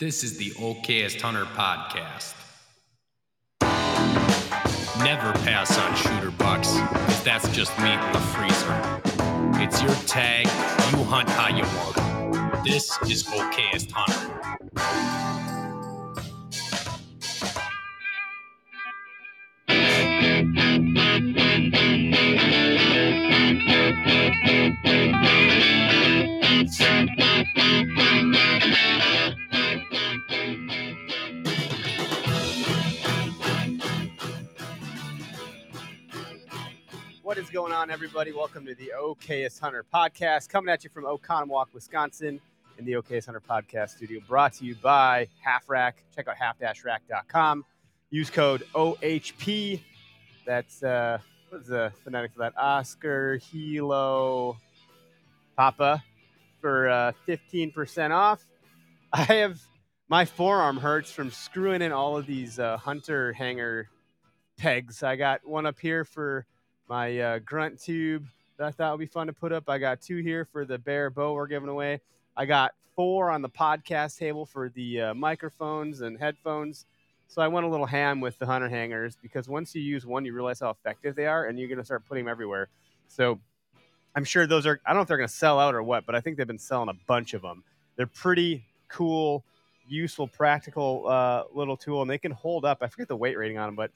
[0.00, 2.36] This is the Okayest Hunter podcast.
[5.02, 9.00] Never pass on shooter bucks, because that's just meat in the freezer.
[9.60, 10.46] It's your tag,
[10.92, 12.64] you hunt how you want.
[12.64, 14.38] This is Okayest Hunter.
[37.28, 38.32] What is going on, everybody?
[38.32, 42.40] Welcome to the Okayest Hunter podcast, coming at you from Oconomowoc, Wisconsin,
[42.78, 46.02] in the Okayest Hunter podcast studio, brought to you by Half Rack.
[46.16, 47.66] Check out half-rack.com.
[48.08, 49.82] Use code OHP.
[50.46, 51.18] That's uh,
[51.50, 52.54] what is the phonetic for that?
[52.56, 54.56] Oscar Hilo
[55.54, 56.02] Papa
[56.62, 58.46] for uh, 15% off.
[59.12, 59.60] I have
[60.08, 63.90] my forearm hurts from screwing in all of these uh, hunter hanger
[64.56, 65.02] pegs.
[65.02, 66.46] I got one up here for
[66.88, 69.68] my uh, grunt tube that I thought would be fun to put up.
[69.68, 72.00] I got two here for the bear bow we're giving away.
[72.36, 76.86] I got four on the podcast table for the uh, microphones and headphones.
[77.28, 80.24] So I went a little ham with the hunter hangers because once you use one,
[80.24, 82.68] you realize how effective they are, and you're going to start putting them everywhere.
[83.06, 83.38] So
[84.16, 84.80] I'm sure those are.
[84.86, 86.46] I don't know if they're going to sell out or what, but I think they've
[86.46, 87.62] been selling a bunch of them.
[87.96, 89.44] They're pretty cool,
[89.86, 92.78] useful, practical uh, little tool, and they can hold up.
[92.80, 93.90] I forget the weight rating on them, but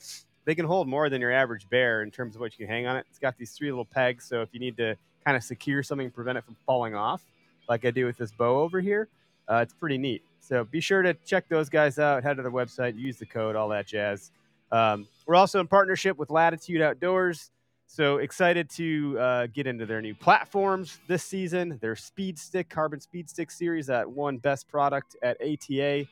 [0.44, 2.86] they can hold more than your average bear in terms of what you can hang
[2.86, 3.06] on it.
[3.08, 6.10] It's got these three little pegs, so if you need to kind of secure something,
[6.10, 7.22] prevent it from falling off,
[7.68, 9.08] like I do with this bow over here,
[9.48, 10.22] uh, it's pretty neat.
[10.40, 12.22] So be sure to check those guys out.
[12.24, 14.32] Head to their website, use the code, all that jazz.
[14.72, 17.50] Um, we're also in partnership with Latitude Outdoors.
[17.86, 21.78] So excited to uh, get into their new platforms this season.
[21.82, 26.06] Their Speed Stick Carbon Speed Stick series that won Best Product at ATA.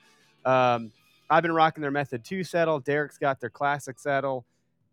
[0.44, 0.92] Um,
[1.30, 2.80] I've been rocking their Method 2 saddle.
[2.80, 4.44] Derek's got their classic saddle.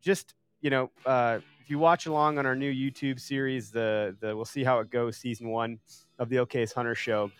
[0.01, 4.35] Just, you know, uh, if you watch along on our new YouTube series, the, the
[4.35, 5.79] We'll See How It Goes season one
[6.19, 7.31] of the Okayest Hunter Show,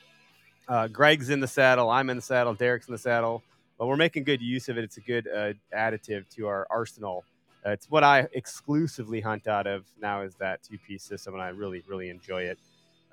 [0.67, 1.89] uh, Greg's in the saddle.
[1.91, 2.55] I'm in the saddle.
[2.55, 3.43] Derek's in the saddle.
[3.77, 4.83] But we're making good use of it.
[4.83, 7.23] It's a good uh, additive to our arsenal.
[7.65, 11.49] Uh, it's what I exclusively hunt out of now is that two-piece system, and I
[11.49, 12.57] really, really enjoy it.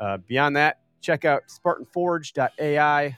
[0.00, 3.17] Uh, beyond that, check out SpartanForge.ai.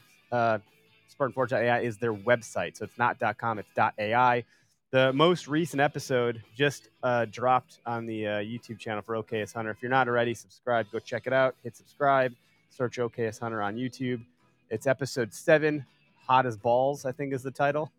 [1.15, 4.43] SpartanForge.ai is their website, so it's not .com, it's .ai.
[4.91, 9.71] The most recent episode just uh, dropped on the uh, YouTube channel for Okayest Hunter.
[9.71, 10.87] If you're not already, subscribe.
[10.91, 11.55] Go check it out.
[11.63, 12.33] Hit subscribe.
[12.69, 14.23] Search Okayest Hunter on YouTube.
[14.69, 15.85] It's episode seven,
[16.25, 17.05] hot as balls.
[17.05, 17.91] I think is the title.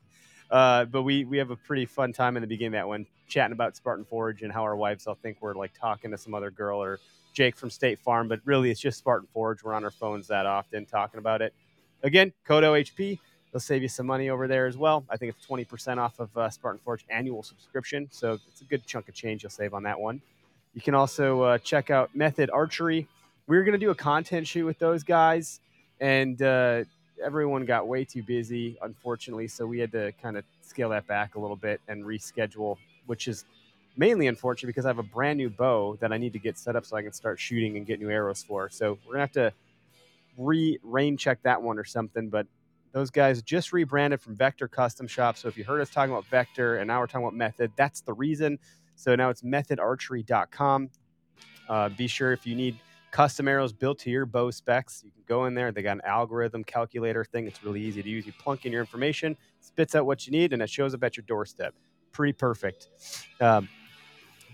[0.50, 3.52] uh, but we we have a pretty fun time in the beginning that one, chatting
[3.52, 6.52] about Spartan Forge and how our wives all think we're like talking to some other
[6.52, 7.00] girl or
[7.36, 9.62] Jake from State Farm, but really it's just Spartan Forge.
[9.62, 11.52] We're on our phones that often talking about it.
[12.02, 13.18] Again, code OHP.
[13.52, 15.04] They'll save you some money over there as well.
[15.08, 18.08] I think it's 20% off of uh, Spartan Forge annual subscription.
[18.10, 20.20] So it's a good chunk of change you'll save on that one.
[20.74, 23.06] You can also uh, check out Method Archery.
[23.46, 25.60] We were going to do a content shoot with those guys,
[26.00, 26.84] and uh,
[27.24, 29.48] everyone got way too busy, unfortunately.
[29.48, 32.76] So we had to kind of scale that back a little bit and reschedule,
[33.06, 33.46] which is
[33.96, 36.76] mainly unfortunate because I have a brand new bow that I need to get set
[36.76, 38.68] up so I can start shooting and get new arrows for.
[38.68, 39.52] So we're going to have to
[40.36, 42.28] re rain check that one or something.
[42.28, 42.46] But
[42.92, 45.36] those guys just rebranded from Vector Custom Shop.
[45.36, 48.00] So if you heard us talking about Vector and now we're talking about Method, that's
[48.00, 48.58] the reason.
[48.94, 50.90] So now it's methodarchery.com.
[51.68, 52.78] Uh, be sure if you need
[53.10, 55.72] custom arrows built to your bow specs, you can go in there.
[55.72, 57.46] They got an algorithm calculator thing.
[57.46, 58.26] It's really easy to use.
[58.26, 61.16] You plunk in your information, spits out what you need, and it shows up at
[61.16, 61.74] your doorstep.
[62.12, 62.88] Pretty perfect.
[63.40, 63.68] Um,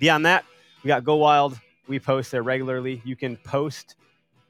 [0.01, 0.45] beyond that,
[0.83, 1.59] we got Go Wild.
[1.89, 3.03] We post there regularly.
[3.05, 3.97] You can post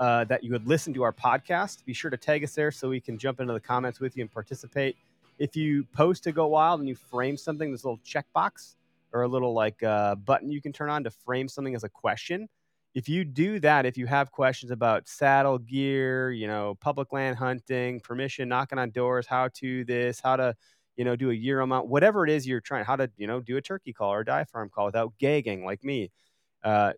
[0.02, 1.84] uh, that you would listen to our podcast.
[1.84, 4.22] Be sure to tag us there so we can jump into the comments with you
[4.22, 4.96] and participate.
[5.38, 8.74] If you post to Go Wild and you frame something, this little checkbox
[9.12, 11.88] or a little like uh, button you can turn on to frame something as a
[11.88, 12.48] question.
[12.96, 17.36] If you do that, if you have questions about saddle gear, you know, public land
[17.36, 20.56] hunting, permission, knocking on doors, how to this, how to,
[20.96, 23.38] you know, do a euro mount, whatever it is you're trying, how to, you know,
[23.38, 26.10] do a turkey call or a diaphragm call without gagging like me.
[26.64, 26.92] Uh,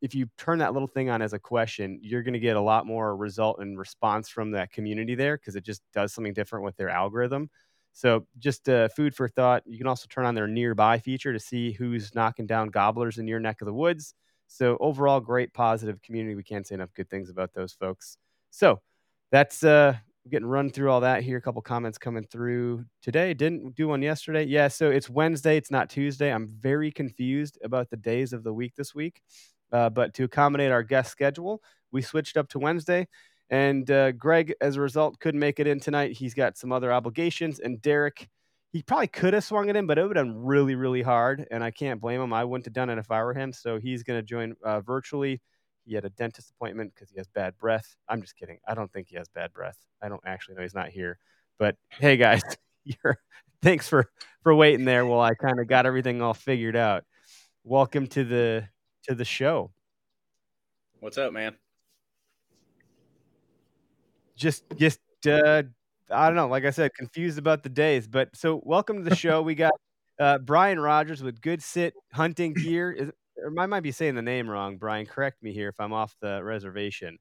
[0.00, 2.60] if you turn that little thing on as a question, you're going to get a
[2.60, 6.64] lot more result and response from that community there because it just does something different
[6.64, 7.50] with their algorithm.
[7.92, 9.64] So just uh, food for thought.
[9.66, 13.26] You can also turn on their nearby feature to see who's knocking down gobblers in
[13.26, 14.14] your neck of the woods.
[14.46, 16.36] So overall, great positive community.
[16.36, 18.16] We can't say enough good things about those folks.
[18.50, 18.80] So
[19.32, 19.96] that's uh,
[20.30, 21.38] getting run through all that here.
[21.38, 23.34] A couple comments coming through today.
[23.34, 24.44] Didn't do one yesterday.
[24.44, 25.56] Yeah, so it's Wednesday.
[25.56, 26.32] It's not Tuesday.
[26.32, 29.22] I'm very confused about the days of the week this week.
[29.72, 31.62] Uh, but to accommodate our guest schedule,
[31.92, 33.06] we switched up to Wednesday.
[33.50, 36.12] And uh, Greg, as a result, couldn't make it in tonight.
[36.12, 37.60] He's got some other obligations.
[37.60, 38.28] And Derek,
[38.72, 41.46] he probably could have swung it in, but it would have been really, really hard.
[41.50, 42.32] And I can't blame him.
[42.32, 43.52] I wouldn't have done it if I were him.
[43.52, 45.40] So he's going to join uh, virtually.
[45.86, 47.96] He had a dentist appointment because he has bad breath.
[48.08, 48.58] I'm just kidding.
[48.68, 49.78] I don't think he has bad breath.
[50.02, 51.18] I don't actually know he's not here.
[51.58, 52.42] But hey, guys,
[52.84, 53.16] you're,
[53.62, 54.10] thanks for
[54.42, 57.04] for waiting there while I kind of got everything all figured out.
[57.64, 58.68] Welcome to the
[59.08, 59.70] to the show.
[61.00, 61.56] What's up, man?
[64.36, 65.62] Just just uh,
[66.10, 66.48] I don't know.
[66.48, 68.06] Like I said, confused about the days.
[68.06, 69.42] But so welcome to the show.
[69.42, 69.72] We got
[70.20, 72.92] uh, Brian Rogers with Good Sit Hunting Gear.
[72.92, 73.10] Is,
[73.58, 74.76] I might be saying the name wrong.
[74.76, 77.18] Brian, correct me here if I'm off the reservation.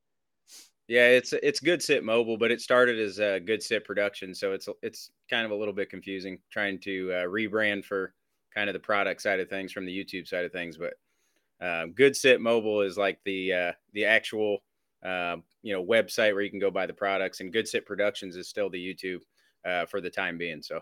[0.88, 4.54] Yeah, it's it's Good Sit Mobile, but it started as a Good Sit Production, so
[4.54, 8.14] it's it's kind of a little bit confusing trying to uh, rebrand for
[8.54, 10.78] kind of the product side of things from the YouTube side of things.
[10.78, 10.94] But
[11.62, 14.60] uh, Good Sit Mobile is like the uh, the actual
[15.04, 18.36] uh, you know website where you can go buy the products, and Good Sit Productions
[18.36, 19.22] is still the YouTube
[19.66, 20.62] uh, for the time being.
[20.62, 20.82] So,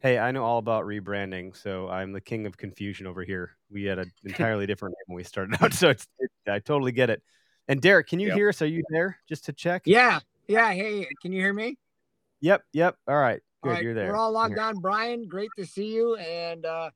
[0.00, 3.56] hey, I know all about rebranding, so I'm the king of confusion over here.
[3.70, 6.92] We had an entirely different name when we started out, so it's it, I totally
[6.92, 7.22] get it.
[7.68, 8.36] And Derek, can you yep.
[8.36, 8.62] hear us?
[8.62, 9.18] Are you there?
[9.28, 9.82] Just to check.
[9.84, 10.72] Yeah, yeah.
[10.72, 11.76] Hey, can you hear me?
[12.40, 12.96] Yep, yep.
[13.06, 13.68] All right, good.
[13.68, 14.10] All right, You're there.
[14.10, 14.76] We're all logged on.
[14.76, 16.16] Brian, great to see you.
[16.16, 16.90] And uh,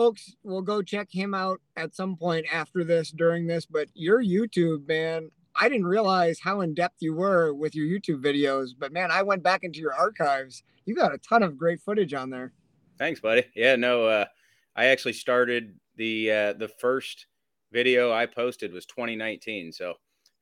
[0.00, 3.66] folks will go check him out at some point after this, during this.
[3.66, 8.24] But your YouTube, man, I didn't realize how in depth you were with your YouTube
[8.24, 8.70] videos.
[8.78, 10.62] But man, I went back into your archives.
[10.86, 12.54] You got a ton of great footage on there.
[12.96, 13.44] Thanks, buddy.
[13.54, 14.24] Yeah, no, uh,
[14.74, 17.26] I actually started the uh, the first
[17.70, 19.70] video I posted was 2019.
[19.70, 19.90] So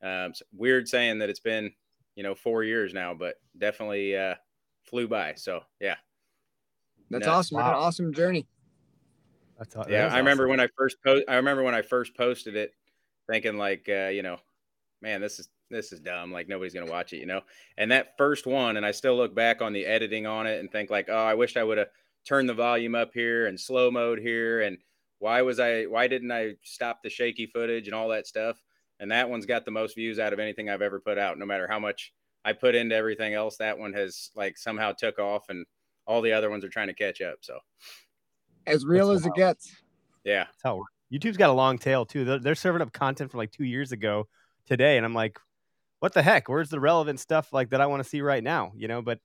[0.04, 1.72] um, it's weird saying that it's been
[2.14, 4.36] you know four years now, but definitely uh,
[4.84, 5.34] flew by.
[5.34, 5.96] So yeah,
[7.10, 7.56] that's awesome.
[7.56, 7.70] Wow.
[7.70, 8.46] An awesome journey.
[9.58, 11.24] That's, that yeah, I remember when I first post.
[11.28, 12.72] I remember when I first posted it,
[13.28, 14.38] thinking like, uh, you know,
[15.02, 16.32] man, this is this is dumb.
[16.32, 17.40] Like nobody's gonna watch it, you know.
[17.76, 20.70] And that first one, and I still look back on the editing on it and
[20.70, 21.88] think like, oh, I wish I would have
[22.24, 24.78] turned the volume up here and slow mode here, and
[25.18, 25.84] why was I?
[25.84, 28.62] Why didn't I stop the shaky footage and all that stuff?
[29.00, 31.38] And that one's got the most views out of anything I've ever put out.
[31.38, 32.12] No matter how much
[32.44, 35.66] I put into everything else, that one has like somehow took off, and
[36.06, 37.38] all the other ones are trying to catch up.
[37.40, 37.58] So
[38.68, 39.76] as real That's as it gets.
[40.24, 40.44] Yeah.
[40.44, 42.24] That's how YouTube's got a long tail too.
[42.24, 44.28] They're, they're serving up content from like two years ago
[44.66, 45.38] today, and I'm like,
[46.00, 46.48] what the heck?
[46.48, 48.72] Where's the relevant stuff like that I want to see right now?
[48.76, 49.18] You know, but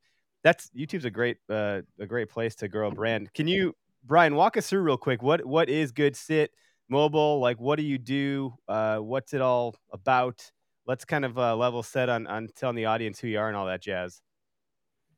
[0.44, 3.34] that's YouTube's a great uh, a great place to grow a brand.
[3.34, 5.22] Can you, Brian, walk us through real quick?
[5.22, 6.52] What what is Good Sit
[6.90, 7.40] Mobile?
[7.40, 8.54] Like, what do you do?
[8.68, 10.52] Uh, what's it all about?
[10.86, 13.56] Let's kind of uh, level set on on telling the audience who you are and
[13.56, 14.22] all that jazz.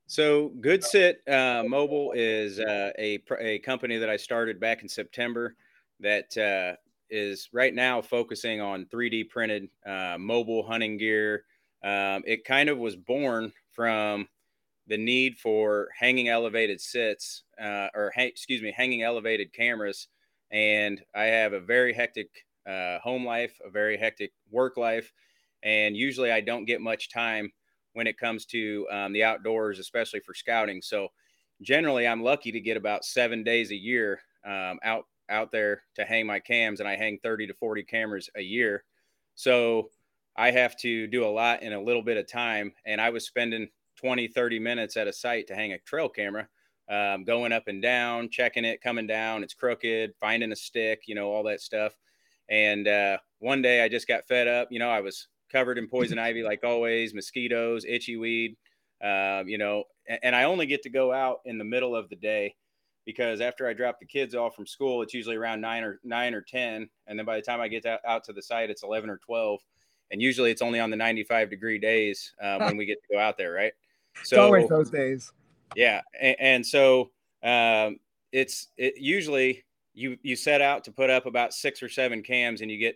[0.07, 4.89] So, Good Sit uh, Mobile is uh, a a company that I started back in
[4.89, 5.55] September
[5.99, 6.75] that uh,
[7.09, 11.45] is right now focusing on 3D printed uh, mobile hunting gear.
[11.83, 14.27] Um, it kind of was born from
[14.87, 20.07] the need for hanging elevated sits, uh, or ha- excuse me, hanging elevated cameras.
[20.51, 25.13] And I have a very hectic uh, home life, a very hectic work life,
[25.63, 27.51] and usually I don't get much time
[27.95, 30.81] when it comes to um, the outdoors, especially for scouting.
[30.81, 31.07] So
[31.61, 36.05] generally, I'm lucky to get about seven days a year um, out out there to
[36.05, 38.83] hang my cams, and I hang 30 to 40 cameras a year.
[39.33, 39.89] So
[40.35, 43.25] I have to do a lot in a little bit of time, and I was
[43.25, 46.47] spending 20, 30 minutes at a site to hang a trail camera.
[46.87, 51.15] Um, going up and down, checking it, coming down, it's crooked, finding a stick, you
[51.15, 51.95] know, all that stuff.
[52.47, 54.67] And uh, one day I just got fed up.
[54.69, 58.57] You know, I was covered in poison ivy like always, mosquitoes, itchy weed,
[59.03, 62.09] uh, you know, and, and I only get to go out in the middle of
[62.09, 62.55] the day
[63.05, 66.33] because after I drop the kids off from school, it's usually around nine or nine
[66.33, 66.89] or 10.
[67.07, 69.61] And then by the time I get out to the site, it's 11 or 12.
[70.11, 73.19] And usually it's only on the 95 degree days uh, when we get to go
[73.19, 73.53] out there.
[73.53, 73.73] Right.
[74.23, 75.31] So it's always those days.
[75.75, 76.01] Yeah.
[76.19, 77.11] And, and so
[77.43, 77.97] um,
[78.31, 82.61] it's it, usually you, you set out to put up about six or seven cams
[82.61, 82.95] and you get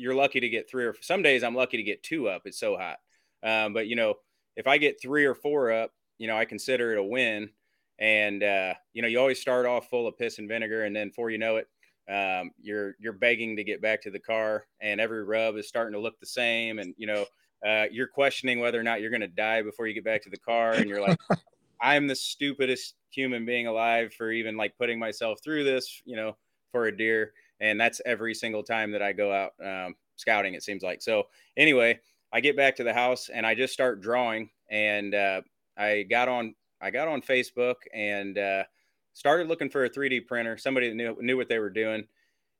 [0.00, 2.42] you're lucky to get three or some days I'm lucky to get two up.
[2.44, 2.98] It's so hot.
[3.42, 4.14] Um, but you know,
[4.56, 7.50] if I get three or four up, you know, I consider it a win.
[7.98, 11.08] And uh, you know, you always start off full of piss and vinegar, and then
[11.08, 11.68] before you know it,
[12.10, 15.92] um, you're you're begging to get back to the car, and every rub is starting
[15.92, 17.26] to look the same, and you know
[17.66, 20.30] uh, you're questioning whether or not you're going to die before you get back to
[20.30, 21.18] the car, and you're like,
[21.82, 26.36] I'm the stupidest human being alive for even like putting myself through this, you know,
[26.72, 30.54] for a deer, and that's every single time that I go out um, scouting.
[30.54, 31.24] It seems like so.
[31.56, 32.00] Anyway,
[32.32, 35.42] I get back to the house and I just start drawing, and uh,
[35.76, 38.64] I got on I got on Facebook and uh,
[39.12, 42.06] started looking for a 3D printer, somebody that knew, knew what they were doing,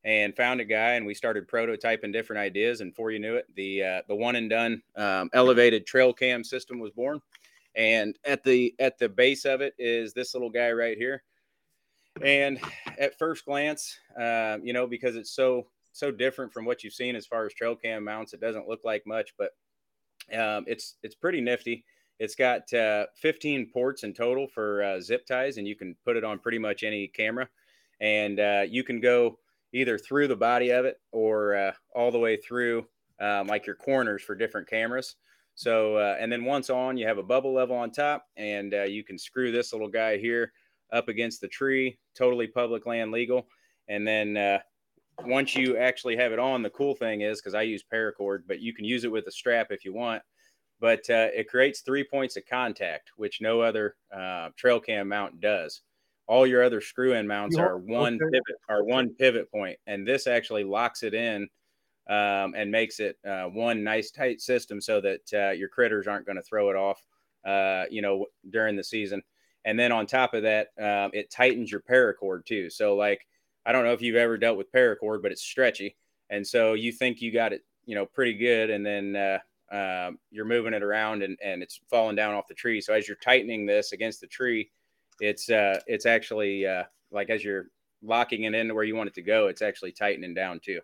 [0.05, 2.81] and found a guy, and we started prototyping different ideas.
[2.81, 6.45] And before you knew it, the uh, the one and done um, elevated trail cam
[6.45, 7.21] system was born.
[7.77, 11.23] And at the at the base of it is this little guy right here.
[12.23, 12.61] And
[12.99, 17.17] at first glance, uh, you know, because it's so so different from what you've seen
[17.17, 19.51] as far as trail cam mounts, it doesn't look like much, but
[20.37, 21.85] um, it's it's pretty nifty.
[22.19, 26.17] It's got uh, 15 ports in total for uh, zip ties, and you can put
[26.17, 27.49] it on pretty much any camera.
[28.01, 29.39] And uh, you can go
[29.73, 32.87] either through the body of it or uh, all the way through
[33.21, 35.17] um, like your corners for different cameras.
[35.55, 38.83] So, uh, and then once on, you have a bubble level on top, and uh,
[38.83, 40.53] you can screw this little guy here
[40.93, 43.47] up against the tree, totally public land legal.
[43.89, 44.61] And then
[45.25, 48.61] once you actually have it on, the cool thing is because I use paracord, but
[48.61, 50.23] you can use it with a strap if you want
[50.81, 55.41] but uh, it creates three points of contact, which no other uh, trail cam mount
[55.41, 55.83] does.
[56.27, 58.31] All your other screw in mounts are one okay.
[58.33, 61.49] pivot, are one pivot point, and this actually locks it in
[62.09, 66.27] um, and makes it uh, one nice tight system so that uh, your critters aren't
[66.27, 67.03] going to throw it off,
[67.45, 69.23] uh, you know, during the season.
[69.65, 72.71] And then on top of that, um, it tightens your paracord too.
[72.71, 73.27] So like,
[73.67, 75.97] I don't know if you've ever dealt with paracord, but it's stretchy,
[76.31, 79.39] and so you think you got it, you know, pretty good, and then uh,
[79.71, 82.81] um, you're moving it around and, and it's falling down off the tree.
[82.81, 84.71] So as you're tightening this against the tree,
[85.21, 87.67] it's uh, it's actually uh, like as you're
[88.03, 90.81] locking it into where you want it to go, it's actually tightening down too.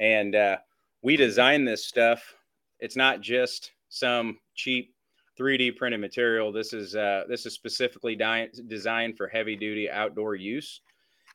[0.00, 0.56] And uh,
[1.02, 2.34] we designed this stuff.
[2.80, 4.94] It's not just some cheap
[5.38, 6.52] 3D printed material.
[6.52, 10.80] This is uh, this is specifically di- designed for heavy duty outdoor use.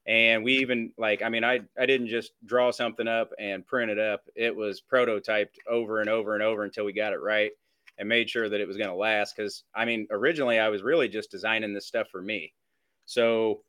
[0.08, 3.92] And we even like i mean i i didn't just draw something up and print
[3.92, 4.24] it up.
[4.36, 7.52] It was prototyped over and over and over until we got it right
[8.00, 9.36] and made sure that it was going to last.
[9.36, 12.54] Because i mean originally i was really just designing this stuff for me.
[13.06, 13.62] So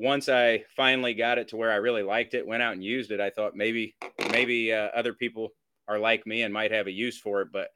[0.00, 3.10] once i finally got it to where i really liked it went out and used
[3.10, 3.94] it i thought maybe
[4.30, 5.50] maybe uh, other people
[5.88, 7.68] are like me and might have a use for it but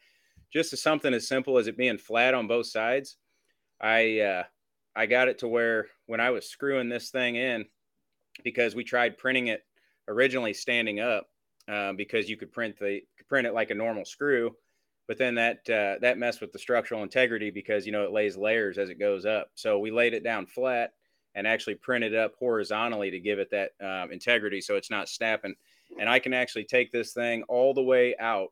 [0.53, 3.17] just as something as simple as it being flat on both sides
[3.81, 4.43] i uh,
[4.97, 7.65] i got it to where when i was screwing this thing in
[8.43, 9.63] because we tried printing it
[10.09, 11.27] originally standing up
[11.69, 14.55] uh, because you could print the print it like a normal screw,
[15.09, 18.37] but then that uh, that messed with the structural integrity because you know it lays
[18.37, 19.49] layers as it goes up.
[19.55, 20.93] So we laid it down flat
[21.35, 25.55] and actually printed up horizontally to give it that um, integrity so it's not snapping.
[25.99, 28.49] And I can actually take this thing all the way out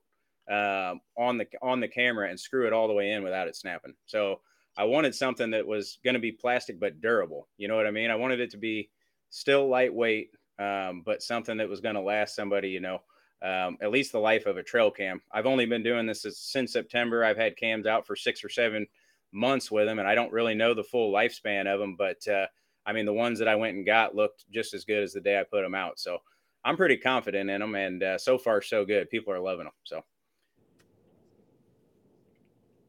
[0.51, 3.57] um, on the on the camera and screw it all the way in without it
[3.57, 3.95] snapping.
[4.07, 4.41] So
[4.77, 7.49] I wanted something that was going to be plastic but durable.
[7.59, 8.11] You know what I mean?
[8.11, 8.91] I wanted it to be
[9.31, 13.03] still lightweight, um, but something that was going to last somebody, you know,
[13.43, 15.21] um, at least the life of a trail cam.
[15.31, 17.25] I've only been doing this since September.
[17.25, 18.87] I've had cams out for six or seven
[19.33, 21.97] months with them, and I don't really know the full lifespan of them.
[21.97, 22.47] But uh,
[22.87, 25.21] I mean, the ones that I went and got looked just as good as the
[25.21, 25.99] day I put them out.
[25.99, 26.19] So
[26.65, 29.11] I'm pretty confident in them, and uh, so far so good.
[29.11, 29.75] People are loving them.
[29.85, 30.03] So.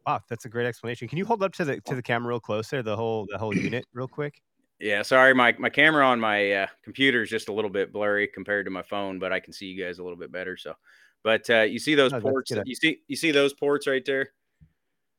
[0.06, 1.08] Wow, that's a great explanation.
[1.08, 3.38] Can you hold up to the to the camera real close there, the whole the
[3.38, 4.42] whole unit real quick?
[4.80, 8.28] Yeah, sorry, my my camera on my uh, computer is just a little bit blurry
[8.28, 10.58] compared to my phone, but I can see you guys a little bit better.
[10.58, 10.74] So,
[11.24, 12.52] but uh, you see those oh, ports?
[12.66, 14.32] You see you see those ports right there.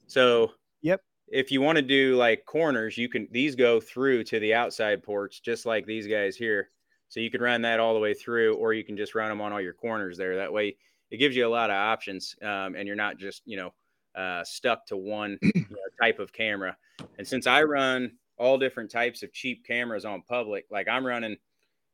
[0.07, 1.01] So, yep.
[1.29, 5.03] If you want to do like corners, you can these go through to the outside
[5.03, 6.69] ports, just like these guys here.
[7.09, 9.41] So you can run that all the way through, or you can just run them
[9.41, 10.37] on all your corners there.
[10.37, 10.77] That way,
[11.11, 13.73] it gives you a lot of options, um, and you're not just you know
[14.17, 16.77] uh, stuck to one you know, type of camera.
[17.19, 20.67] And since I run all different types of cheap cameras on public.
[20.71, 21.37] Like I'm running,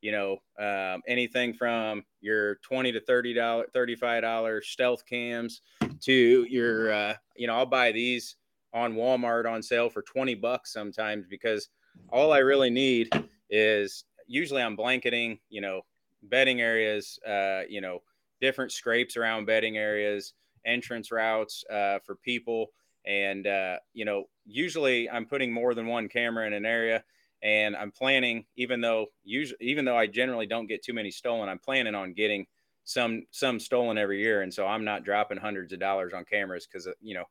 [0.00, 5.62] you know, um, anything from your twenty to thirty dollar, thirty five dollar stealth cams
[6.00, 8.36] to your, uh, you know, I'll buy these
[8.72, 11.68] on Walmart on sale for twenty bucks sometimes because
[12.08, 13.10] all I really need
[13.50, 15.82] is usually I'm blanketing, you know,
[16.22, 18.00] bedding areas, uh, you know,
[18.40, 20.32] different scrapes around bedding areas,
[20.64, 22.72] entrance routes uh, for people
[23.06, 27.02] and, uh, you know, usually I'm putting more than one camera in an area
[27.42, 31.48] and I'm planning, even though usually, even though I generally don't get too many stolen,
[31.48, 32.46] I'm planning on getting
[32.84, 34.42] some, some stolen every year.
[34.42, 36.66] And so I'm not dropping hundreds of dollars on cameras.
[36.70, 37.24] Cause uh, you know,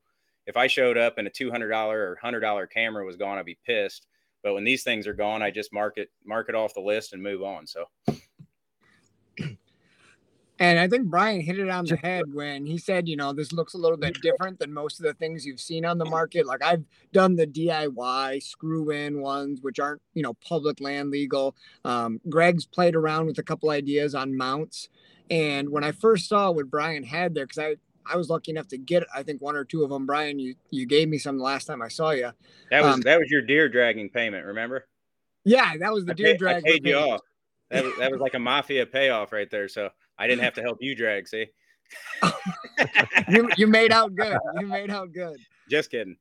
[0.48, 4.08] if I showed up and a $200 or $100 camera was gone, I'd be pissed.
[4.42, 7.14] But when these things are gone, I just mark it, mark it off the list
[7.14, 7.68] and move on.
[7.68, 7.86] So
[10.60, 13.54] And I think Brian hit it on the head when he said, you know, this
[13.54, 16.46] looks a little bit different than most of the things you've seen on the market.
[16.46, 21.56] Like I've done the DIY screw in ones, which aren't, you know, public land legal.
[21.86, 24.90] Um, Greg's played around with a couple ideas on mounts.
[25.30, 27.76] And when I first saw what Brian had there, because I,
[28.06, 30.06] I was lucky enough to get, I think one or two of them.
[30.06, 32.32] Brian, you you gave me some the last time I saw you.
[32.72, 34.88] That was um, that was your deer dragging payment, remember?
[35.46, 36.68] Yeah, that was the deer dragging.
[36.68, 37.22] I paid you off.
[37.70, 39.68] That was, that was like a mafia payoff right there.
[39.68, 41.28] So I didn't have to help you drag.
[41.28, 41.48] See,
[43.30, 44.38] you you made out good.
[44.60, 45.38] You made out good.
[45.70, 46.18] Just kidding.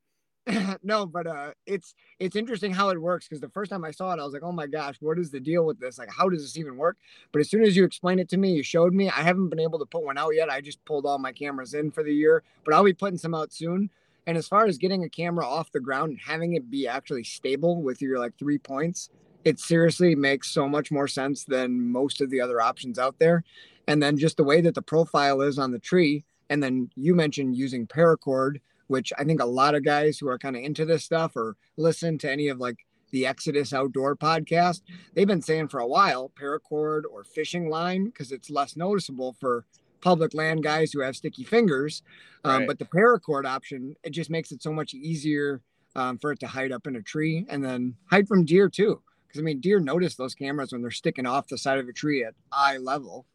[0.82, 4.12] no, but uh, it's it's interesting how it works because the first time I saw
[4.12, 5.98] it, I was like, "Oh my gosh, what is the deal with this?
[5.98, 6.96] Like, how does this even work?"
[7.32, 9.08] But as soon as you explained it to me, you showed me.
[9.08, 10.48] I haven't been able to put one out yet.
[10.48, 13.34] I just pulled all my cameras in for the year, but I'll be putting some
[13.34, 13.90] out soon.
[14.26, 17.24] And as far as getting a camera off the ground and having it be actually
[17.24, 19.10] stable with your like three points,
[19.44, 23.44] it seriously makes so much more sense than most of the other options out there.
[23.88, 26.24] And then just the way that the profile is on the tree.
[26.48, 30.38] And then you mentioned using paracord, which I think a lot of guys who are
[30.38, 34.82] kind of into this stuff or listen to any of like the Exodus Outdoor podcast,
[35.14, 39.64] they've been saying for a while paracord or fishing line because it's less noticeable for
[40.00, 42.02] public land guys who have sticky fingers.
[42.44, 42.66] Um, right.
[42.66, 45.60] But the paracord option, it just makes it so much easier
[45.96, 49.02] um, for it to hide up in a tree and then hide from deer too.
[49.26, 51.92] Because I mean, deer notice those cameras when they're sticking off the side of a
[51.92, 53.26] tree at eye level.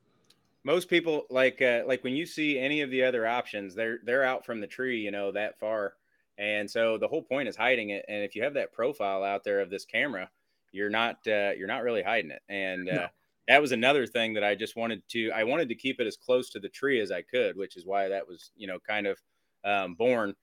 [0.64, 4.24] Most people like uh, like when you see any of the other options, they're they're
[4.24, 5.94] out from the tree, you know, that far,
[6.38, 8.06] and so the whole point is hiding it.
[8.08, 10.30] And if you have that profile out there of this camera,
[10.72, 12.42] you're not uh, you're not really hiding it.
[12.48, 13.08] And uh, no.
[13.48, 16.18] that was another thing that I just wanted to I wanted to keep it as
[16.18, 19.08] close to the tree as I could, which is why that was you know kind
[19.08, 19.18] of
[19.64, 20.34] um, born.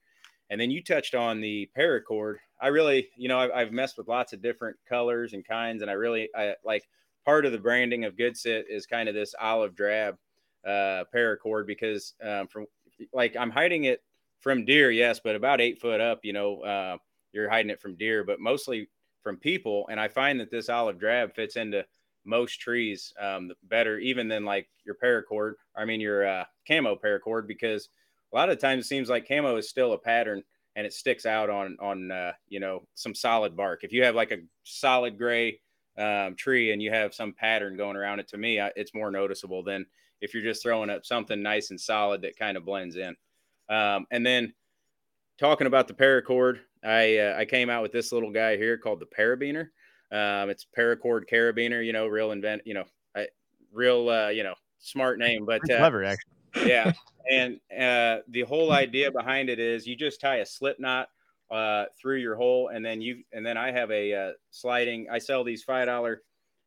[0.49, 2.35] And then you touched on the paracord.
[2.59, 5.89] I really, you know, I've, I've, messed with lots of different colors and kinds, and
[5.89, 6.83] I really, I like
[7.25, 10.17] part of the branding of Good Sit is kind of this olive drab
[10.65, 12.65] uh, paracord because um, from
[13.13, 14.01] like I'm hiding it
[14.39, 16.97] from deer, yes, but about eight foot up, you know, uh,
[17.31, 18.89] you're hiding it from deer, but mostly
[19.23, 19.87] from people.
[19.89, 21.85] And I find that this olive drab fits into
[22.25, 25.53] most trees um, better, even than like your paracord.
[25.75, 27.89] I mean, your uh, camo paracord, because
[28.33, 30.43] a lot of times it seems like camo is still a pattern
[30.75, 33.83] and it sticks out on on uh, you know some solid bark.
[33.83, 35.59] If you have like a solid gray
[35.97, 39.11] um, tree and you have some pattern going around it, to me, I, it's more
[39.11, 39.85] noticeable than
[40.21, 43.15] if you're just throwing up something nice and solid that kind of blends in.
[43.69, 44.53] Um, and then
[45.39, 48.99] talking about the paracord, I uh, I came out with this little guy here called
[48.99, 49.69] the Parabiner.
[50.11, 52.83] Um, it's paracord carabiner, you know, real invent, you know,
[53.15, 53.27] I,
[53.71, 56.31] real uh, you know smart name, but uh, clever actually
[56.65, 56.91] yeah,
[57.29, 61.09] and uh, the whole idea behind it is you just tie a slip knot
[61.51, 65.07] uh, through your hole, and then you and then I have a uh, sliding.
[65.11, 66.21] I sell these five dollar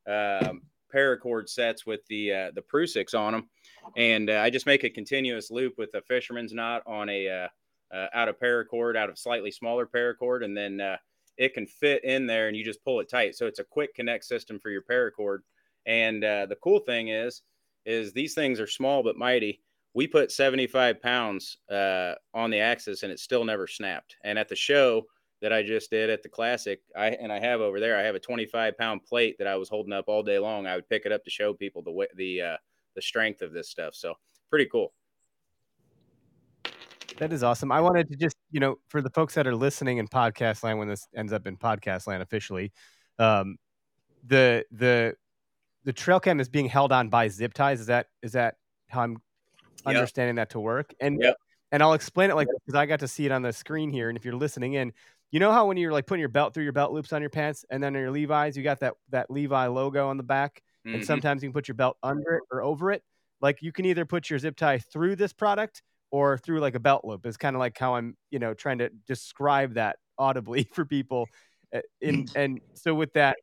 [0.07, 0.62] um,
[0.94, 3.49] paracord sets with the uh, the Prusik on them,
[3.97, 7.49] and uh, I just make a continuous loop with a fisherman's knot on a uh,
[7.94, 10.97] uh, out of paracord, out of slightly smaller paracord, and then uh,
[11.37, 13.35] it can fit in there, and you just pull it tight.
[13.37, 15.38] So it's a quick connect system for your paracord.
[15.87, 17.42] And uh, the cool thing is,
[17.85, 19.61] is these things are small but mighty
[19.95, 24.17] we put 75 pounds uh, on the axis and it still never snapped.
[24.25, 25.05] And at the show
[25.41, 28.17] that I just did at the classic, I and I have over there, I have
[28.17, 30.67] a 25 pound plate that I was holding up all day long.
[30.67, 32.57] I would pick it up to show people the the uh,
[32.97, 33.95] the strength of this stuff.
[33.95, 34.15] So
[34.51, 34.93] pretty cool.
[37.19, 37.71] That is awesome.
[37.71, 40.81] I wanted to just, you know, for the folks that are listening in podcast land
[40.81, 42.73] when this ends up in podcast land officially,
[43.21, 43.57] um,
[44.27, 45.15] the the
[45.85, 47.79] the trail cam is being held on by zip ties.
[47.79, 48.57] Is that is that
[48.89, 49.19] how I'm
[49.87, 49.97] yep.
[49.97, 50.95] understanding that to work.
[51.01, 51.37] And yep.
[51.73, 54.09] and I'll explain it like because I got to see it on the screen here.
[54.09, 54.93] And if you're listening in,
[55.31, 57.31] you know how when you're like putting your belt through your belt loops on your
[57.31, 60.63] pants, and then on your Levi's, you got that that Levi logo on the back,
[60.87, 60.97] mm-hmm.
[60.97, 63.03] and sometimes you can put your belt under it or over it.
[63.41, 66.81] Like you can either put your zip tie through this product or through like a
[66.81, 67.27] belt loop.
[67.27, 71.29] Is kind of like how I'm you know trying to describe that audibly for people.
[71.75, 73.37] Uh, in and so with that,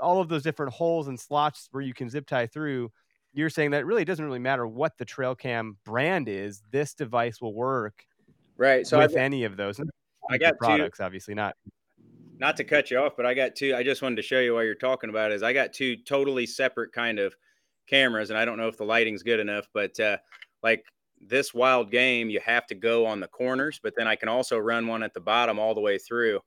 [0.00, 2.90] all of those different holes and slots where you can zip tie through
[3.34, 7.40] you're saying that really doesn't really matter what the trail cam brand is this device
[7.40, 8.06] will work
[8.56, 9.80] right so with got, any of those
[10.30, 11.56] i got products two, obviously not
[12.38, 14.54] not to cut you off but i got two i just wanted to show you
[14.54, 17.34] while you're talking about is i got two totally separate kind of
[17.86, 20.16] cameras and i don't know if the lighting's good enough but uh,
[20.62, 20.84] like
[21.20, 24.58] this wild game you have to go on the corners but then i can also
[24.58, 26.40] run one at the bottom all the way through.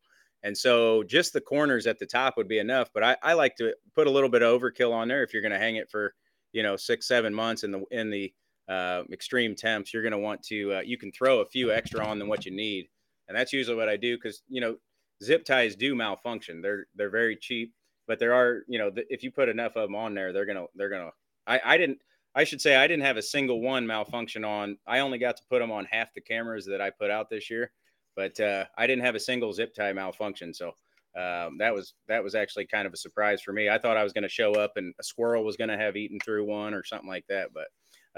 [0.44, 3.56] And so just the corners at the top would be enough but i, I like
[3.58, 5.90] to put a little bit of overkill on there if you're going to hang it
[5.90, 6.14] for
[6.54, 8.34] you know six seven months in the in the
[8.70, 12.06] uh, extreme temps you're going to want to uh, you can throw a few extra
[12.06, 12.88] on than what you need
[13.28, 14.76] and that's usually what i do because you know
[15.24, 17.74] zip ties do malfunction they're they're very cheap
[18.08, 20.66] but there are you know if you put enough of them on there they're gonna
[20.76, 21.12] they're gonna
[21.48, 22.00] i i didn't
[22.38, 24.78] I should say I didn't have a single one malfunction on.
[24.86, 27.50] I only got to put them on half the cameras that I put out this
[27.50, 27.72] year,
[28.16, 30.54] but uh, I didn't have a single zip tie malfunction.
[30.54, 30.74] So
[31.18, 33.70] um, that was that was actually kind of a surprise for me.
[33.70, 35.98] I thought I was going to show up and a squirrel was going to have
[35.98, 37.68] eaten through one or something like that, but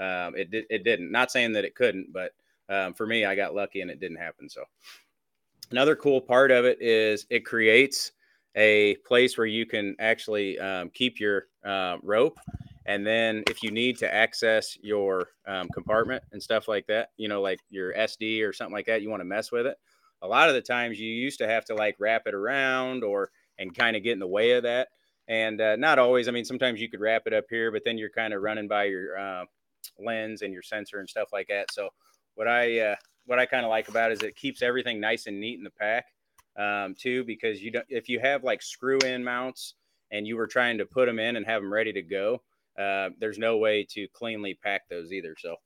[0.04, 1.10] um, it did it didn't.
[1.10, 2.32] Not saying that it couldn't, but
[2.68, 4.50] um, for me, I got lucky and it didn't happen.
[4.50, 4.64] So
[5.70, 8.12] another cool part of it is it creates
[8.54, 12.38] a place where you can actually um, keep your uh, rope.
[12.86, 17.28] And then if you need to access your um, compartment and stuff like that, you
[17.28, 19.76] know, like your SD or something like that, you want to mess with it.
[20.22, 23.30] A lot of the times you used to have to like wrap it around or
[23.58, 24.88] and kind of get in the way of that.
[25.28, 26.28] And uh, not always.
[26.28, 28.68] I mean, sometimes you could wrap it up here, but then you're kind of running
[28.68, 29.44] by your uh,
[29.98, 31.72] lens and your sensor and stuff like that.
[31.72, 31.90] So
[32.34, 35.26] what I uh, what I kind of like about it is it keeps everything nice
[35.26, 36.06] and neat in the pack
[36.58, 39.74] um, too, because you don't if you have like screw in mounts
[40.10, 42.42] and you were trying to put them in and have them ready to go,
[42.78, 45.36] uh, there's no way to cleanly pack those either.
[45.38, 45.56] So.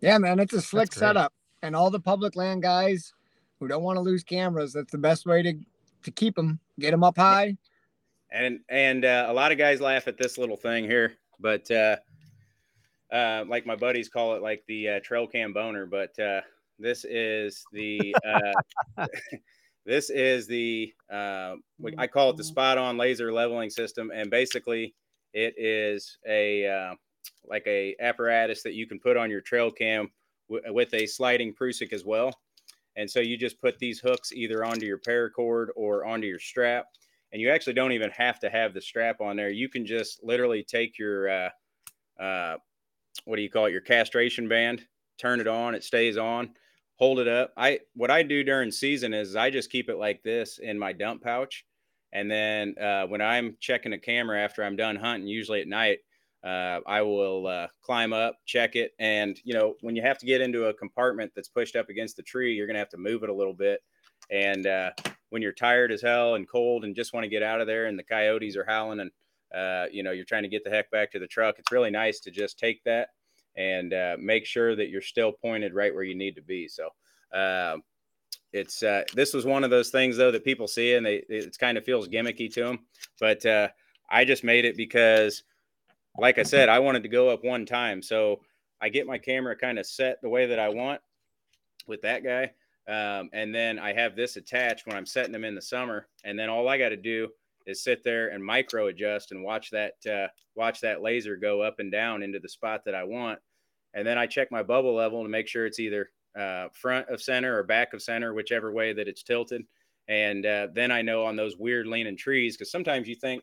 [0.00, 3.14] Yeah, man, it's a slick setup, and all the public land guys
[3.58, 5.54] who don't want to lose cameras, that's the best way to
[6.02, 7.56] to keep them, get them up high.
[8.30, 11.96] And and uh, a lot of guys laugh at this little thing here, but uh,
[13.12, 15.86] uh, like my buddies call it, like the uh, trail cam boner.
[15.86, 16.40] But uh,
[16.78, 18.14] this is the
[18.96, 19.06] uh,
[19.86, 21.54] this is the uh,
[21.98, 24.94] I call it the spot on laser leveling system, and basically
[25.34, 26.94] it is a uh,
[27.44, 30.10] like a apparatus that you can put on your trail cam
[30.48, 32.32] w- with a sliding Prusik as well.
[32.96, 36.86] And so you just put these hooks either onto your paracord or onto your strap,
[37.32, 39.50] and you actually don't even have to have the strap on there.
[39.50, 41.48] You can just literally take your uh,
[42.20, 42.56] uh,
[43.24, 43.72] what do you call it?
[43.72, 44.86] Your castration band,
[45.18, 46.50] turn it on, it stays on,
[46.96, 47.52] hold it up.
[47.56, 50.92] I what I do during season is I just keep it like this in my
[50.92, 51.64] dump pouch,
[52.12, 55.98] and then uh, when I'm checking a camera after I'm done hunting, usually at night,
[56.44, 60.26] uh, I will uh, climb up, check it, and you know when you have to
[60.26, 63.22] get into a compartment that's pushed up against the tree, you're gonna have to move
[63.22, 63.82] it a little bit.
[64.30, 64.90] And uh,
[65.30, 67.86] when you're tired as hell and cold and just want to get out of there,
[67.86, 69.10] and the coyotes are howling and
[69.54, 71.56] uh, you know, you're trying to get the heck back to the truck.
[71.58, 73.10] It's really nice to just take that
[73.56, 76.68] and uh, make sure that you're still pointed right where you need to be.
[76.68, 76.88] So,
[77.34, 77.76] uh,
[78.52, 81.56] it's uh, this was one of those things though that people see and they it
[81.58, 82.80] kind of feels gimmicky to them,
[83.20, 83.44] but
[84.10, 85.42] I just made it because,
[86.18, 88.40] like I said, I wanted to go up one time, so
[88.80, 91.00] I get my camera kind of set the way that I want
[91.86, 92.52] with that guy,
[92.88, 96.38] um, and then I have this attached when I'm setting them in the summer, and
[96.38, 97.28] then all I got to do
[97.66, 101.78] is sit there and micro adjust and watch that uh, watch that laser go up
[101.78, 103.38] and down into the spot that I want,
[103.94, 107.22] and then I check my bubble level to make sure it's either uh, front of
[107.22, 109.64] center or back of center, whichever way that it's tilted,
[110.08, 113.42] and uh, then I know on those weird leaning trees because sometimes you think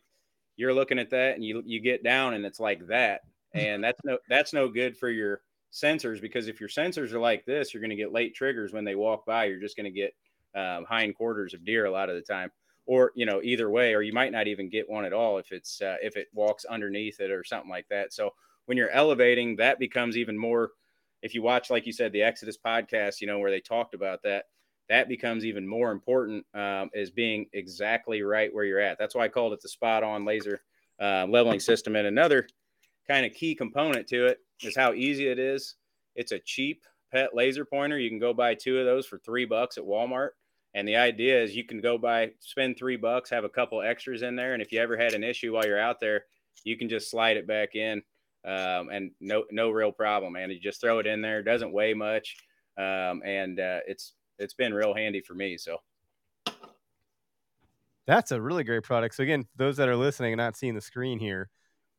[0.60, 3.22] you're looking at that and you you get down and it's like that,
[3.54, 5.42] and that's no that's no good for your
[5.72, 8.84] sensors because if your sensors are like this, you're going to get late triggers when
[8.84, 9.46] they walk by.
[9.46, 10.14] You're just going to get
[10.56, 12.52] um, hind quarters of deer a lot of the time.
[12.86, 15.52] Or you know either way or you might not even get one at all if
[15.54, 18.12] it's uh, if it walks underneath it or something like that.
[18.12, 18.34] So
[18.66, 20.72] when you're elevating that becomes even more
[21.22, 24.22] if you watch like you said the exodus podcast you know where they talked about
[24.22, 24.46] that
[24.90, 28.98] that becomes even more important um, as being exactly right where you're at.
[28.98, 30.62] That's why i called it the spot on laser
[31.00, 31.96] uh, leveling system.
[31.96, 32.48] And another
[33.08, 35.76] kind of key component to it is how easy it is.
[36.16, 38.00] It's a cheap pet laser pointer.
[38.00, 40.30] You can go buy two of those for three bucks at walmart.
[40.74, 44.22] And the idea is you can go buy, spend three bucks, have a couple extras
[44.22, 46.26] in there, and if you ever had an issue while you're out there,
[46.64, 48.04] you can just slide it back in,
[48.46, 50.36] um, and no no real problem.
[50.36, 51.40] And you just throw it in there.
[51.40, 52.36] It doesn't weigh much,
[52.78, 55.58] um, and uh, it's it's been real handy for me.
[55.58, 55.78] So
[58.08, 59.16] that's a really great product.
[59.16, 61.50] So again, those that are listening and not seeing the screen here,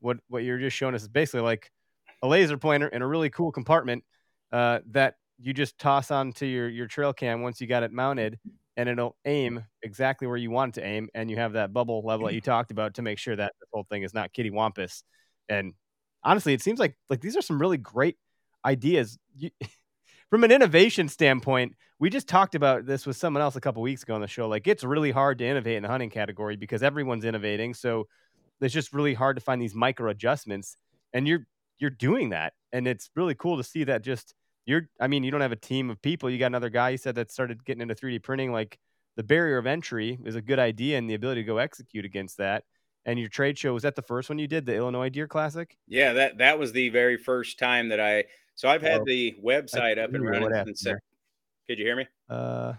[0.00, 1.70] what what you're just showing us is basically like
[2.22, 4.02] a laser pointer in a really cool compartment
[4.52, 8.38] uh, that you just toss onto your your trail cam once you got it mounted
[8.76, 12.02] and it'll aim exactly where you want it to aim and you have that bubble
[12.04, 14.50] level that you talked about to make sure that the whole thing is not kitty
[14.50, 15.02] wampus
[15.48, 15.74] and
[16.24, 18.16] honestly it seems like like these are some really great
[18.64, 19.50] ideas you,
[20.30, 24.02] from an innovation standpoint we just talked about this with someone else a couple weeks
[24.02, 26.82] ago on the show like it's really hard to innovate in the hunting category because
[26.82, 28.06] everyone's innovating so
[28.60, 30.76] it's just really hard to find these micro adjustments
[31.12, 31.46] and you're
[31.78, 34.34] you're doing that and it's really cool to see that just
[34.66, 36.30] you're I mean, you don't have a team of people.
[36.30, 38.52] You got another guy you said that started getting into 3D printing.
[38.52, 38.78] Like
[39.16, 42.38] the barrier of entry is a good idea and the ability to go execute against
[42.38, 42.64] that.
[43.04, 45.76] And your trade show was that the first one you did, the Illinois Deer Classic?
[45.88, 48.24] Yeah, that that was the very first time that I.
[48.60, 50.84] So I've had the website up and running since.
[51.66, 52.06] Could you hear me?
[52.28, 52.74] Uh,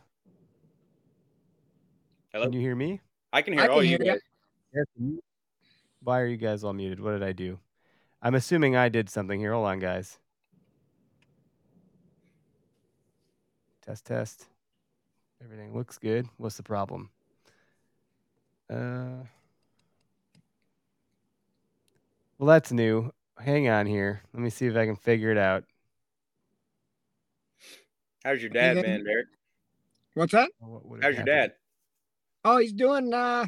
[2.31, 2.45] Hello.
[2.45, 3.01] Can you hear me?
[3.33, 4.19] I can hear I all can you hear
[4.75, 4.85] guys.
[6.03, 6.99] Why are you guys all muted?
[6.99, 7.57] What did I do?
[8.21, 9.53] I'm assuming I did something here.
[9.53, 10.19] Hold on, guys.
[13.83, 14.45] Test, test.
[15.43, 16.29] Everything looks good.
[16.37, 17.09] What's the problem?
[18.69, 19.25] Uh,
[22.37, 23.11] well, that's new.
[23.39, 24.21] Hang on here.
[24.31, 25.63] Let me see if I can figure it out.
[28.23, 28.81] How's your dad Okay.
[28.81, 29.27] been, Derek?
[30.13, 30.51] What's that?
[30.59, 31.53] What How's your dad?
[32.43, 33.13] Oh, he's doing.
[33.13, 33.47] uh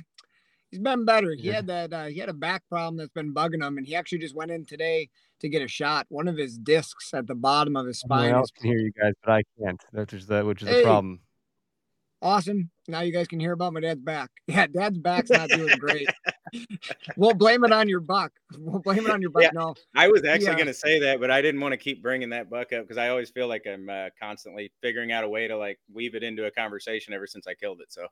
[0.72, 1.34] He's been better.
[1.34, 1.56] He Yeah.
[1.56, 1.94] had that.
[1.94, 4.52] uh He had a back problem that's been bugging him, and he actually just went
[4.52, 5.10] in today
[5.40, 6.06] to get a shot.
[6.10, 8.80] One of his discs at the bottom of his Everyone spine else is can hear
[8.80, 9.82] you guys, but I can't.
[9.92, 10.78] That's just the, which is Hey.
[10.78, 11.20] the problem.
[12.22, 12.72] awesome.
[12.88, 14.32] Now you guys can hear about my dad's back.
[14.48, 16.10] Yeah, dad's back's not doing great.
[17.18, 18.32] we'll blame it on your buck.
[18.58, 19.44] We'll blame it on your buck.
[19.44, 19.52] Yeah.
[19.54, 20.56] No, I was actually Yeah.
[20.56, 22.98] going to say that, but I didn't want to keep bringing that buck up because
[22.98, 26.24] I always feel like I'm uh, constantly figuring out a way to like weave it
[26.24, 27.92] into a conversation ever since I killed it.
[27.92, 28.08] So,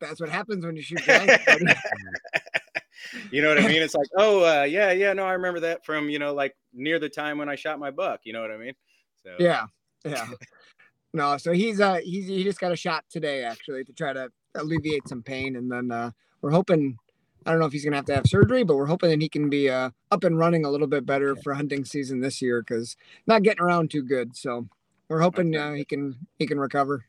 [0.00, 1.00] that's what happens when you shoot
[3.30, 3.82] you know what I mean?
[3.82, 6.98] It's like, oh, uh, yeah, yeah, no, I remember that from, you know, like near
[6.98, 8.20] the time when I shot my buck.
[8.24, 8.74] You know what I mean?
[9.22, 9.66] So, yeah,
[10.04, 10.26] yeah.
[11.12, 14.28] No, so he's uh he's he just got a shot today actually to try to
[14.54, 16.10] alleviate some pain, and then uh
[16.42, 16.98] we're hoping.
[17.46, 19.28] I don't know if he's gonna have to have surgery, but we're hoping that he
[19.28, 22.60] can be uh, up and running a little bit better for hunting season this year
[22.62, 24.36] because not getting around too good.
[24.36, 24.68] So
[25.08, 27.04] we're hoping uh, he can he can recover.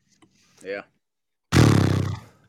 [0.64, 0.82] yeah.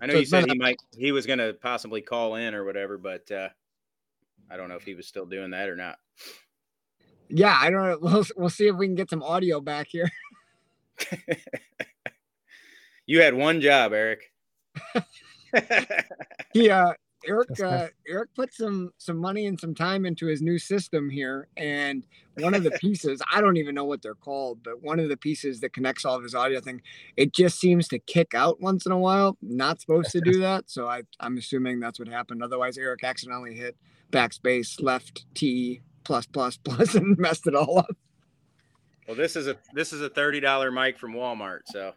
[0.02, 2.56] I know So you said he a- might, he was going to possibly call in
[2.56, 3.50] or whatever, but uh,
[4.50, 5.98] I don't know if he was still doing that or not.
[7.28, 7.98] Yeah, I don't know.
[8.02, 10.10] We'll we'll see if we can get some audio back here.
[13.06, 14.32] you had one job, Eric.
[16.54, 16.94] He uh
[17.26, 17.88] Eric uh.
[18.08, 22.06] Eric put some some money and some time into his new system here, and
[22.40, 25.18] one of the pieces I don't even know what they're called, but one of the
[25.18, 26.82] pieces that connects all of his audio thing,
[27.18, 29.38] it just seems to kick out once in a while.
[29.42, 32.42] Not supposed to do that, so I I'm assuming that's what happened.
[32.42, 33.76] Otherwise, Eric accidentally hit
[34.12, 37.96] backspace left T plus plus plus and messed it all up.
[39.08, 41.94] well, this is a this is a thirty dollar mic from Walmart, so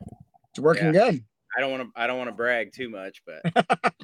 [0.50, 1.10] It's working Yeah.
[1.10, 1.24] good.
[1.56, 3.42] I don't want to I don't want to brag too much, but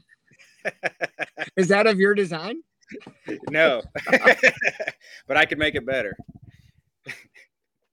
[1.57, 2.63] Is that of your design?
[3.51, 3.83] no,
[5.27, 6.17] but I could make it better.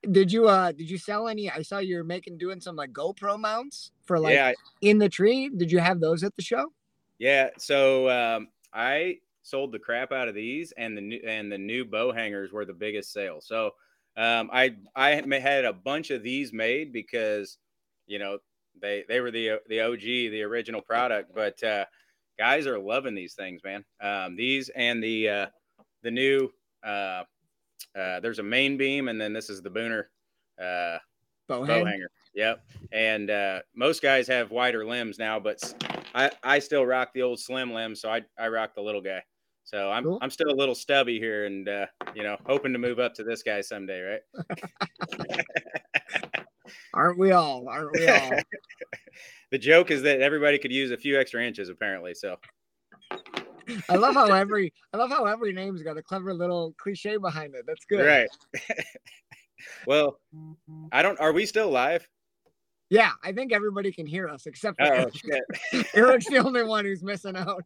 [0.09, 1.49] Did you uh did you sell any?
[1.49, 5.09] I saw you were making doing some like GoPro mounts for like yeah, in the
[5.09, 5.49] tree.
[5.49, 6.71] Did you have those at the show?
[7.17, 7.49] yeah.
[7.57, 11.85] So um, I sold the crap out of these, and the new and the new
[11.85, 13.41] bow hangers were the biggest sale.
[13.41, 13.71] So
[14.17, 17.57] um, I I had a bunch of these made because
[18.07, 18.39] you know
[18.81, 21.85] they they were the the OG, the original product, but uh,
[22.37, 23.83] guys are loving these things, man.
[24.01, 25.45] Um, these and the uh,
[26.03, 26.49] the new
[26.85, 27.23] uh,
[27.97, 30.03] uh, there's a main beam, and then this is the Booner.
[30.61, 30.99] Uh,
[31.47, 31.67] Bowhead.
[31.67, 32.09] bow hanger.
[32.33, 32.65] Yep.
[32.91, 35.59] And uh, most guys have wider limbs now, but
[36.13, 39.21] I, I still rock the old slim limbs, so I, I rock the little guy.
[39.63, 40.19] So I'm Cool.
[40.21, 43.23] I'm still a little stubby here, and uh, you know, hoping to move up to
[43.23, 45.39] this guy someday, right?
[46.93, 47.67] Aren't we all?
[47.67, 48.31] Aren't we all?
[49.51, 52.13] the joke is that everybody could use a few extra inches, apparently.
[52.13, 52.37] So
[53.89, 57.55] I love how every I love how every name's got a clever little cliche behind
[57.55, 57.65] it.
[57.67, 58.05] That's good.
[58.05, 58.29] right.
[59.87, 60.19] well,
[60.91, 61.19] I don't.
[61.19, 62.07] Are we still live?
[62.89, 65.15] Yeah, I think everybody can hear us except for Oh Eric.
[65.73, 65.87] shit.
[65.95, 67.63] Eric's the only one who's missing out.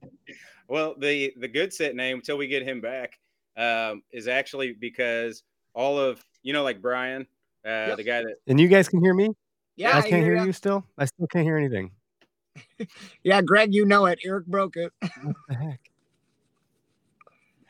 [0.67, 3.19] Well, the the good sit name until we get him back
[3.57, 7.27] um, is actually because all of you know, like Brian,
[7.65, 7.97] uh, Yep.
[7.97, 9.29] the guy that And you guys can hear me?
[9.75, 10.43] Yeah, I can't hear ya.
[10.43, 10.85] you still?
[10.97, 11.91] I still can't hear anything.
[13.23, 14.19] Yeah, Greg, you know it.
[14.25, 14.91] Eric broke it.
[15.23, 15.79] What the heck?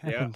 [0.06, 0.30] Yeah.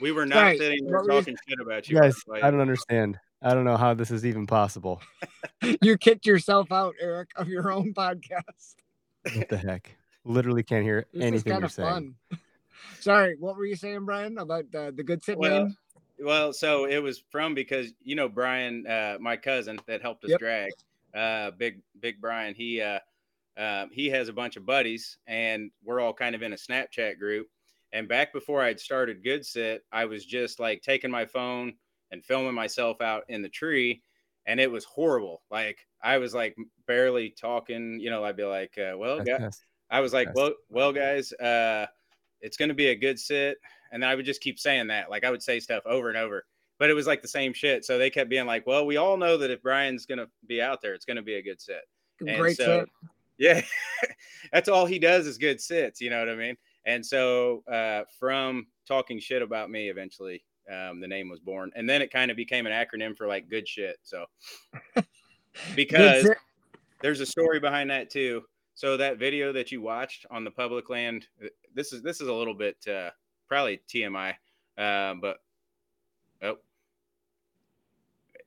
[0.00, 2.02] We were not Sorry, sitting there what you- talking shit about You you.
[2.02, 3.18] guys, Like, I don't understand.
[3.40, 5.00] I don't know how this is even possible.
[5.80, 8.74] You kicked yourself out, Eric, of your own podcast.
[9.36, 9.96] What the heck?
[10.24, 11.88] Literally can't hear This is anything kind you're of saying.
[12.30, 12.38] fun.
[12.98, 15.76] Sorry, what were you saying, Brian, about uh, the good sit Well, name?
[16.22, 20.30] Well, so it was from because you know Brian, uh, my cousin that helped us
[20.30, 20.38] Yep.
[20.38, 20.72] drag,
[21.14, 22.54] uh, big big Brian.
[22.54, 23.00] He uh,
[23.56, 27.18] um, he has a bunch of buddies, and we're all kind of in a Snapchat
[27.18, 27.48] group.
[27.92, 31.74] And back before I'd started Good Sit, I was just like taking my phone
[32.10, 34.02] and filming myself out in the tree,
[34.46, 35.42] and it was horrible.
[35.50, 36.56] Like I was like
[36.86, 37.98] barely talking.
[38.00, 39.64] You know, I'd be like, uh, "Well, Test, guy- test.
[39.90, 41.86] I was like, well, well, guys, uh,
[42.40, 43.58] it's going to be a good sit.
[43.92, 45.10] And then I would just keep saying that.
[45.10, 46.44] Like I would say stuff over and over,
[46.78, 47.84] but it was like the same shit.
[47.84, 50.60] So they kept being like, well, we all know that if Brian's going to be
[50.60, 51.82] out there, it's going to be a good sit.
[52.26, 52.88] and Great so- sit.
[53.38, 53.60] Yeah.
[54.52, 56.00] That's all he does is good sits.
[56.00, 56.56] You know what I mean?
[56.84, 61.70] And so uh, from talking shit about me, eventually um, the name was born.
[61.74, 63.96] And then it kind of became an acronym for like good shit.
[64.02, 64.26] So
[65.74, 66.30] because
[67.00, 68.42] there's a story behind that too.
[68.74, 72.28] So that video that you watched on the public land, uh, this is this is
[72.28, 73.10] a little bit uh,
[73.52, 74.30] probably TMI,
[74.78, 75.36] uh, but
[76.40, 76.56] oh,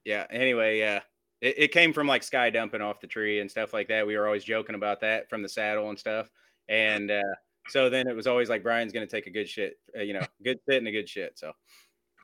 [0.04, 0.26] yeah.
[0.32, 1.02] Anyway, yeah.
[1.42, 4.08] It, it came from like sky dumping off the tree and stuff like that.
[4.08, 6.28] We were always joking about that from the saddle and stuff.
[6.70, 7.22] And uh,
[7.68, 10.14] so then it was always like Brian's going to take a good shit, uh, you
[10.14, 11.38] know, good sit and a good shit.
[11.38, 11.52] So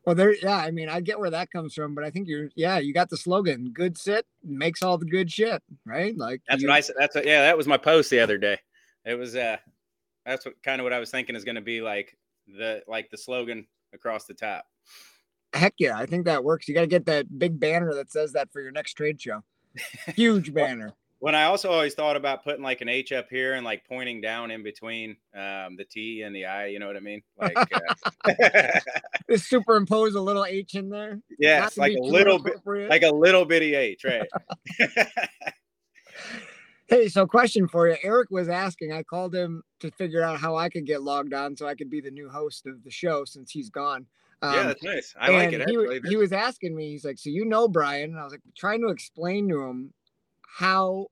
[0.08, 0.58] Well, there, yeah.
[0.58, 3.12] I mean, I get where that comes from, but I think you're, yeah, you got
[3.12, 6.18] the slogan: "Good sit makes all the good shit." Right?
[6.18, 6.96] Like that's you, what I said.
[6.98, 8.58] That's what, yeah, that was my post the other day.
[9.06, 9.58] It was uh,
[10.26, 13.10] that's what kind of what I was thinking is going to be like the like
[13.10, 14.66] the slogan across the top.
[15.54, 16.68] Heck yeah, I think that works.
[16.68, 19.44] You got to get that big banner that says that for your next trade show.
[20.16, 20.94] Huge banner.
[21.20, 24.22] When I also always thought about putting like an H up here and like pointing
[24.22, 26.68] down in between um, the T and the I.
[26.68, 27.22] You know what I mean?
[27.40, 27.56] Like,
[28.26, 28.32] uh,
[29.30, 31.20] Just superimpose a little H in there.
[31.38, 34.28] yeah, Not it's to like a little bit, like a little bitty H, right?
[36.92, 37.96] Hey, so question for you.
[38.04, 41.56] Eric was asking, I called him to figure out how I could get logged on
[41.56, 44.06] so I could be the new host of the show since he's gone.
[44.42, 45.16] Um, yeah, that's nice.
[45.18, 45.70] I like it.
[45.70, 48.10] He, he was asking me, he's like, So you know Brian?
[48.10, 49.94] And I was like, trying to explain to him
[50.42, 51.08] how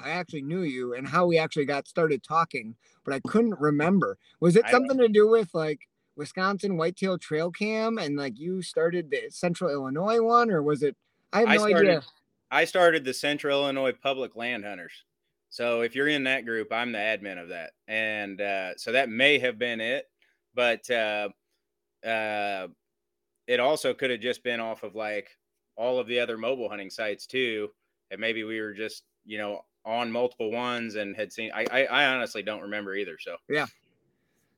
[0.00, 4.16] I actually knew you and how we actually got started talking, but I couldn't remember.
[4.40, 5.80] Was it something to do with like
[6.16, 10.96] Wisconsin Whitetail Trail Cam and like you started the Central Illinois one, or was it?
[11.34, 12.02] I have I no started- idea.
[12.50, 15.04] I started the Central Illinois Public Land Hunters.
[15.58, 19.08] So if you're in that group, I'm the admin of that, and uh, so that
[19.08, 20.04] may have been it.
[20.54, 21.30] But uh,
[22.06, 22.68] uh,
[23.48, 25.36] it also could have just been off of like
[25.74, 27.70] all of the other mobile hunting sites too,
[28.12, 31.50] and maybe we were just you know on multiple ones and had seen.
[31.52, 33.16] I I, I honestly don't remember either.
[33.18, 33.66] So yeah,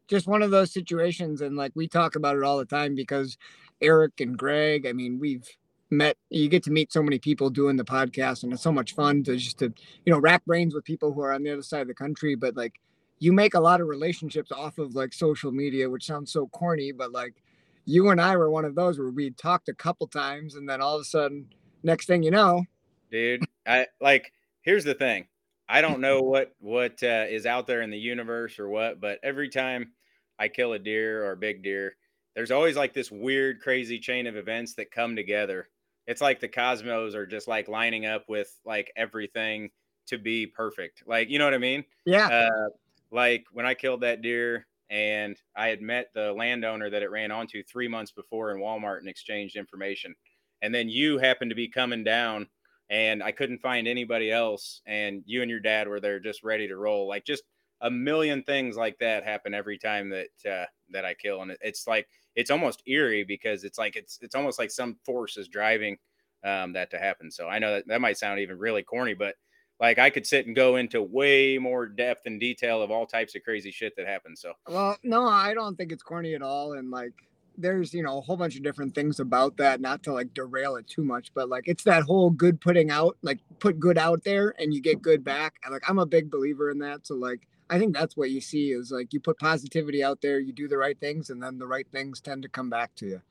[0.07, 3.39] just one of those situations and like we talk about it all the time because
[3.81, 5.49] eric and greg i mean we've
[5.90, 8.94] met you get to meet so many people doing the podcast and it's so much
[8.94, 9.72] fun to just to
[10.05, 12.35] you know rack brains with people who are on the other side of the country
[12.35, 12.81] but like
[13.18, 16.92] you make a lot of relationships off of like social media which sounds so corny
[16.92, 17.42] but like
[17.85, 20.81] you and i were one of those where we talked a couple times and then
[20.81, 21.46] all of a sudden
[21.83, 22.64] next thing you know
[23.11, 25.26] dude i like here's the thing.
[25.68, 29.18] I don't know what what uh, is out there in the universe or what but
[29.22, 29.92] every time
[30.38, 31.96] i kill a deer or a big deer
[32.35, 35.68] there's always like this weird crazy chain of events that come together
[36.11, 39.70] it's like the cosmos are just like lining up with like everything
[40.07, 42.68] to be perfect like you know what i mean yeah uh,
[43.11, 47.31] like when I killed that deer and I had met the landowner that it ran
[47.31, 50.14] onto three months before in Walmart and exchanged information.
[50.62, 52.49] And then you happened to be coming down
[52.88, 54.83] and I couldn't find anybody else.
[54.87, 57.09] And you and your dad were there just ready to roll.
[57.09, 57.44] Like just
[57.81, 61.42] a million things like that happen every time that, uh, that I kill.
[61.42, 65.37] And it's like, it's almost eerie because it's like, it's, it's almost like some force
[65.37, 65.97] is driving
[66.45, 67.31] um, that to happen.
[67.31, 69.35] So I know that that might sound even really corny, but
[69.81, 73.35] like I could sit and go into way more depth and detail of all types
[73.35, 74.40] of crazy shit that happens.
[74.40, 76.75] So Well, no, I don't think it's corny at all.
[76.75, 77.12] And like,
[77.59, 80.77] there's, you know, a whole bunch of different things about that, not to like derail
[80.77, 84.25] it too much, but like, it's that whole good putting out, like, put good out
[84.25, 85.57] there and you get good back.
[85.64, 87.07] And like, I'm a big believer in that.
[87.07, 90.40] So, like, I think that's what you see is like, you put positivity out there,
[90.40, 93.06] you do the right things, and then the right things tend to come back to
[93.06, 93.22] you.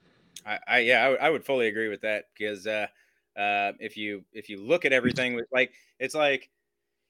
[0.45, 2.87] I, I yeah, I, would- fully agree with that because uh,
[3.37, 6.49] uh, if you if you look at everything with like it's like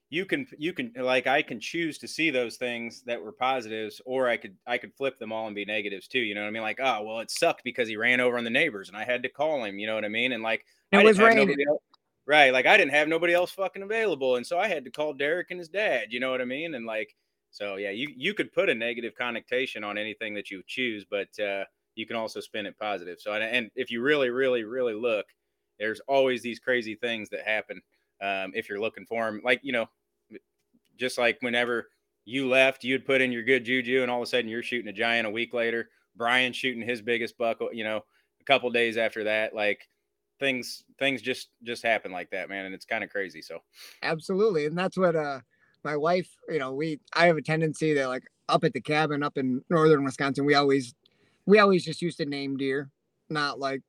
[0.09, 4.01] you can you can like I can choose to see those things that were positives,
[4.05, 6.19] or I could I could flip them all and be negatives too.
[6.19, 6.63] You know what I mean?
[6.63, 9.21] Like, oh well, it sucked because he ran over on the neighbors, and I had
[9.23, 9.77] to call him.
[9.77, 10.31] You know what I mean?
[10.31, 11.49] And like, It I was raining.
[11.69, 11.81] else-
[12.29, 12.53] right?
[12.53, 15.47] Like, I didn't have nobody else fucking available, and so I had to call Derek
[15.49, 16.09] and his dad.
[16.11, 16.75] You know what I mean?
[16.75, 17.15] And like,
[17.49, 21.27] so yeah, you you could put a negative connotation on anything that you choose, but
[21.39, 21.63] uh,
[21.95, 23.17] you can also spin it positive.
[23.19, 25.25] So, and, and if you really, really, really look,
[25.79, 27.81] there's always these crazy things that happen
[28.21, 29.41] um, if you're looking for them.
[29.43, 29.87] Like, you know,
[30.97, 31.89] just like whenever
[32.25, 34.89] you left, you'd put in your good juju, and all of a sudden you're shooting
[34.89, 35.89] a giant a week later.
[36.15, 38.03] Brian shooting his biggest buck, you know,
[38.39, 39.55] a couple days after that.
[39.55, 39.87] Like
[40.39, 43.41] things, things just just happen like that, man, and it's kind of crazy.
[43.41, 43.59] So,
[44.03, 44.65] Absolutely.
[44.65, 45.39] And that's what, uh,
[45.83, 49.23] my wife, you know, we, I have a tendency to like up at the cabin
[49.23, 50.93] up in northern Wisconsin, we always,
[51.45, 52.89] we always just used to name deer,
[53.29, 53.81] not like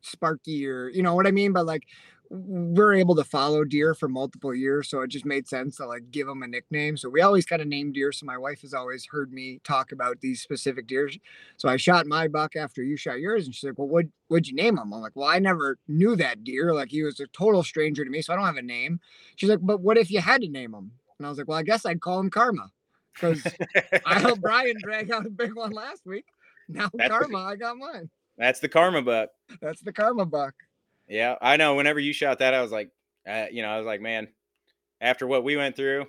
[0.00, 1.52] Sparky or, you know what I mean?
[1.52, 1.84] But like,
[2.32, 4.88] we're able to follow deer for multiple years.
[4.88, 6.96] So it just made sense to like give them a nickname.
[6.96, 8.12] So we always kind of name deer.
[8.12, 11.10] So my wife has always heard me talk about these specific deer.
[11.56, 13.46] So I shot my buck after you shot yours.
[13.46, 14.92] And she's like, well, what, what'd you name him?
[14.94, 16.72] I'm like, well, I never knew that deer.
[16.72, 18.22] Like he was a total stranger to me.
[18.22, 19.00] So I don't have a name.
[19.34, 20.92] She's like, but what if you had to name him?
[21.18, 22.70] And I was like, well, I guess I'd call him Karma
[23.12, 23.42] because
[24.06, 26.26] I helped Brian drag out a big one last week.
[26.68, 28.08] Now That's- Karma, I got mine.
[28.38, 29.30] that's the karma buck.
[29.60, 30.54] That's the Karma buck.
[31.10, 31.74] Yeah, I know.
[31.74, 32.92] Whenever you shot that, I was like,
[33.28, 34.28] uh, you know, I was like, man,
[35.00, 36.06] after what we went through,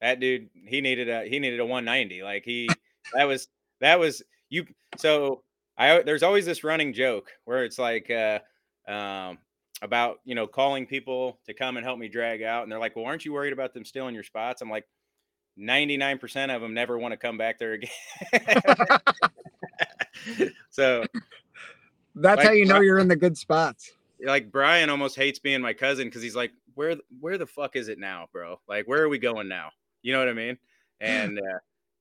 [0.00, 2.24] that dude, he needed a he needed a 190.
[2.24, 2.68] Like he,
[3.14, 3.46] that was
[3.80, 4.66] that was you.
[4.96, 5.44] So
[5.78, 8.40] I there's always this running joke where it's like, uh,
[8.88, 9.38] um,
[9.80, 12.96] about you know calling people to come and help me drag out, and they're like,
[12.96, 14.86] "Well, aren't you worried about them stealing your spots?" I'm like,
[15.58, 17.90] 99% of them never want to come back there again.
[20.70, 21.04] so
[22.14, 23.92] That's Like, how you know you're in the good spots.
[24.24, 27.88] Like Brian almost hates being my cousin because he's like, where where the fuck is
[27.88, 28.60] it now, bro?
[28.68, 29.70] Like, where are we going now?
[30.02, 30.58] You know what I mean?
[30.98, 31.58] And uh,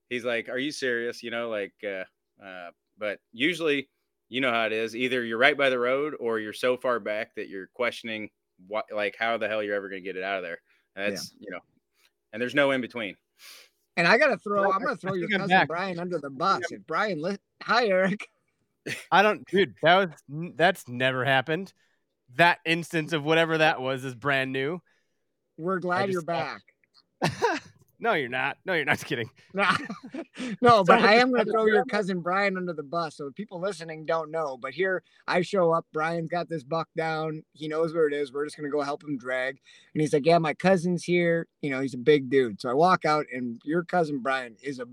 [0.10, 1.22] he's like, are you serious?
[1.22, 2.06] You know, like, uh,
[2.42, 3.90] uh, but usually,
[4.30, 4.96] you know how it is.
[4.96, 8.30] Either you're right by the road or you're so far back that you're questioning
[8.68, 10.60] what, like, how the hell you're ever gonna get it out of there.
[10.96, 11.60] And that's you know,
[12.32, 13.18] and there's no in between.
[13.98, 14.72] And I gotta throw.
[14.72, 15.68] I'm gonna throw your cousin back.
[15.68, 16.72] Brian under the bus.
[16.72, 18.30] If Brian, li- hi Eric.
[19.12, 19.76] I don't, dude.
[19.84, 19.96] That
[20.30, 21.74] was that's never happened.
[22.36, 24.82] That instance of whatever that was is brand new.
[25.58, 26.62] We're glad you're back.
[28.00, 28.58] no, you're not.
[28.66, 29.30] No, you're not Just kidding.
[29.54, 29.76] Nah.
[30.62, 33.16] no, but I am going to throw your cousin Brian under the bus.
[33.16, 34.58] So people listening don't know.
[34.58, 35.86] But here I show up.
[35.94, 37.44] Brian's got this buck down.
[37.54, 38.34] He knows where it is.
[38.34, 39.60] We're just going to go help him drag.
[39.94, 41.48] And he's like, Yeah, my cousin's here.
[41.62, 42.60] You know, he's a big dude.
[42.60, 44.86] So I walk out, and your cousin Brian is a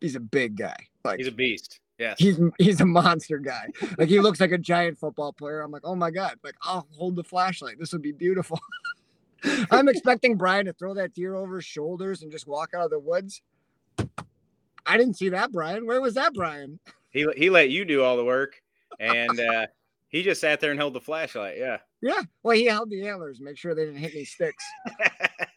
[0.00, 0.76] he's a big guy.
[1.04, 1.80] Like He's a beast.
[1.98, 2.16] Yes.
[2.18, 3.68] he's he's a monster guy.
[3.98, 5.60] Like he looks like a giant football player.
[5.60, 6.38] I'm like, oh my god!
[6.44, 7.78] Like I'll hold the flashlight.
[7.78, 8.60] This would be beautiful.
[9.70, 12.90] I'm expecting Brian to throw that deer over his shoulders and just walk out of
[12.90, 13.42] the woods.
[14.86, 15.86] I didn't see that, Brian.
[15.86, 16.78] Where was that, Brian?
[17.10, 18.60] he he let you do all the work,
[19.00, 19.66] and uh,
[20.08, 21.58] he just sat there and held the flashlight.
[21.58, 21.78] Yeah.
[22.00, 22.22] Yeah.
[22.42, 24.64] Well, he held the antlers, make sure they didn't hit any sticks.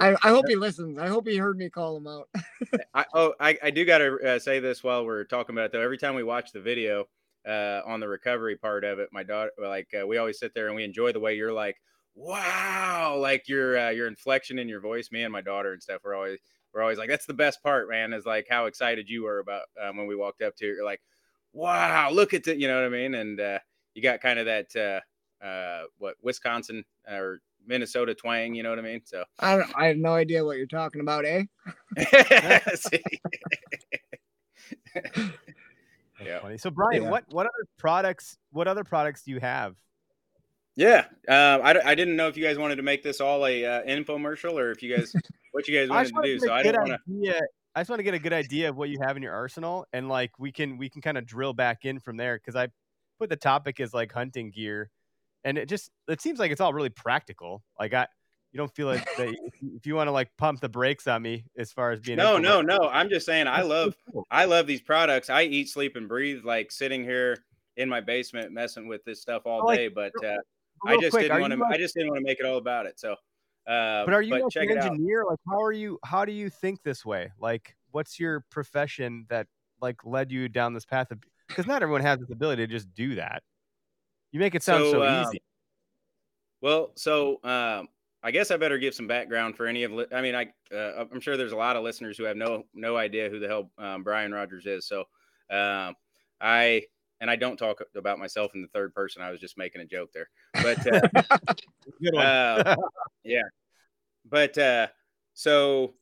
[0.00, 0.98] I, I hope he listens.
[0.98, 2.28] I hope he heard me call him out.
[2.94, 5.72] I, oh, I, I do got to uh, say this while we're talking about it
[5.72, 5.80] though.
[5.80, 7.06] Every time we watch the video
[7.46, 10.66] uh, on the recovery part of it, my daughter, like uh, we always sit there
[10.66, 11.76] and we enjoy the way you're like,
[12.14, 15.10] wow, like your uh, your inflection in your voice.
[15.10, 16.00] Me and my daughter and stuff.
[16.04, 16.38] We're always
[16.72, 18.12] we're always like, that's the best part, man.
[18.12, 20.74] Is like how excited you were about um, when we walked up to it.
[20.74, 21.00] You're like,
[21.52, 22.58] wow, look at it.
[22.58, 23.14] You know what I mean?
[23.14, 23.58] And uh,
[23.94, 28.54] you got kind of that uh, uh, what Wisconsin or Minnesota twang.
[28.54, 29.02] You know what I mean?
[29.04, 29.22] So.
[29.38, 31.44] I don't, I have no idea what you're talking about, eh?
[36.24, 36.40] Yeah.
[36.40, 36.58] funny.
[36.58, 37.10] So Brian, Yeah.
[37.10, 38.36] what what other products?
[38.50, 39.76] What other products do you have?
[40.74, 43.44] Yeah, uh, I, d- I didn't know if you guys wanted to make this all
[43.46, 45.12] a uh, infomercial or if you guys
[45.52, 46.38] what you guys wanted to do.
[46.38, 47.48] So a I good don't want to.
[47.74, 49.86] I just want to get a good idea of what you have in your arsenal,
[49.92, 52.68] and like we can we can kind of drill back in from there because I
[53.20, 54.90] put the topic as like hunting gear,
[55.44, 57.62] and it just it seems like it's all really practical.
[57.78, 58.06] Like I,
[58.52, 59.28] you don't feel like that
[59.76, 62.38] if you, want to like pump the brakes on me as far as being No,
[62.38, 62.88] no, no.
[62.90, 63.94] I'm just saying I love.
[64.30, 65.30] I love these products.
[65.30, 67.36] I eat, sleep, and breathe like sitting here
[67.76, 69.88] in my basement messing with this stuff all day.
[69.88, 70.36] But uh,
[70.86, 71.58] I just quick, didn't want to.
[71.58, 72.98] like- I just didn't want to make it all about it.
[72.98, 73.12] So,
[73.66, 75.24] uh, but are you like check an engineer?
[75.28, 75.98] Like how are you?
[76.04, 77.30] How do you think this way?
[77.38, 79.46] Like what's your profession that
[79.80, 81.18] like led you down this path of?
[81.46, 83.42] Because not everyone has this ability to just do that.
[84.32, 85.42] You make it sound so, So, um, easy.
[86.60, 87.88] Well, so um,
[88.22, 89.92] I guess I better give some background for any of.
[89.92, 92.64] Li- I mean, I uh, I'm sure there's a lot of listeners who have no
[92.74, 94.86] no idea who the hell um, Brian Rogers is.
[94.86, 95.00] So
[95.50, 95.94] um,
[96.40, 96.82] I
[97.20, 99.22] and I don't talk about myself in the third person.
[99.22, 101.00] I was just making a joke there, but uh,
[102.02, 102.26] Good one.
[102.26, 102.76] uh,
[103.24, 103.42] yeah,
[104.28, 104.88] but uh,
[105.34, 105.94] so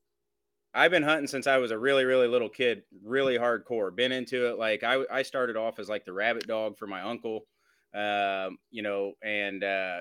[0.75, 3.95] I've been hunting since I was a really really little kid, really hardcore.
[3.95, 7.03] Been into it like I I started off as like the rabbit dog for my
[7.03, 7.47] uncle,
[7.97, 9.99] um, you know, and uh,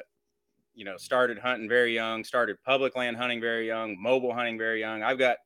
[0.73, 2.23] you know started hunting very young.
[2.23, 5.01] Started public land hunting very young, mobile hunting very young.
[5.01, 5.37] I've got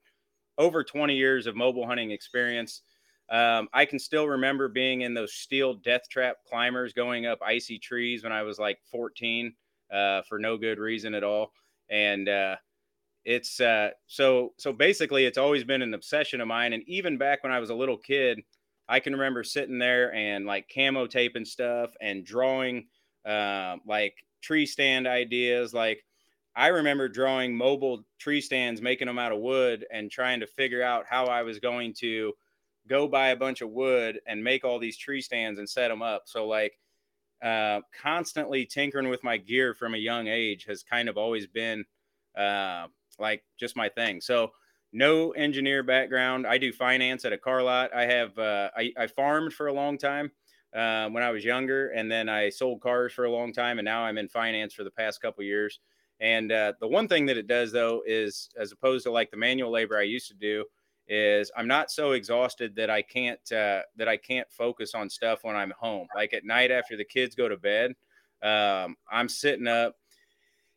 [0.58, 2.82] over 20 years of mobile hunting experience.
[3.30, 7.78] Um, I can still remember being in those steel death trap climbers going up icy
[7.78, 9.54] trees when I was like 14
[9.92, 11.52] uh, for no good reason at all.
[11.90, 12.56] And uh,
[13.26, 16.74] it's uh, so so basically, it's always been an obsession of mine.
[16.74, 18.42] And even back when I was a little kid,
[18.90, 22.88] I can remember sitting there and like camo taping stuff and drawing
[23.26, 25.74] uh, like tree stand ideas.
[25.74, 26.04] Like
[26.56, 30.82] I remember drawing mobile tree stands, making them out of wood, and trying to figure
[30.82, 32.34] out how I was going to
[32.88, 36.02] go buy a bunch of wood and make all these tree stands and set them
[36.02, 36.24] up.
[36.26, 36.74] So like
[37.44, 41.86] uh, constantly tinkering with my gear from a young age has kind of always been
[42.36, 42.88] uh,
[43.20, 44.20] like just my thing.
[44.20, 44.52] So
[44.92, 46.48] no engineer background.
[46.48, 47.94] I do finance at a car lot.
[47.94, 50.32] I have uh, I, I farmed for a long time
[50.76, 53.86] uh, when I was younger, and then I sold cars for a long time, and
[53.86, 55.80] now I'm in finance for the past couple years.
[56.20, 59.38] And uh, the one thing that it does though is, as opposed to like the
[59.38, 60.66] manual labor I used to do,
[61.08, 65.40] is I'm not so exhausted that I can't uh, that I can't focus on stuff
[65.44, 66.08] when I'm home.
[66.16, 67.94] Like at night after the kids go to bed,
[68.44, 69.96] um, I'm sitting up,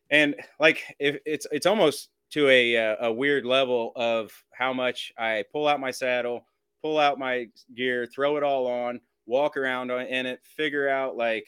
[0.09, 5.13] and like if it's it's almost to a uh, a weird level of how much
[5.17, 6.47] I pull out my saddle,
[6.81, 11.45] pull out my gear, throw it all on, walk around in it, figure out like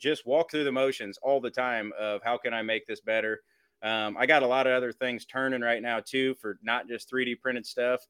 [0.00, 3.42] just walk through the motions all the time of how can I make this better.
[3.82, 7.10] Um, I got a lot of other things turning right now too for not just
[7.12, 8.00] 3D printed stuff.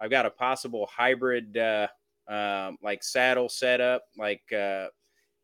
[0.00, 1.88] I've got a possible hybrid uh,
[2.28, 4.86] um, like saddle setup, like uh,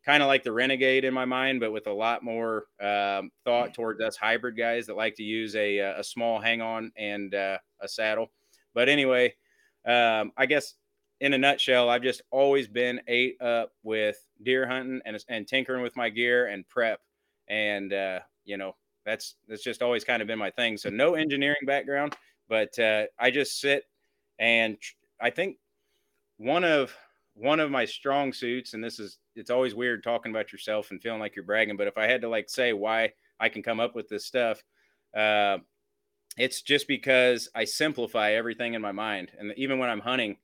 [0.05, 3.73] kind of like the Renegade in my mind, but with a lot more um, thought
[3.73, 7.35] towards us hybrid guys that like to use a, uh, a small hang on and
[7.35, 8.31] uh, a saddle.
[8.75, 9.35] But anyway,
[9.87, 10.75] um, I guess
[11.21, 15.83] in a nutshell, I've just always been ate up with deer hunting and, and tinkering
[15.83, 17.01] with my gear and prep.
[17.49, 18.77] And, uh, you know,
[19.07, 20.77] that's, that's just always kind of been my thing.
[20.77, 22.15] So no engineering background,
[22.49, 23.85] but uh, I just sit
[24.39, 24.77] and
[25.21, 25.57] I think
[26.37, 26.95] one of,
[27.35, 31.03] one of my strong suits, and this is, it's always weird talking about yourself and
[31.03, 33.81] feeling like you're bragging, but if I had to like say why I can come
[33.81, 34.63] up with this stuff,
[35.17, 35.59] uh,
[36.37, 39.31] it's just because I simplify everything in my mind.
[39.39, 40.37] And even when I'm hunting,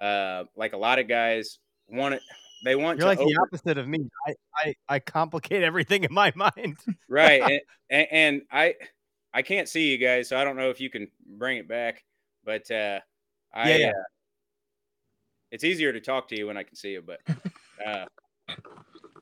[0.00, 1.58] uh, like a lot of guys
[1.88, 2.22] want it,
[2.64, 4.08] they want You're like over- the opposite of me.
[4.26, 6.76] I, I, I complicate everything in my mind.
[7.08, 7.42] right.
[7.50, 7.60] and,
[7.90, 8.74] and, and I,
[9.32, 12.02] I can't see you guys, so I don't know if you can bring it back,
[12.44, 13.00] but, uh,
[13.54, 13.88] I, Yeah, yeah.
[13.88, 14.02] Uh,
[15.50, 17.20] it's easier to talk to you when I can see you, but,
[17.86, 18.04] uh,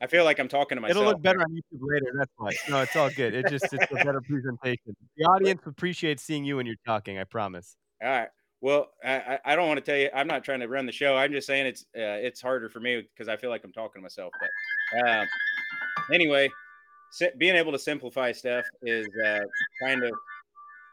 [0.01, 1.01] I feel like I'm talking to myself.
[1.01, 2.13] It'll look better on YouTube later.
[2.17, 2.51] That's why.
[2.69, 3.33] No, it's all good.
[3.33, 4.95] It just it's a better presentation.
[5.17, 7.17] The audience appreciates seeing you when you're talking.
[7.17, 7.75] I promise.
[8.03, 8.27] All right.
[8.61, 10.09] Well, I, I I don't want to tell you.
[10.13, 11.15] I'm not trying to run the show.
[11.15, 14.01] I'm just saying it's uh, it's harder for me because I feel like I'm talking
[14.01, 14.33] to myself.
[14.39, 15.27] But um,
[16.13, 16.49] anyway,
[17.37, 19.41] being able to simplify stuff is uh,
[19.81, 20.11] kind of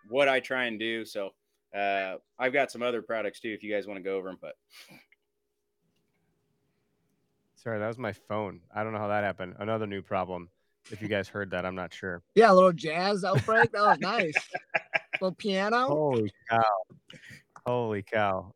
[0.09, 1.05] what I try and do.
[1.05, 1.31] So
[1.77, 4.39] uh, I've got some other products too if you guys want to go over them.
[4.41, 4.55] But
[7.63, 8.61] Sorry, that was my phone.
[8.75, 9.55] I don't know how that happened.
[9.59, 10.49] Another new problem.
[10.91, 12.23] If you guys heard that, I'm not sure.
[12.35, 13.71] Yeah, a little jazz outbreak.
[13.73, 14.35] That was nice.
[15.21, 15.87] little piano.
[15.87, 16.63] Holy cow!
[17.65, 18.53] Holy cow!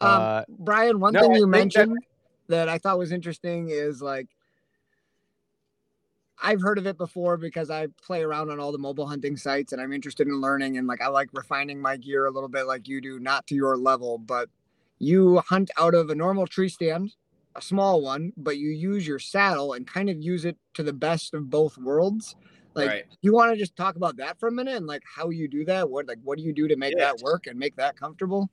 [0.00, 1.98] Um, Uh, Brian, one no, thing you think that- mentioned
[2.46, 4.28] that I thought was interesting is like
[6.40, 9.72] I've heard of it before because I play around on all the mobile hunting sites
[9.72, 12.66] and I'm interested in learning and like I like refining my gear a little bit
[12.66, 14.50] like you do, not to your level, but
[14.98, 17.14] you hunt out of a normal tree stand,
[17.56, 20.92] a small one, but you use your saddle and kind of use it to the
[20.92, 22.36] best of both worlds.
[22.74, 25.30] Like right, you want to just talk about that for a minute and like how
[25.30, 25.88] you do that?
[25.88, 27.20] What like what do you do to make Yes.
[27.20, 28.50] that work and make that comfortable?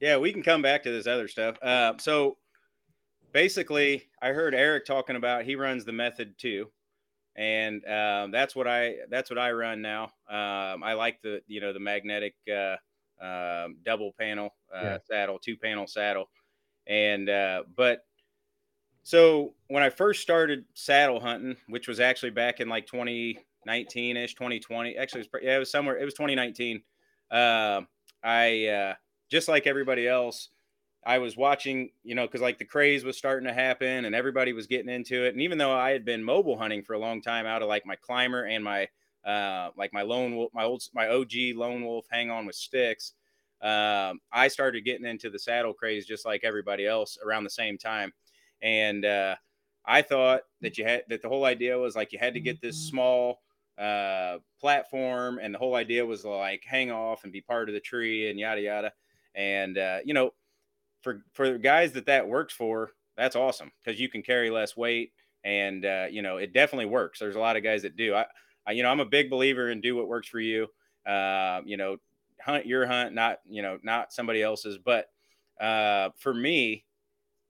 [0.00, 1.56] yeah, we can come back to this other stuff.
[1.62, 2.36] Uh, so
[3.32, 6.70] basically, I heard Eric talking about he runs the method too.
[7.36, 10.04] and um, that's what I that's what I run now.
[10.28, 12.76] Um, I like the you know the magnetic uh,
[13.20, 14.98] um, double panel uh, Yeah.
[15.04, 16.30] saddle, two panel saddle,
[16.86, 18.04] and uh, but
[19.04, 24.34] so when I first started saddle hunting, which was actually back in like 2019 ish,
[24.34, 26.82] 2020, actually it was, yeah, it was somewhere it was 2019.
[27.30, 27.86] Um
[28.22, 28.94] I uh,
[29.30, 30.48] just like everybody else.
[31.06, 34.54] I was watching, you know, because like the craze was starting to happen and everybody
[34.54, 35.34] was getting into it.
[35.34, 37.84] And even though I had been mobile hunting for a long time out of like
[37.84, 38.88] my climber and my
[39.26, 43.12] uh, like my lone wolf, my old my OG lone wolf hang on with sticks,
[43.60, 47.76] um, I started getting into the saddle craze just like everybody else around the same
[47.76, 48.12] time.
[48.64, 49.36] And uh,
[49.84, 52.60] I thought that you had that the whole idea was like you had to get
[52.60, 53.42] this small
[53.78, 57.80] uh, platform, and the whole idea was like hang off and be part of the
[57.80, 58.92] tree and yada yada.
[59.34, 60.32] And uh, you know,
[61.02, 65.12] for for guys that that works for, that's awesome because you can carry less weight,
[65.44, 67.18] and uh, you know it definitely works.
[67.18, 68.14] There's a lot of guys that do.
[68.14, 68.24] I,
[68.66, 70.68] I you know I'm a big believer in do what works for you.
[71.04, 71.98] Uh, you know,
[72.40, 74.78] hunt your hunt, not you know not somebody else's.
[74.78, 75.10] But
[75.60, 76.86] uh, for me,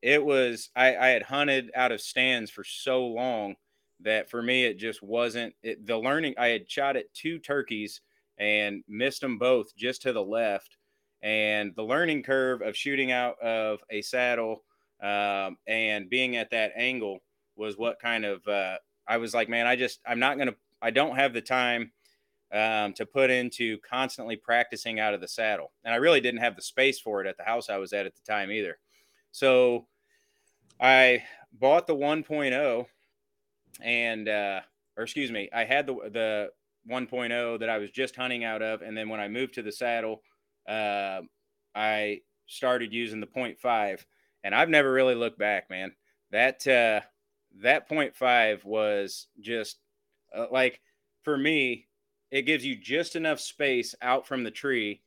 [0.04, 3.56] it was I, I had hunted out of stands for so long
[4.00, 6.34] that for me it just wasn't it, the learning.
[6.36, 8.02] I had shot at two turkeys
[8.36, 10.76] and missed them both just to the left
[11.22, 14.62] and the learning curve of shooting out of a saddle
[15.00, 17.20] um, and being at that angle
[17.56, 18.76] was what kind of uh,
[19.08, 21.92] I was like, man, I just I'm not gonna I don't have the time
[22.52, 26.56] um, to put into constantly practicing out of the saddle, and I really didn't have
[26.56, 28.76] the space for it at the house I was at at the time either.
[29.32, 29.86] So
[30.80, 31.22] I
[31.52, 32.86] bought the 1.0
[33.82, 34.60] and uh,
[34.96, 36.50] or excuse me, I had the the
[36.90, 39.72] 1.0 that I was just hunting out of, and then when I moved to the
[39.72, 40.22] saddle
[40.68, 41.20] uh,
[41.74, 44.04] I started using the 0.5
[44.42, 45.92] and I've never really looked back, man.
[46.30, 47.00] That uh,
[47.60, 49.78] that 0.5 was just
[50.34, 50.80] uh, like
[51.22, 51.86] for me,
[52.30, 55.00] it gives you just enough space out from the tree.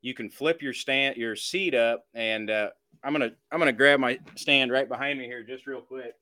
[0.00, 2.70] You can flip your stand, your seat up, and uh,
[3.02, 6.14] I'm gonna I'm gonna grab my stand right behind me here just real quick.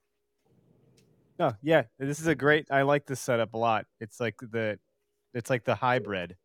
[1.39, 2.67] No, yeah, this is a great.
[2.71, 3.87] I like this setup a lot.
[4.01, 4.79] It's like the,
[5.35, 6.37] it's like the hybrid.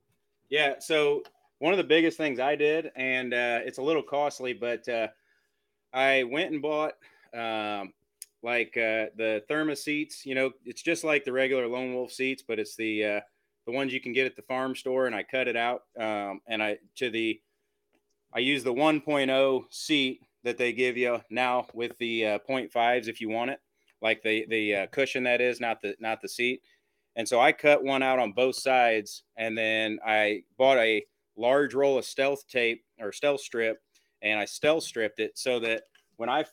[0.49, 0.75] Yeah.
[0.79, 1.23] So
[1.59, 5.07] one of the biggest things I did, and uh, it's a little costly, but uh,
[5.93, 6.93] I went and bought
[7.33, 7.93] um,
[8.43, 10.25] like uh, the therma seats.
[10.25, 13.19] You know, it's just like the regular Lone Wolf seats, but it's the uh,
[13.65, 15.05] the ones you can get at the farm store.
[15.05, 17.39] And I cut it out, um, and I to the
[18.33, 23.21] I use the 1.0 seat that they give you now with the uh, 0.5s if
[23.21, 23.59] you want it,
[24.01, 26.61] like the the uh, cushion that is, not the not the seat.
[27.15, 31.03] And so I cut one out on both sides, and then I bought a
[31.35, 33.81] large roll of stealth tape or stealth strip,
[34.21, 35.83] and I stealth stripped it so that
[36.17, 36.45] when I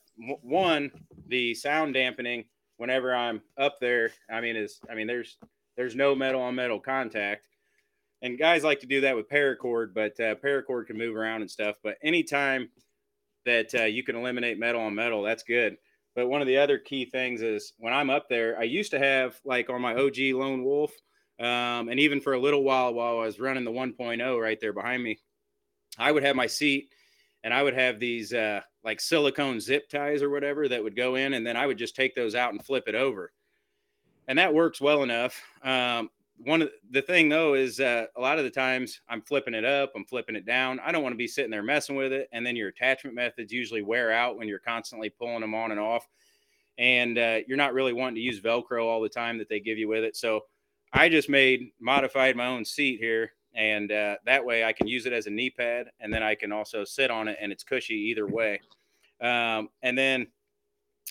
[0.42, 0.90] one
[1.28, 2.44] the sound dampening
[2.78, 5.38] whenever I'm up there, I mean is I mean there's
[5.76, 7.46] there's no metal on metal contact,
[8.22, 11.50] and guys like to do that with paracord, but uh, paracord can move around and
[11.50, 11.76] stuff.
[11.82, 12.70] But anytime
[13.46, 15.76] that uh, you can eliminate metal on metal, that's good.
[16.14, 18.98] But one of the other key things is when I'm up there, I used to
[18.98, 20.92] have like on my OG Lone Wolf,
[21.38, 24.72] um, and even for a little while while I was running the 1.0 right there
[24.72, 25.20] behind me,
[25.96, 26.90] I would have my seat
[27.44, 31.14] and I would have these uh, like silicone zip ties or whatever that would go
[31.14, 33.32] in, and then I would just take those out and flip it over.
[34.26, 35.40] And that works well enough.
[35.62, 36.10] Um,
[36.44, 39.64] one of the thing though is uh, a lot of the times I'm flipping it
[39.64, 40.80] up, I'm flipping it down.
[40.80, 43.52] I don't want to be sitting there messing with it, and then your attachment methods
[43.52, 46.06] usually wear out when you're constantly pulling them on and off,
[46.78, 49.78] and uh, you're not really wanting to use Velcro all the time that they give
[49.78, 50.16] you with it.
[50.16, 50.42] So
[50.92, 55.06] I just made modified my own seat here, and uh, that way I can use
[55.06, 57.64] it as a knee pad, and then I can also sit on it, and it's
[57.64, 58.60] cushy either way.
[59.20, 60.28] Um, and then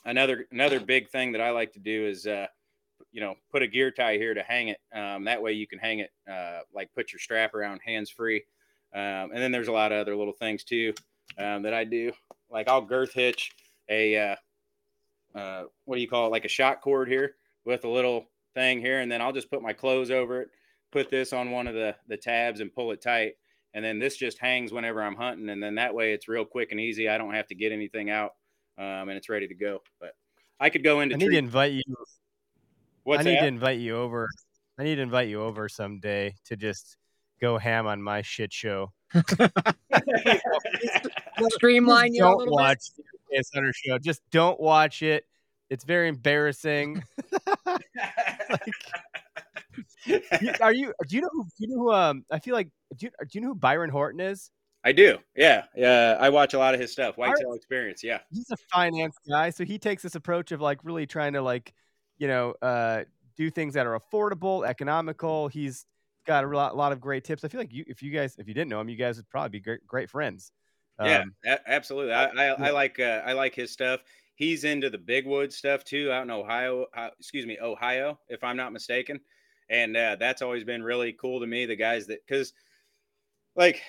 [0.06, 2.48] another another big thing that I like to do is uh,
[3.18, 4.80] you know, put a gear tie here to hang it.
[4.94, 8.44] Um, that way you can hang it, uh, like put your strap around hands free.
[8.94, 10.94] Um, and then there's a lot of other little things too
[11.40, 12.12] um, that I do.
[12.52, 13.54] Like I'll girth hitch
[13.90, 14.36] a, uh,
[15.36, 16.30] uh, what do you call it?
[16.30, 17.34] Like a shot cord here
[17.66, 19.00] with a little thing here.
[19.00, 20.50] And then I'll just put my clothes over it,
[20.92, 23.34] put this on one of the, the tabs and pull it tight.
[23.74, 25.50] And then this just hangs whenever I'm hunting.
[25.50, 27.10] And then that way it's real quick and easy.
[27.10, 28.34] I don't have to get anything out
[28.78, 29.82] um, and it's ready to go.
[30.00, 30.12] But
[30.60, 31.16] I could go into.
[31.16, 31.82] I need tree- to invite you
[33.08, 33.42] What's I need that?
[33.44, 34.28] to invite you over.
[34.78, 36.98] I need to invite you over someday to just
[37.40, 38.92] go ham on my shit show.
[41.52, 43.04] Streamline you don't watch the
[43.34, 43.98] Okayest Hunter show.
[43.98, 45.26] Just don't watch it.
[45.70, 47.02] It's very embarrassing.
[50.06, 50.94] You- Are you?
[51.08, 51.44] Do you know who?
[51.44, 51.92] Do you know who?
[51.94, 52.70] Um, I feel like.
[52.98, 54.50] Do you, do you know who Byron Horton is?
[54.84, 55.20] I do.
[55.36, 55.66] Yeah.
[55.76, 56.18] Yeah.
[56.20, 57.18] I watch a lot of his stuff.
[57.18, 58.04] Whitetail experience.
[58.04, 58.20] Yeah.
[58.32, 61.74] He's a finance guy, so he takes this approach of like really trying to like,
[62.18, 63.04] you know, uh,
[63.36, 65.48] do things that are affordable, economical.
[65.48, 65.86] He's
[66.26, 67.44] got a lot, lot of great tips.
[67.44, 69.30] I feel like you, if you guys, if you didn't know him, you guys would
[69.30, 70.52] probably be great, great friends.
[71.00, 71.22] Yeah.
[71.22, 72.14] Um, a- absolutely.
[72.14, 74.02] I, I, I like uh, I like his stuff.
[74.36, 76.86] He's into the big wood stuff too out in Ohio.
[76.94, 79.20] Ho- excuse me, Ohio, if I'm not mistaken.
[79.70, 81.66] And uh, that's always been really cool to me.
[81.66, 82.54] The guys that because
[83.56, 83.82] like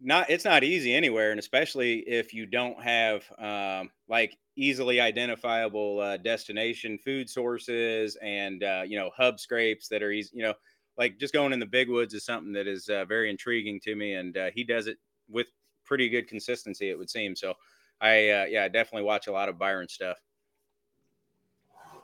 [0.00, 6.00] not it's not easy anywhere, and especially if you don't have um, like easily identifiable
[6.00, 10.30] uh, destination food sources and uh, you know hub scrapes that are easy.
[10.34, 10.54] You know,
[10.98, 13.94] like just going in the big woods is something that is uh, very intriguing to
[13.96, 14.98] me, and uh, he does it
[15.28, 15.46] with
[15.84, 17.34] pretty good consistency, it would seem.
[17.34, 17.54] So
[18.00, 20.18] I uh, yeah, I definitely watch a lot of Byron stuff.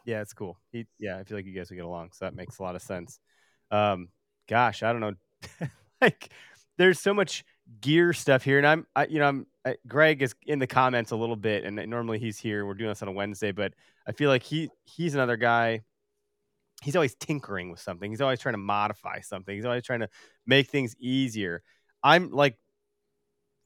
[0.05, 0.59] yeah, it's cool.
[0.73, 2.77] He, yeah, I feel like you guys would get along, so that makes a lot
[2.77, 3.19] of sense.
[3.71, 4.09] Um,
[4.49, 5.15] gosh, I don't know,
[6.01, 6.31] like
[6.79, 7.45] there's so much
[7.81, 11.11] gear stuff here, and I'm, I, you know, I'm I, Greg is in the comments
[11.11, 12.65] a little bit, and normally he's here.
[12.65, 13.75] We're doing this on a Wednesday, but
[14.07, 15.83] I feel like he he's another guy.
[16.83, 18.11] He's always tinkering with something.
[18.11, 19.55] He's always trying to modify something.
[19.55, 20.09] He's always trying to
[20.47, 21.63] make things easier.
[22.03, 22.59] I'm like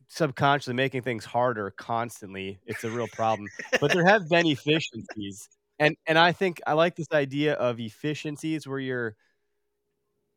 [0.08, 2.60] subconsciously making things harder constantly.
[2.66, 3.48] It's a real problem.
[3.80, 5.48] but there have been efficiencies.
[5.78, 9.16] And and I think I like this idea of efficiencies where you're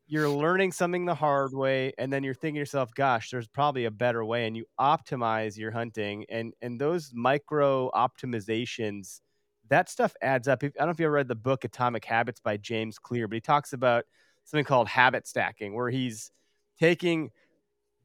[0.07, 3.91] you're learning something the hard way and then you're thinking yourself, gosh, there's probably a
[3.91, 9.21] better way and you optimize your hunting and and those micro optimizations
[9.69, 10.63] that stuff adds up.
[10.63, 13.35] I don't know if you ever read the book Atomic Habits by James Clear, but
[13.35, 14.05] he talks about
[14.43, 16.31] something called habit stacking where he's
[16.79, 17.31] taking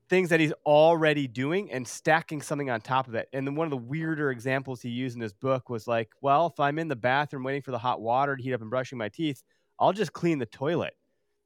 [0.09, 3.28] things that he's already doing and stacking something on top of it.
[3.32, 6.46] And then one of the weirder examples he used in his book was like, well,
[6.46, 8.96] if I'm in the bathroom waiting for the hot water to heat up and brushing
[8.96, 9.42] my teeth,
[9.78, 10.94] I'll just clean the toilet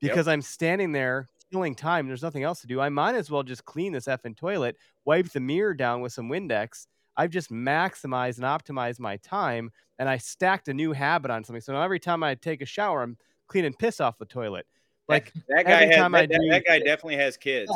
[0.09, 2.07] because I'm standing there killing time.
[2.07, 2.81] There's nothing else to do.
[2.81, 6.29] I might as well just clean this effing toilet, wipe the mirror down with some
[6.29, 6.87] Windex.
[7.17, 11.61] I've just maximized and optimized my time and I stacked a new habit on something.
[11.61, 13.17] So now every time I take a shower, I'm
[13.49, 14.67] cleaning piss off the toilet.
[15.09, 17.71] Like that guy every has time that, that- do- that guy definitely has kids.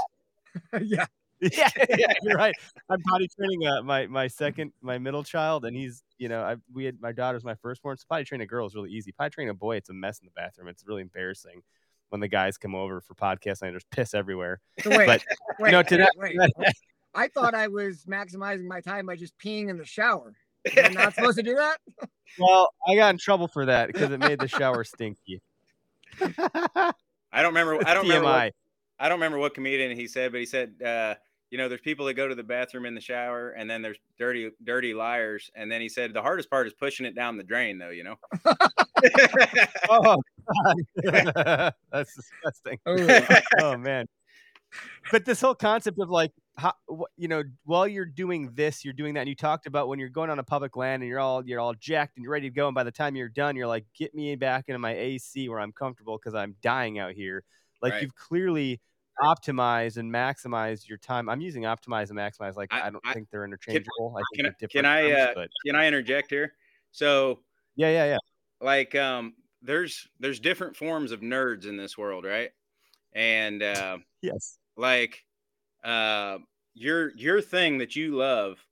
[0.80, 1.04] yeah.
[1.40, 1.68] yeah,
[1.98, 2.54] yeah, you're right.
[2.88, 6.56] I'm potty training uh, my my second, my middle child, and he's you know I
[6.72, 7.98] we had my daughter's my firstborn.
[7.98, 9.12] So potty training a girl is really easy.
[9.12, 10.68] Potty training a boy, it's a mess in the bathroom.
[10.68, 11.62] It's really embarrassing
[12.10, 14.60] when the guys come over for podcasts and there's piss everywhere.
[14.80, 15.24] So wait, But,
[15.58, 16.50] wait, know, to wait, wait.
[17.14, 20.34] I thought I was maximizing my time by just peeing in the shower.
[20.76, 21.78] I'm not supposed to do that?
[22.38, 25.40] Well, I got in trouble for that because it made the shower stinky.
[26.20, 26.92] I
[27.42, 27.86] don't remember.
[27.86, 28.28] I don't remember.
[28.28, 28.52] What,
[28.98, 31.14] I don't remember what comedian he said, but he said, uh,
[31.50, 33.98] you know, there's people that go to the bathroom in the shower, and then there's
[34.18, 35.50] dirty, dirty liars.
[35.54, 37.90] And then he said the hardest part is pushing it down the drain, though.
[37.90, 38.16] You know.
[39.90, 40.16] Oh,
[41.04, 41.72] God.
[41.92, 42.78] that's disgusting.
[42.86, 43.26] Oh,
[43.60, 44.06] oh man
[45.10, 46.72] but this whole concept of like how,
[47.16, 50.08] you know while you're doing this you're doing that and you talked about when you're
[50.08, 52.54] going on a public land and you're all you're all jacked and you're ready to
[52.54, 55.48] go and by the time you're done you're like get me back into my ac
[55.48, 57.44] where i'm comfortable because i'm dying out here
[57.82, 58.02] like Right.
[58.02, 58.80] you've clearly
[59.20, 63.14] optimized and maximize your time i'm using optimize and maximize like i, I- don't I-
[63.14, 65.76] think they're interchangeable i can think I- they're can different I, terms, uh, but Can
[65.76, 66.56] I interject here?
[66.92, 67.44] So,
[67.76, 68.18] yeah yeah yeah
[68.60, 72.52] like, um, there's there's different forms of nerds in this world, right?
[73.14, 75.24] And uh, yes like,
[75.84, 76.38] uh,
[76.74, 78.66] your your thing that you love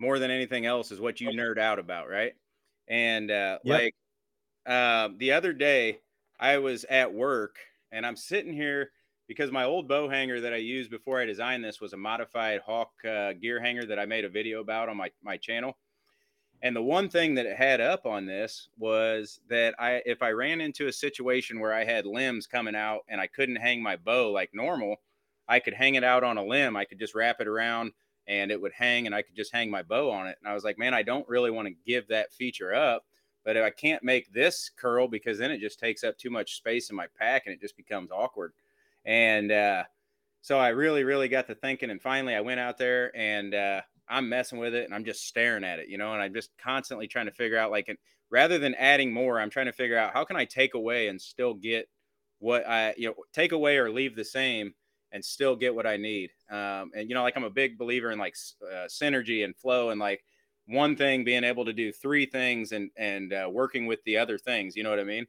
[0.00, 2.34] more than anything else is what you nerd out about, right?
[2.88, 3.82] And uh, Yep.
[3.82, 3.94] like,
[4.66, 6.00] uh, the other day,
[6.40, 7.58] I was at work
[7.92, 8.92] and I'm sitting here
[9.28, 12.62] because my old bow hanger that I used before I designed this was a modified
[12.62, 15.76] Hawk uh, gear hanger that I made a video about on my my channel.
[16.62, 20.30] And the one thing that it had up on this was that I if I
[20.30, 23.96] ran into a situation where I had limbs coming out and I couldn't hang my
[23.96, 24.96] bow like normal,
[25.46, 26.76] I could hang it out on a limb.
[26.76, 27.92] I could just wrap it around
[28.26, 30.36] and it would hang and I could just hang my bow on it.
[30.40, 33.04] And I was like, man, I don't really want to give that feature up.
[33.44, 36.56] But if I can't make this curl because then it just takes up too much
[36.56, 38.52] space in my pack and it just becomes awkward.
[39.08, 39.84] And uh,
[40.42, 41.88] so I really, really got to thinking.
[41.88, 45.26] And finally, I went out there and uh, I'm messing with it and I'm just
[45.26, 47.98] staring at it, you know, and I'm just constantly trying to figure out, like,
[48.30, 51.18] rather than adding more, I'm trying to figure out how can I take away and
[51.18, 51.88] still get
[52.38, 54.74] what I, you know, take away or leave the same
[55.10, 56.28] and still get what I need.
[56.50, 59.88] Um, and, you know, like I'm a big believer in like uh, synergy and flow
[59.88, 60.22] and like
[60.66, 64.36] one thing being able to do three things and, and uh, working with the other
[64.36, 65.26] things, you know what I mean?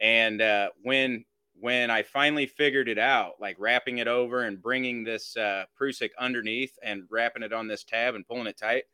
[0.00, 1.24] And uh, when,
[1.58, 6.10] when I finally figured it out, like wrapping it over and bringing this uh, Prusik
[6.18, 8.84] underneath and wrapping it on this tab and pulling it tight,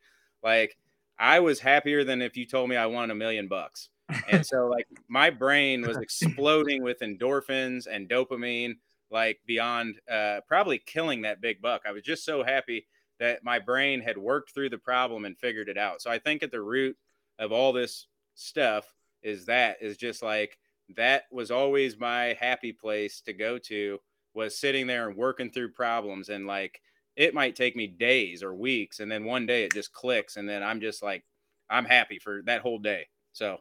[0.42, 0.76] like
[1.18, 3.88] I was happier than if you told me I won a million bucks.
[4.30, 8.74] And so, like, my brain was exploding with endorphins and dopamine,
[9.10, 11.82] like beyond uh, probably killing that big buck.
[11.86, 12.86] I was just so happy
[13.18, 16.02] that my brain had worked through the problem and figured it out.
[16.02, 16.96] So I think at the root
[17.38, 18.92] of all this stuff
[19.22, 20.58] is that is just like
[20.96, 23.98] that was always my happy place to go to
[24.34, 26.80] was sitting there and working through problems and like
[27.16, 30.48] it might take me days or weeks and then one day it just clicks and
[30.48, 31.24] then I'm just like
[31.70, 33.08] I'm happy for that whole day.
[33.32, 33.58] So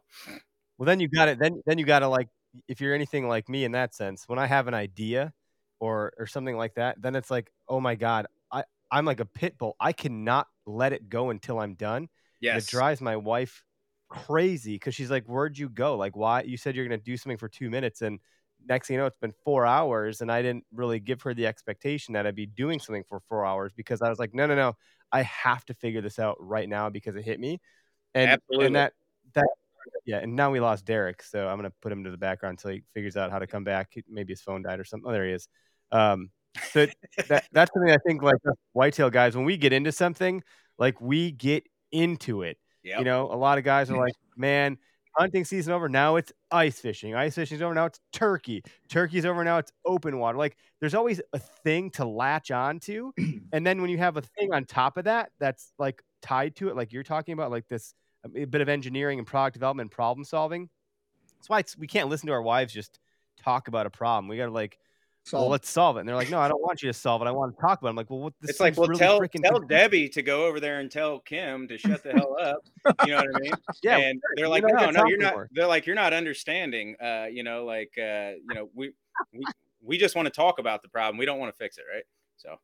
[0.78, 1.40] Well, then you got it.
[1.40, 2.28] Then then you got to like,
[2.68, 5.34] if you're anything like me in that sense, when I have an idea
[5.80, 9.26] or or something like that, then it's like, oh my god, I I'm like a
[9.26, 9.76] pit bull.
[9.80, 12.10] I cannot let it go until I'm done.
[12.40, 13.64] Yes, It drives my wife
[14.12, 15.96] crazy because she's like, "Where'd you go?
[15.96, 16.42] Like, why?
[16.42, 18.20] You said you're gonna do something for two minutes, and
[18.68, 21.48] next thing you know, it's been four hours, and I didn't really give her the
[21.48, 24.56] expectation that I'd be doing something for four hours because I was like, no, no,
[24.56, 24.74] no,
[25.14, 27.62] I have to figure this out right now because it hit me,
[28.14, 28.66] and Absolutely.
[28.68, 28.94] and that
[29.34, 29.48] that
[30.06, 32.72] yeah, and now we lost Derek, so I'm gonna put him to the background until
[32.72, 33.94] he figures out how to come back.
[34.10, 35.10] Maybe his phone died or something.
[35.10, 35.48] Oh, there he is.
[35.92, 36.32] Um,
[36.72, 36.88] so
[37.30, 38.36] that that's something I think like
[38.74, 40.44] whitetail guys when we get into something,
[40.78, 42.58] like we get into it.
[42.84, 43.00] Yep.
[43.00, 44.78] You know, a lot of guys are like, man,
[45.16, 45.90] hunting season over.
[45.90, 47.16] Now it's ice fishing.
[47.16, 47.74] Ice fishing's over.
[47.74, 48.64] Now it's turkey.
[48.90, 49.44] Turkey's over.
[49.44, 50.38] Now it's open water.
[50.38, 53.14] Like there's always a thing to latch on to.
[53.54, 56.70] and then when you have a thing on top of that that's like tied to
[56.70, 59.86] it, like you're talking about, like this um, a bit of engineering and product development,
[59.86, 60.70] and problem solving.
[61.38, 63.00] That's why it's, we can't listen to our wives just
[63.44, 64.28] talk about a problem.
[64.28, 64.78] We got to like,
[65.32, 65.52] well, Solve.
[65.52, 66.00] let's solve it.
[66.02, 67.26] And they're like, no, I don't want you to solve it.
[67.26, 67.92] I want to talk about it.
[67.92, 68.34] I'm like, well, what?
[68.42, 71.20] This it's like, well, really tell tell confusing." Debbie to go over there and tell
[71.20, 72.58] Kim to shut the hell up.
[73.06, 73.54] You know what I mean?
[73.84, 75.28] Yeah, and they're like, no, no, you're not.
[75.28, 76.96] anymore." They're like, you're not understanding.
[77.02, 78.94] Uh, you know, like, uh, you know, we
[79.32, 79.44] we
[79.84, 81.18] we just want to talk about the problem.
[81.18, 82.04] We don't want to fix it, right?
[82.38, 82.58] So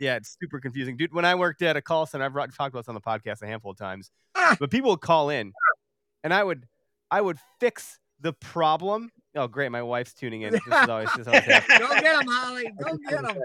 [0.00, 1.14] Yeah, it's super confusing, dude.
[1.14, 3.46] When I worked at a call center, I've talked about this on the podcast a
[3.46, 4.10] handful of times.
[4.34, 4.56] Ah.
[4.58, 5.52] But people would call in,
[6.24, 6.66] and I would,
[7.10, 9.10] I would fix the problem.
[9.34, 9.70] Oh, great!
[9.70, 10.52] My wife's tuning in.
[10.52, 11.44] This is always, this is always.
[11.44, 12.72] Go get him, Holly.
[12.82, 13.42] Go get him.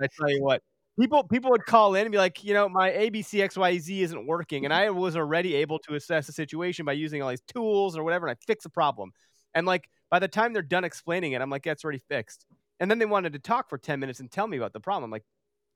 [0.00, 0.62] I tell you what,
[0.98, 4.64] people people would call in and be like, you know, my ABC XYZ isn't working,
[4.64, 8.04] and I was already able to assess the situation by using all these tools or
[8.04, 9.12] whatever, and I fix the problem.
[9.54, 12.46] And like by the time they're done explaining it, I'm like, yeah, it's already fixed.
[12.80, 15.04] And then they wanted to talk for ten minutes and tell me about the problem.
[15.04, 15.24] I'm like,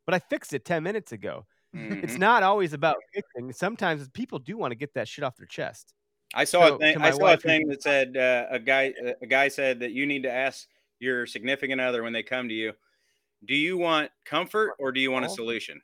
[0.05, 1.47] but I fixed it ten minutes ago.
[1.75, 2.19] It's mhm.
[2.19, 3.53] not always about fixing.
[3.53, 5.93] Sometimes people do want to get that shit off their chest.
[6.35, 6.99] I saw a thing.
[6.99, 10.07] I saw a wife thing that said uh, a guy a guy said that you
[10.07, 10.67] need to ask
[11.01, 12.73] your significant other when they come to you,
[13.45, 15.81] do you want comfort or do you want a solution?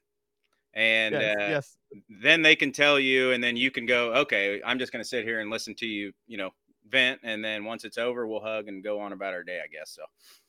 [0.74, 1.76] and yes, uh, yes.
[2.08, 5.08] then they can tell you, and then you can go, okay, I'm just going to
[5.08, 6.50] sit here and listen to you, you know,
[6.88, 9.68] vent, and then once it's over, we'll hug and go on about our day, I
[9.68, 9.90] guess.
[9.90, 10.02] So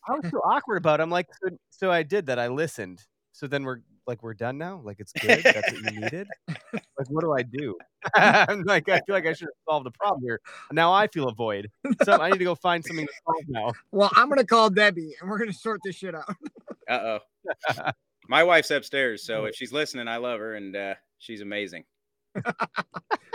[0.08, 1.04] I was so awkward about it.
[1.04, 2.40] I'm like, so, so I did that.
[2.40, 3.04] I listened.
[3.36, 4.80] So then we're like, we're done now.
[4.82, 5.44] Like it's good.
[5.44, 6.28] That's what you needed.
[6.48, 7.78] like, what do I do?
[8.16, 10.40] I'm like, I feel like I should have solved the problem here.
[10.72, 11.70] Now I feel a void.
[12.06, 13.74] So I need to go find something to solve now.
[13.92, 16.34] Well, I'm gonna call Debbie and we're gonna sort this shit out.
[16.90, 17.20] uh
[17.78, 17.92] oh,
[18.30, 21.84] my wife's upstairs, so if she's listening, I love her, and uh, she's amazing.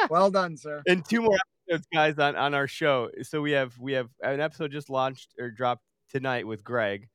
[0.09, 0.82] well done, sir.
[0.86, 1.36] And two more
[1.68, 3.11] episodes, guys, on on our show.
[3.22, 7.09] So we have we have an episode just launched or dropped tonight with Greg.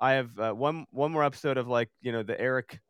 [0.00, 2.80] I have uh, one one more episode of like you know the Eric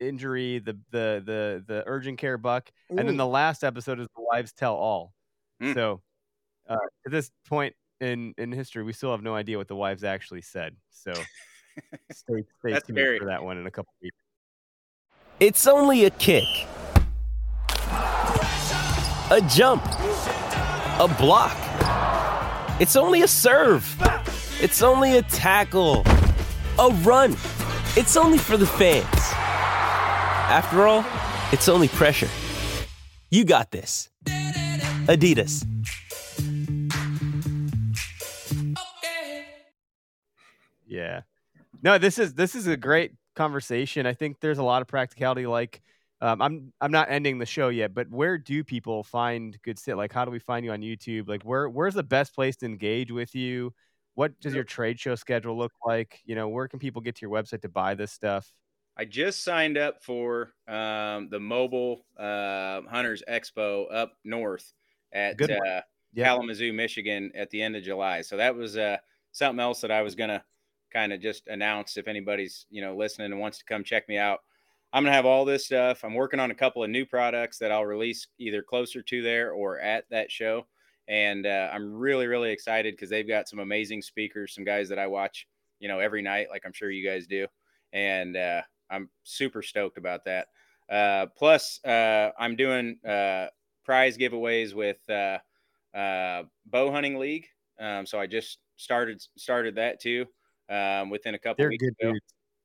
[0.00, 4.22] injury, the the the the urgent care buck, and then the last episode is the
[4.22, 5.12] wives tell all.
[5.62, 5.74] Mm.
[5.74, 6.02] So
[6.68, 10.04] uh, at this point in in history, we still have no idea what the wives
[10.04, 10.76] actually said.
[10.90, 11.12] So
[12.12, 13.18] stay stay That's tuned scary.
[13.18, 14.16] for that one in a couple weeks.
[15.40, 16.44] It's only a kick,
[19.30, 21.56] a jump, a block.
[22.80, 23.84] It's only a serve.
[24.60, 26.04] It's only a tackle,
[26.78, 27.32] a run.
[27.96, 29.04] It's only for the fans.
[30.50, 31.04] After all,
[31.52, 32.28] it's only pressure.
[33.30, 34.08] You got this.
[35.06, 35.66] Adidas.
[40.86, 41.22] Yeah.
[41.82, 44.06] No, this is this is a great conversation.
[44.06, 45.46] I think there's a lot of practicality.
[45.46, 45.82] Like,
[46.20, 49.96] um, I'm I'm not ending the show yet, but where do people find good sit?
[49.96, 51.28] Like, how do we find you on YouTube?
[51.28, 53.74] Like, where where's the best place to engage with you?
[54.14, 56.20] What does your trade show schedule look like?
[56.24, 58.52] You know, where can people get to your website to buy this stuff?
[58.96, 64.72] I just signed up for um, the Mobile uh, Hunters Expo up north
[65.12, 65.80] at uh,
[66.12, 66.24] Yeah.
[66.24, 68.22] Kalamazoo, Michigan at the end of July.
[68.22, 68.98] So that was uh,
[69.32, 70.44] something else that I was going to
[70.92, 74.16] kind of just announce if anybody's, you know, listening and wants to come check me
[74.16, 74.40] out.
[74.92, 76.04] I'm going to have all this stuff.
[76.04, 79.50] I'm working on a couple of new products that I'll release either closer to there
[79.50, 80.68] or at that show.
[81.08, 84.98] And uh, I'm really, really excited because they've got some amazing speakers, some guys that
[84.98, 85.46] I watch,
[85.78, 87.46] you know, every night, like I'm sure you guys do.
[87.92, 90.48] And uh, I'm super stoked about that.
[90.90, 93.46] Uh, plus, uh, I'm doing uh,
[93.84, 95.38] prize giveaways with uh,
[95.96, 97.46] uh, Bow Hunting League.
[97.78, 100.26] Um, so I just started started that too
[100.68, 102.18] um, within a couple They're weeks good.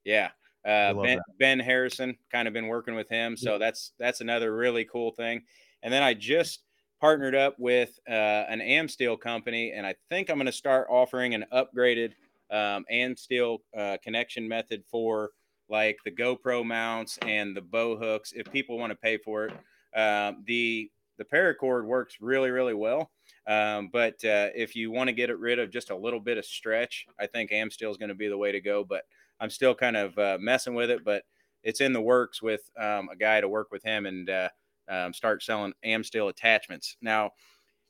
[0.03, 0.29] Yeah.
[0.65, 4.83] Uh, ben, ben Harrison, kind of been working with him, so that's that's another really
[4.83, 5.41] cool thing.
[5.83, 6.63] And then I just
[6.99, 8.11] partnered up with uh,
[8.49, 12.13] an Amsteel company, and I think I'm going to start offering an upgraded
[12.51, 15.31] um, Amsteel uh, connection method for
[15.69, 18.33] like the GoPro mounts and the bow hooks.
[18.35, 19.53] If people want to pay for it,
[19.97, 23.11] um, the the paracord works really really well.
[23.47, 26.37] Um, but uh, if you want to get it rid of just a little bit
[26.37, 28.83] of stretch, I think Amsteel is going to be the way to go.
[28.83, 29.03] But
[29.39, 31.23] I'm still kind of uh, messing with it, but
[31.63, 34.49] it's in the works with um, a guy to work with him and uh,
[34.89, 36.97] um, start selling Amsteel attachments.
[37.01, 37.31] Now,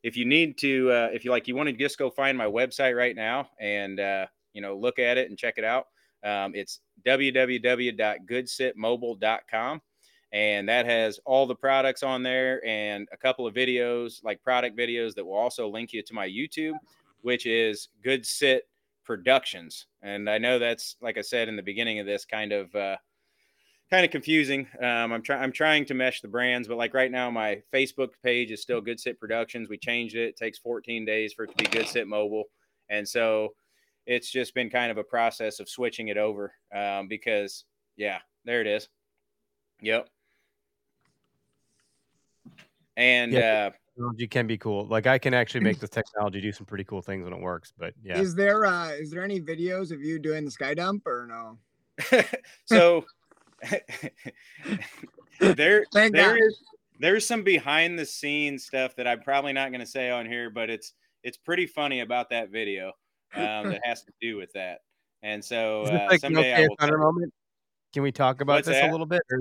[0.03, 2.45] if you need to, uh, if you like, you want to just go find my
[2.45, 5.87] website right now and uh, you know look at it and check it out.
[6.23, 9.81] Um, it's www.goodsitmobile.com,
[10.31, 14.77] and that has all the products on there and a couple of videos, like product
[14.77, 16.75] videos, that will also link you to my YouTube,
[17.21, 18.67] which is Good Sit
[19.05, 19.87] Productions.
[20.01, 22.97] And I know that's, like I said in the beginning of this, kind of uh,
[23.89, 24.67] kind of confusing.
[24.81, 28.09] Um, I'm trying I'm trying to mesh the brands, but like right now, my Facebook
[28.23, 29.69] page is still Good Sit Productions.
[29.69, 30.29] We changed it.
[30.29, 32.45] It takes 14 days for it to be Good Sit Mobile,
[32.89, 33.53] and so
[34.05, 37.65] it's just been kind of a process of switching it over um, because
[37.95, 38.87] yeah, there it is.
[39.81, 40.09] Yep.
[42.97, 43.67] And Yeah.
[43.67, 44.85] uh, Technology can be cool.
[44.87, 47.73] Like I can actually make this technology do some pretty cool things when it works.
[47.77, 51.05] But yeah, Is there uh is there any videos of you doing the sky dump
[51.05, 51.57] or no?
[52.65, 53.05] so
[55.39, 56.39] there Thank there God.
[56.41, 56.63] is
[56.99, 60.49] there's some behind the scenes stuff that I'm probably not going to say on here,
[60.49, 60.93] but it's
[61.23, 62.87] it's pretty funny about that video
[63.33, 64.79] um, that has to do with that.
[65.23, 66.75] And so uh, like someday I will.
[66.79, 67.33] Hunter moment?
[67.93, 69.21] Can we talk about What's this a little bit?
[69.31, 69.39] Or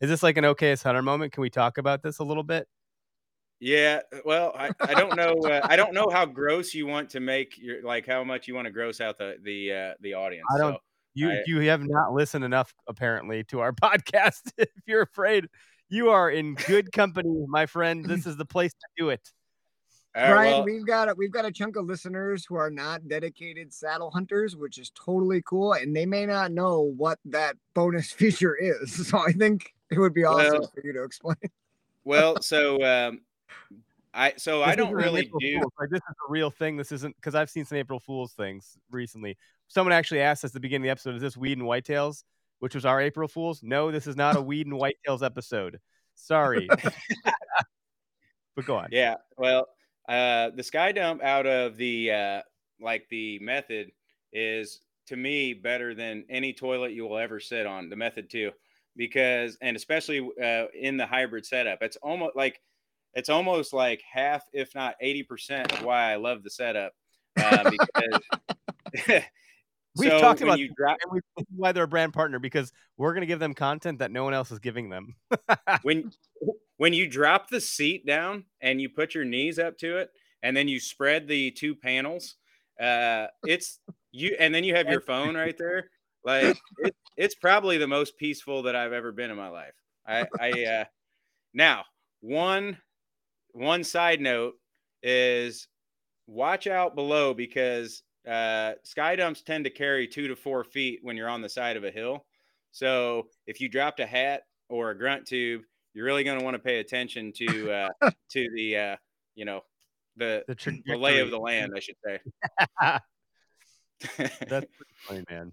[0.00, 1.32] is this like an Okayest Hunter moment?
[1.32, 2.66] Can we talk about this a little bit?
[3.62, 5.34] Yeah, well, I, I don't know.
[5.44, 8.54] Uh, I don't know how gross you want to make your like how much you
[8.54, 10.46] want to gross out the the uh, the audience.
[10.54, 10.80] I don't- So,
[11.14, 14.52] You I- you have not listened enough apparently to our podcast.
[14.58, 15.46] if you're afraid,
[15.88, 18.04] you are in good company, my friend.
[18.04, 19.32] This is the place to do it.
[20.16, 22.70] all right, Brian, well, we've got a, we've got a chunk of listeners who are
[22.70, 27.56] not dedicated saddle hunters, which is totally cool, and they may not know what that
[27.74, 29.08] bonus feature is.
[29.08, 31.36] So I think it would be awesome Well- for you to explain.
[32.04, 33.20] well, so um,
[34.14, 35.60] I so I don't really April do.
[35.78, 36.76] Like this is a real thing.
[36.76, 39.36] This isn't because I've seen some April Fool's things recently.
[39.70, 42.22] Someone actually asked us at the beginning of the episode, "Is this weed and whitetails?"
[42.60, 43.62] which was our April Fools.
[43.62, 45.80] No, this is not a weed and whitetails episode.
[46.14, 46.68] Sorry.
[48.56, 48.88] but go on.
[48.92, 49.16] Yeah.
[49.36, 49.66] Well,
[50.08, 52.42] uh, the sky dump out of the uh,
[52.80, 53.90] like the method
[54.32, 57.88] is to me better than any toilet you will ever sit on.
[57.88, 58.52] The method too,
[58.96, 62.60] because and especially uh, in the hybrid setup, it's almost like
[63.14, 66.92] it's almost like half, if not eighty percent, of why I love the setup.
[67.40, 68.20] Uh, because
[69.96, 72.12] We've so talked about you this, drop and we, this is why they're a brand
[72.12, 75.16] partner because we're going to give them content that no one else is giving them.
[75.82, 76.12] when
[76.76, 80.10] when you drop the seat down and you put your knees up to it
[80.42, 82.36] and then you spread the two panels
[82.80, 83.80] uh it's
[84.12, 85.90] you and then you have your phone right there
[86.24, 89.74] like it, it's probably the most peaceful that i've ever been in my life
[90.06, 90.84] i i uh
[91.52, 91.84] now
[92.20, 92.78] one
[93.52, 94.54] one side note
[95.02, 95.68] is
[96.26, 101.16] watch out below because uh sky dumps tend to carry two to four feet when
[101.16, 102.26] you're on the side of a hill
[102.70, 105.62] so if you dropped a hat or a grunt tube
[105.94, 107.88] you're really going to want to pay attention to uh
[108.30, 108.96] to the uh
[109.34, 109.62] you know
[110.16, 110.54] the the,
[110.86, 112.18] the lay of the land i should say
[114.16, 115.52] That's pretty funny, man.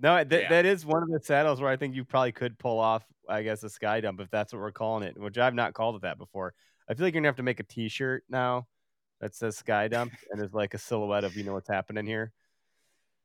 [0.00, 0.48] No, th- Yeah.
[0.48, 3.42] that is one of the saddles where I think you probably could pull off, I
[3.42, 6.02] guess, a sky dump if that's what we're calling it, which I've not called it
[6.02, 6.54] that before.
[6.88, 8.66] I feel like you're gonna have to make a T-shirt now
[9.20, 12.32] that says sky dump and is like a silhouette of you know what's happening here.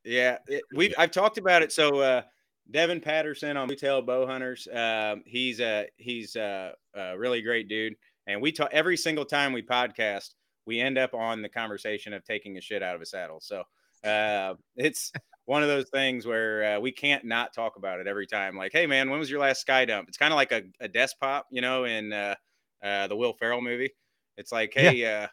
[0.03, 1.71] Yeah, it, we've I've talked about it.
[1.71, 2.21] So uh,
[2.69, 7.95] Devin Patterson on Retail Bow Hunters, um, he's a he's a, a really great dude,
[8.27, 10.31] and we talk every single time we podcast,
[10.65, 13.39] we end up on the conversation of taking a shit out of a saddle.
[13.39, 13.63] So
[14.03, 15.11] uh, it's
[15.45, 18.57] one of those things where uh, we can't not talk about it every time.
[18.57, 20.07] Like, hey man, when was your last sky dump?
[20.07, 22.35] It's kind of like a, a desk pop, you know, in uh,
[22.83, 23.93] uh, the Will Ferrell movie.
[24.37, 24.81] It's like, Yeah.
[24.81, 25.27] hey, uh,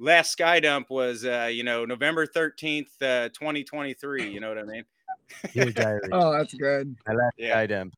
[0.00, 4.28] last sky dump was uh, you know November thirteenth, uh, twenty twenty three.
[4.30, 4.84] You know what I mean?
[5.52, 6.96] Dear diary, Oh, that's good.
[7.06, 7.50] I left Yeah.
[7.52, 7.94] sky dump.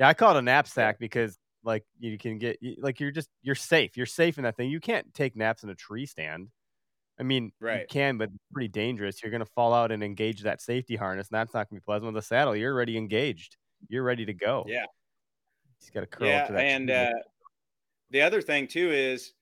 [0.00, 3.28] Yeah, I call it a knapsack because like you can get you- like you're just
[3.42, 3.96] you're safe.
[3.96, 4.70] You're safe in that thing.
[4.70, 6.48] You can't take naps in a tree stand.
[7.18, 7.88] I mean, you Right.
[7.88, 9.22] can, but it's pretty dangerous.
[9.22, 12.12] You're gonna fall out and engage that safety harness, and that's not gonna be pleasant.
[12.12, 13.56] With a saddle, you're already engaged.
[13.88, 14.64] You're ready to go.
[14.66, 14.84] Yeah.
[15.78, 16.60] He's got to curl yeah, up to that.
[16.60, 16.96] and tree.
[16.96, 17.10] uh,
[18.10, 19.32] the other thing too is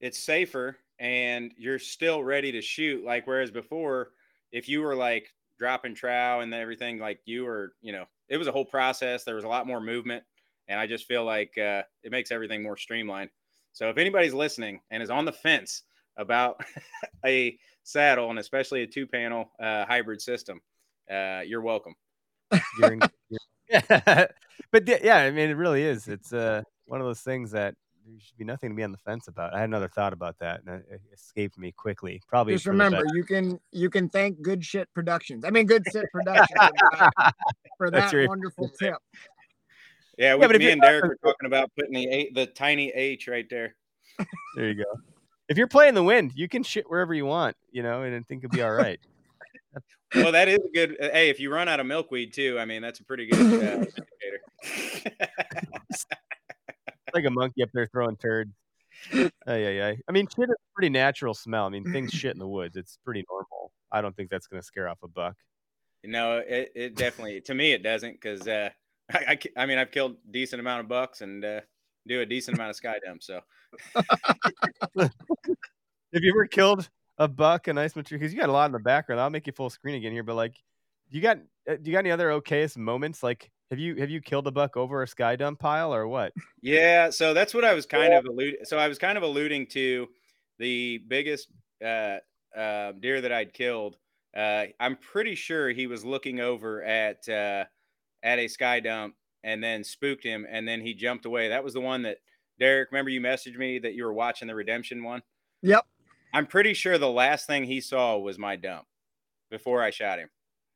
[0.00, 3.04] it's safer and you're still ready to shoot.
[3.04, 4.10] Like whereas before,
[4.52, 8.46] if you were like dropping trow and everything, like you were, you know, it was
[8.46, 9.24] a whole process.
[9.24, 10.24] There was a lot more movement,
[10.68, 13.30] and I just feel like uh, it makes everything more streamlined.
[13.72, 15.82] So if anybody's listening and is on the fence
[16.16, 16.60] about
[17.24, 20.60] a saddle and especially a two panel uh, hybrid system,
[21.10, 21.94] uh, you're welcome.
[22.78, 23.38] You're in- you're-
[24.72, 26.08] but th- yeah, I mean, it really is.
[26.08, 27.74] It's uh, one of those things that
[28.10, 29.54] there should be nothing to be on the fence about.
[29.54, 32.20] I had another thought about that, and it it escaped me quickly.
[32.26, 35.44] Probably Just remember, you can you can thank Good Shit Productions.
[35.44, 36.70] I mean, Good Shit Productions for
[37.16, 37.34] that,
[37.78, 38.96] for That's that your- wonderful tip.
[40.16, 42.46] Yeah, we, but if me you're and Derek were talking about putting the A, the
[42.46, 43.76] tiny H right there.
[44.56, 45.00] There you go.
[45.48, 48.20] If you're playing the wind, you can shit wherever you want, you know, and I
[48.22, 48.98] think it'll be all right.
[50.14, 50.96] Well, that is a good.
[50.98, 53.84] Hey, if you run out of milkweed too, I mean that's a pretty good uh,
[55.02, 55.28] indicator.
[57.14, 58.52] Like a monkey up there throwing turds.
[59.12, 59.98] Ay, ay, ay.
[60.08, 61.66] I mean, shit is a pretty natural smell.
[61.66, 62.76] I mean, things shit in the woods.
[62.76, 63.72] It's pretty normal.
[63.92, 65.36] I don't think that's going to scare off a buck.
[66.04, 68.70] no, it, it definitely to me it doesn't because uh,
[69.12, 71.60] I, I I mean I've killed decent amount of bucks and uh,
[72.06, 73.26] do a decent amount of sky dumps.
[73.26, 73.40] So
[76.14, 76.88] Have you ever killed
[77.18, 78.18] a buck, a nice mature?
[78.18, 79.20] Because you got a lot in the background.
[79.20, 80.22] I'll make you full screen again here.
[80.22, 80.56] But like,
[81.10, 81.38] you got
[81.68, 83.22] uh, do you got any other okayest moments?
[83.22, 86.32] Like, have you have you killed a buck over a sky dump pile or what?
[86.62, 88.64] yeah, so that's what I was kind of alluding.
[88.64, 90.08] So I was kind of alluding to
[90.58, 91.48] the biggest
[91.84, 92.18] uh,
[92.56, 93.96] uh, deer that I'd killed.
[94.36, 97.64] Uh, I'm pretty sure he was looking over at uh,
[98.22, 99.14] at a sky dump
[99.44, 101.48] and then spooked him, and then he jumped away.
[101.48, 102.18] That was the one that
[102.58, 102.90] Derek.
[102.90, 105.22] Remember you messaged me that you were watching the redemption one.
[105.62, 105.84] Yep.
[106.32, 108.86] I'm pretty sure the last thing he saw was my dump
[109.50, 110.28] before I shot him.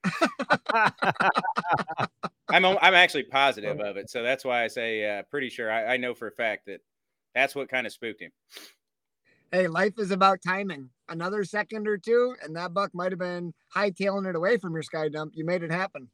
[2.49, 5.71] I'm I'm actually positive of it, so that's why I say uh, pretty sure.
[5.71, 6.81] I, I know for a fact that
[7.35, 8.33] that's what kind of spooked him.
[9.53, 10.89] Hey, life is about timing.
[11.09, 14.83] Another second or two, and that buck might have been hightailing it away from your
[14.83, 15.33] sky dump.
[15.35, 16.09] You made it happen.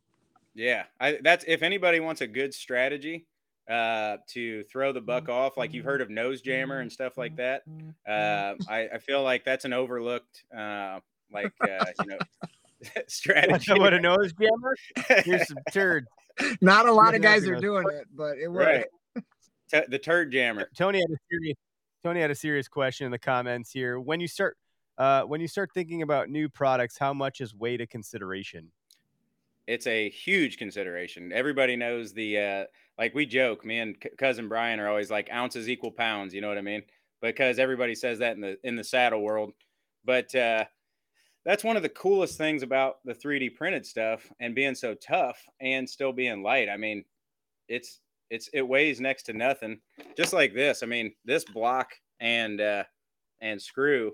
[0.55, 3.27] Yeah, I, that's if anybody wants a good strategy
[3.71, 7.37] uh, to throw the buck off, like you've heard of nose jammer and stuff like
[7.37, 7.63] that.
[8.09, 10.99] Uh, I, I feel like that's an overlooked, uh,
[11.33, 12.19] like uh, you know,
[13.07, 13.73] strategy.
[13.79, 15.23] what a nose jammer?
[15.25, 16.09] Here's some turds.
[16.61, 18.89] Not a lot of guys are doing it, but it worked.
[19.15, 19.25] right?
[19.73, 20.69] T- the turd jammer.
[20.77, 21.57] Tony had a serious
[22.03, 24.01] Tony had a serious question in the comments here.
[24.01, 24.57] When you start
[24.97, 28.71] uh, when you start thinking about new products, how much is weight a consideration?
[29.69, 31.31] it's a huge consideration.
[31.31, 32.65] Everybody knows the uh,
[32.97, 33.67] like we joke.
[33.67, 36.33] Me and c- cousin Brian are always like ounces equal pounds.
[36.33, 36.83] You know what I mean?
[37.21, 39.53] Because everybody says that in the in the saddle world.
[40.07, 40.65] But uh,
[41.49, 45.43] that's one of the coolest things about the 3D printed stuff and being so tough
[45.63, 46.69] and still being light.
[46.69, 47.07] I mean,
[47.69, 49.81] it's it's it weighs next to nothing.
[50.15, 50.83] Just like this.
[50.83, 51.89] I mean, this block
[52.21, 52.85] and uh,
[53.41, 54.13] and screw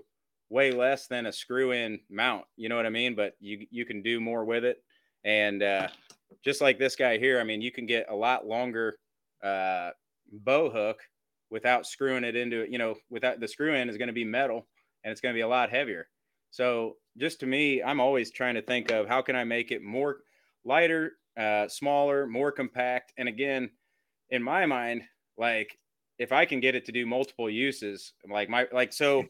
[0.49, 2.45] way less than a screw in mount.
[2.55, 3.15] You know what I mean?
[3.15, 4.81] But you you can do more with it.
[5.25, 5.89] And uh,
[6.41, 8.97] just like this guy here, I mean, you can get a lot longer
[9.43, 9.89] uh,
[10.31, 11.01] bow hook
[11.49, 12.69] without screwing it into it.
[12.69, 14.67] You know, without the screw in is going to be metal
[15.03, 16.07] and it's going to be a lot heavier.
[16.55, 19.83] So just to me, I'm always trying to think of how can I make it
[19.83, 20.19] more
[20.63, 23.11] lighter, uh, smaller, more compact.
[23.17, 23.71] And again,
[24.29, 25.01] in my mind,
[25.37, 25.77] like
[26.17, 29.25] if I can get it to do multiple uses, like my like so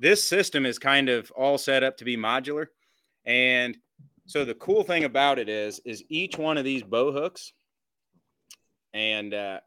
[0.00, 2.66] this system is kind of all set up to be modular.
[3.24, 3.76] And
[4.26, 7.52] so the cool thing about it is, is each one of these bow hooks,
[8.92, 9.60] and uh,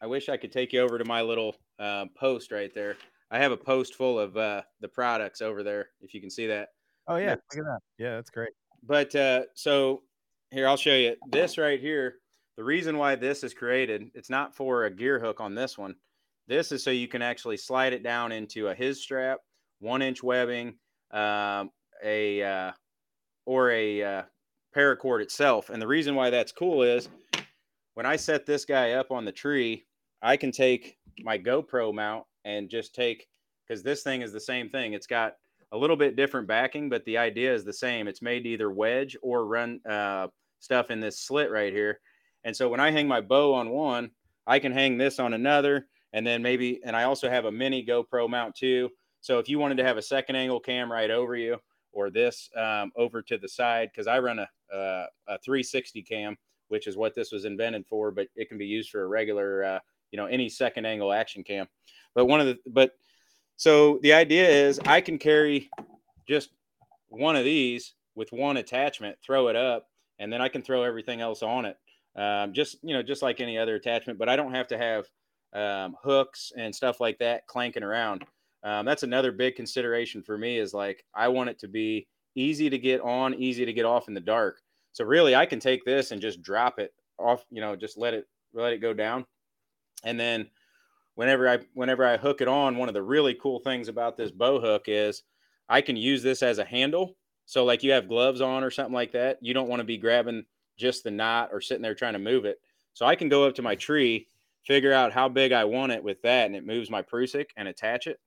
[0.00, 2.98] I wish I could take you over to my little uh, post right there.
[3.32, 6.46] I have a post full of uh, the products over there, if you can see
[6.48, 6.68] that.
[7.08, 7.78] Oh yeah, look at that.
[7.98, 8.50] Yeah, that's great.
[8.86, 10.02] But uh, so
[10.50, 12.16] here, I'll show you this right here.
[12.58, 15.94] The reason why this is created, it's not for a gear hook on this one.
[16.46, 19.38] This is so you can actually slide it down into a his strap,
[19.78, 20.74] one inch webbing,
[21.10, 21.70] um,
[22.04, 22.72] a uh,
[23.46, 24.22] or a uh,
[24.76, 25.70] paracord itself.
[25.70, 27.08] And the reason why that's cool is
[27.94, 29.86] when I set this guy up on the tree,
[30.20, 33.28] I can take my GoPro mount and just take
[33.66, 34.92] because this thing is the same thing.
[34.92, 35.34] It's got
[35.72, 38.08] a little bit different backing, but the idea is the same.
[38.08, 40.28] It's made to either wedge or run uh,
[40.58, 42.00] stuff in this slit right here.
[42.44, 44.10] And so when I hang my bow on one,
[44.46, 47.86] I can hang this on another, and then maybe, and I also have a mini
[47.86, 48.90] GoPro mount too.
[49.20, 51.58] So if you wanted to have a second angle cam right over you,
[51.92, 56.36] or this um, over to the side because I run a, a 360 cam,
[56.68, 59.64] which is what this was invented for, but it can be used for a regular,
[59.64, 59.78] uh,
[60.10, 61.66] you know, any second angle action cam.
[62.14, 62.92] But one of the, but
[63.56, 65.70] so the idea is I can carry
[66.28, 66.50] just
[67.08, 69.88] one of these with one attachment, throw it up,
[70.18, 71.76] and then I can throw everything else on it.
[72.14, 75.06] Um, just, you know, just like any other attachment, but I don't have to have
[75.54, 78.24] um, hooks and stuff like that clanking around.
[78.64, 82.70] Um, that's another big consideration for me is like I want it to be easy
[82.70, 84.60] to get on, easy to get off in the dark.
[84.92, 87.44] So really, I can take this and just drop it off.
[87.50, 89.24] You know, just let it let it go down,
[90.04, 90.48] and then
[91.14, 94.30] whenever I whenever I hook it on, one of the really cool things about this
[94.30, 95.22] bow hook is
[95.68, 97.16] I can use this as a handle.
[97.46, 99.98] So like you have gloves on or something like that, you don't want to be
[99.98, 100.44] grabbing
[100.78, 102.58] just the knot or sitting there trying to move it.
[102.94, 104.26] So I can go up to my tree,
[104.64, 107.68] figure out how big I want it with that, and it moves my Prusik and
[107.68, 108.18] attach it.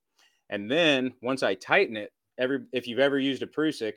[0.50, 3.96] And then once I tighten it, every if you've ever used a Prusik,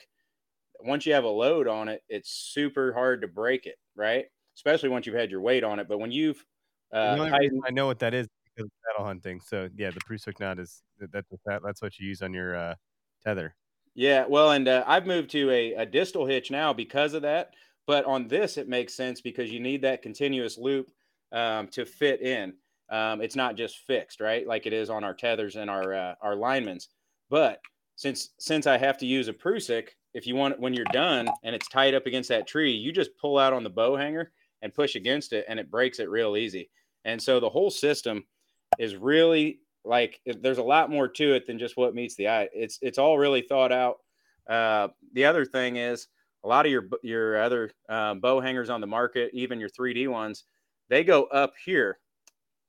[0.80, 4.26] once you have a load on it, it's super hard to break it, right?
[4.56, 5.88] Especially once you've had your weight on it.
[5.88, 6.44] But when you've
[6.92, 7.30] uh, only
[7.66, 8.28] I know what that is
[8.58, 9.40] because hunting.
[9.40, 10.82] So yeah, the Prusik knot is
[11.12, 12.74] that's that, that's what you use on your uh,
[13.24, 13.54] tether.
[13.94, 17.54] Yeah, well, and uh, I've moved to a, a distal hitch now because of that.
[17.86, 20.90] But on this, it makes sense because you need that continuous loop
[21.32, 22.52] um, to fit in.
[22.90, 24.46] Um, it's not just fixed, right?
[24.46, 26.88] Like it is on our tethers and our uh, our linemen's.
[27.30, 27.60] But
[27.96, 31.54] since since I have to use a Prusik, if you want when you're done and
[31.54, 34.32] it's tied up against that tree, you just pull out on the bow hanger
[34.62, 36.68] and push against it, and it breaks it real easy.
[37.04, 38.24] And so the whole system
[38.78, 42.48] is really like there's a lot more to it than just what meets the eye.
[42.52, 43.96] It's it's all really thought out.
[44.48, 46.08] Uh, the other thing is
[46.44, 50.08] a lot of your your other um, bow hangers on the market, even your 3D
[50.08, 50.44] ones,
[50.88, 51.98] they go up here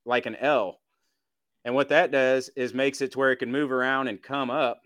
[0.06, 0.80] like an L.
[1.66, 4.50] And what that does is makes it to where it can move around and come
[4.50, 4.82] up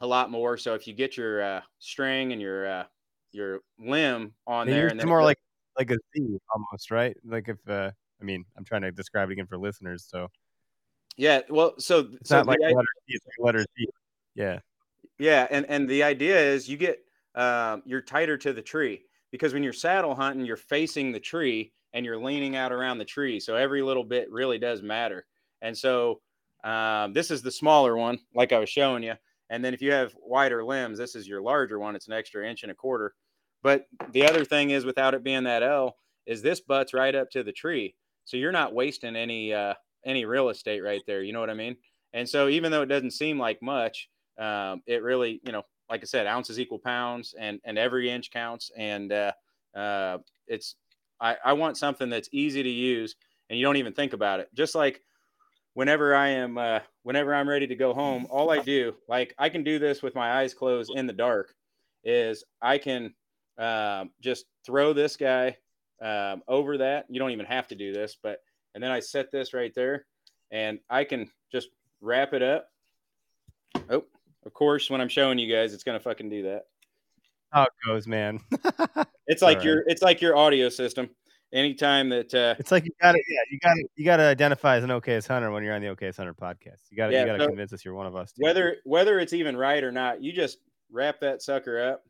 [0.00, 0.56] a lot more.
[0.56, 2.84] So if you get your uh, string and your uh,
[3.32, 5.38] your limb on there, and it's more like
[5.78, 7.16] like a Z almost, right?
[7.24, 7.90] Like if uh,
[8.20, 10.06] I mean, I'm trying to describe it again for listeners.
[10.08, 10.28] So
[11.16, 13.64] yeah, well, so it's so not like letter Z, it's like letter.
[14.34, 14.58] Yeah,
[15.18, 16.98] yeah, and and the idea is you get
[17.34, 21.72] um, you're tighter to the tree because when you're saddle hunting, you're facing the tree
[21.92, 23.40] and you're leaning out around the tree.
[23.40, 25.26] So every little bit really does matter.
[25.62, 26.20] And so
[26.64, 29.14] um, this is the smaller one, like I was showing you.
[29.50, 31.94] And then if you have wider limbs, this is your larger one.
[31.94, 33.14] It's an extra inch and a quarter.
[33.62, 35.96] But the other thing is, without it being that L,
[36.26, 37.94] is this butts right up to the tree.
[38.24, 39.74] So you're not wasting any uh,
[40.04, 41.22] any real estate right there.
[41.22, 41.76] You know what I mean?
[42.12, 44.08] And so even though it doesn't seem like much,
[44.38, 48.30] um, it really, you know, like I said, ounces equal pounds, and and every inch
[48.30, 48.70] counts.
[48.76, 49.32] And uh,
[49.76, 50.76] uh, it's
[51.20, 53.16] I, I want something that's easy to use
[53.48, 54.48] and you don't even think about it.
[54.54, 55.00] Just like
[55.74, 59.48] whenever I am, uh, whenever I'm ready to go home, all I do, like I
[59.48, 61.54] can do this with my eyes closed in the dark,
[62.04, 63.14] is I can
[63.58, 65.56] um, just throw this guy
[66.02, 67.06] um, over that.
[67.08, 68.38] You don't even have to do this, but
[68.74, 70.06] and then I set this right there,
[70.50, 71.68] and I can just
[72.00, 72.68] wrap it up.
[73.90, 74.04] Oh,
[74.46, 76.66] of course, when I'm showing you guys, it's gonna fucking do that.
[77.50, 78.40] How it goes, man.
[79.26, 81.08] It's like All your it's like your audio system.
[81.50, 84.90] Anytime that uh, it's like you gotta yeah, you gotta you gotta identify as an
[84.90, 86.82] Okayest Hunter when you're on the Okayest Hunter podcast.
[86.90, 88.32] You gotta Yeah, you gotta so- convince us you're one of us.
[88.32, 88.42] too.
[88.42, 90.58] whether whether it's even right or not, you just
[90.92, 92.04] wrap that sucker up,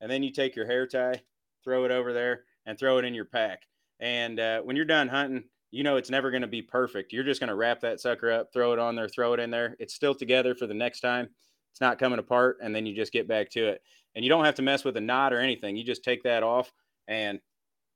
[0.00, 1.20] and then you take your hair tie,
[1.64, 3.62] throw it over there, and throw it in your pack.
[3.98, 7.12] And uh, when you're done hunting, you know it's never going to be perfect.
[7.12, 9.50] You're just going to wrap that sucker up, throw it on there, throw it in
[9.50, 9.76] there.
[9.78, 11.28] It's still together for the next time.
[11.70, 13.82] It's not coming apart, and then you just get back to it.
[14.14, 15.76] And you don't have to mess with a knot or anything.
[15.76, 16.72] You just take that off
[17.06, 17.38] and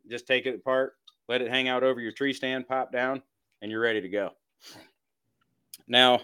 [0.09, 0.95] just take it apart,
[1.29, 3.23] let it hang out over your tree stand, pop down,
[3.63, 4.31] and you're ready to go.
[5.89, 6.21] Now,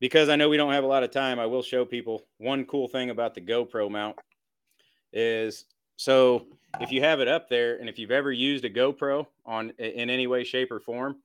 [0.00, 2.66] because I know we don't have a lot of time, I will show people one
[2.66, 4.16] cool thing about the GoPro mount
[5.12, 5.64] is
[5.96, 6.46] so
[6.80, 10.10] if you have it up there and if you've ever used a GoPro on in
[10.10, 11.16] any way, shape, or form,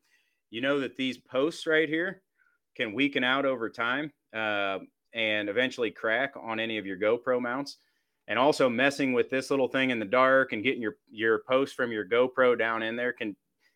[0.50, 2.22] you know that these posts right here
[2.76, 4.80] can weaken out over time uh,
[5.14, 7.78] and eventually crack on any of your GoPro mounts.
[8.28, 11.76] And also messing with this little thing in the dark and getting your your post
[11.76, 13.36] from your GoPro down in there can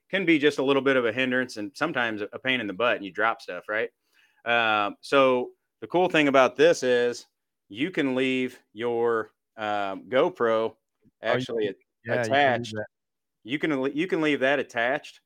[0.09, 2.73] can be just a little bit of a hindrance and sometimes a pain in the
[2.73, 3.89] butt and you drop stuff, right?
[4.45, 5.49] Um, so
[5.81, 7.25] the cool thing about this is
[7.67, 10.75] you can leave your um, GoPro
[11.25, 11.65] actually
[12.05, 12.73] Yeah, you can do attached.
[12.73, 12.85] that.
[13.43, 15.21] You can you can leave that attached,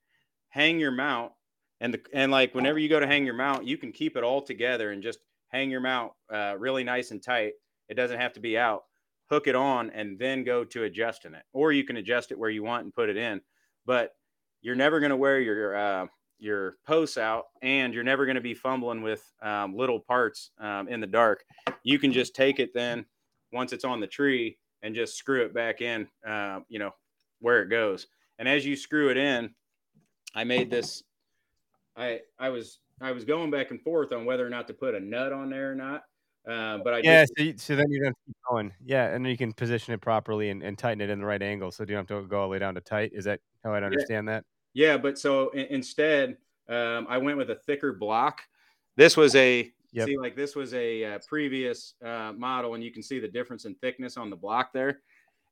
[0.50, 1.32] hang your mount,
[1.80, 4.24] and the and like whenever you go to hang your mount, you can keep it
[4.24, 5.20] all together and just
[5.50, 7.54] hang your mount uh, really nice and tight.
[7.88, 8.84] It doesn't have to be out.
[9.30, 12.50] Hook it on and then go to adjusting it, or you can adjust it where
[12.50, 13.42] you want and put it in.
[13.86, 14.14] But
[14.62, 16.08] you're never going to wear your uh,
[16.40, 20.88] your posts out, and you're never going to be fumbling with um, little parts um,
[20.88, 21.44] in the dark.
[21.84, 23.06] You can just take it then
[23.54, 26.92] once it's on the tree and just screw it back in, uh, you know,
[27.40, 28.08] where it goes.
[28.38, 29.54] And as you screw it in,
[30.36, 31.04] I made this.
[31.96, 34.96] I I was I was going back and forth on whether or not to put
[34.96, 36.04] a nut on there or not.
[36.48, 38.74] Uh, but I Yeah, just, so, you, so then you're gonna keep going.
[38.86, 41.42] Yeah, and then you can position it properly and, and tighten it in the right
[41.42, 43.12] angle, so you don't have to go all the way down to tight.
[43.14, 44.46] Is that how I'd understand that?
[44.74, 46.38] Yeah, but so in, instead,
[46.70, 48.42] um, I went with a thicker block.
[48.96, 50.08] This was a Yep.
[50.08, 53.66] see like this was a uh, previous uh, model, and you can see the difference
[53.66, 55.02] in thickness on the block there.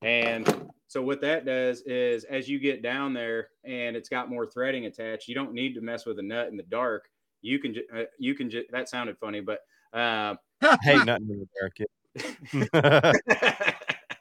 [0.03, 4.45] And so what that does is, as you get down there and it's got more
[4.45, 7.09] threading attached, you don't need to mess with a nut in the dark.
[7.41, 9.61] You can ju- uh, you can ju- that sounded funny, but
[9.93, 10.35] uh,
[10.83, 11.77] hey, nothing in the dark.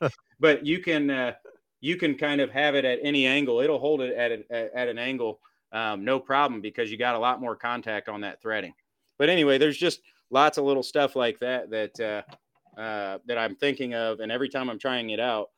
[0.40, 1.32] but you can uh,
[1.80, 3.60] you can kind of have it at any angle.
[3.60, 5.40] It'll hold it at a, at an angle,
[5.72, 8.72] um, no problem, because you got a lot more contact on that threading.
[9.18, 13.56] But anyway, there's just lots of little stuff like that that uh, uh, that I'm
[13.56, 15.50] thinking of, and every time I'm trying it out,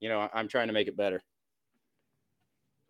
[0.00, 1.22] you know, I'm trying to make it better.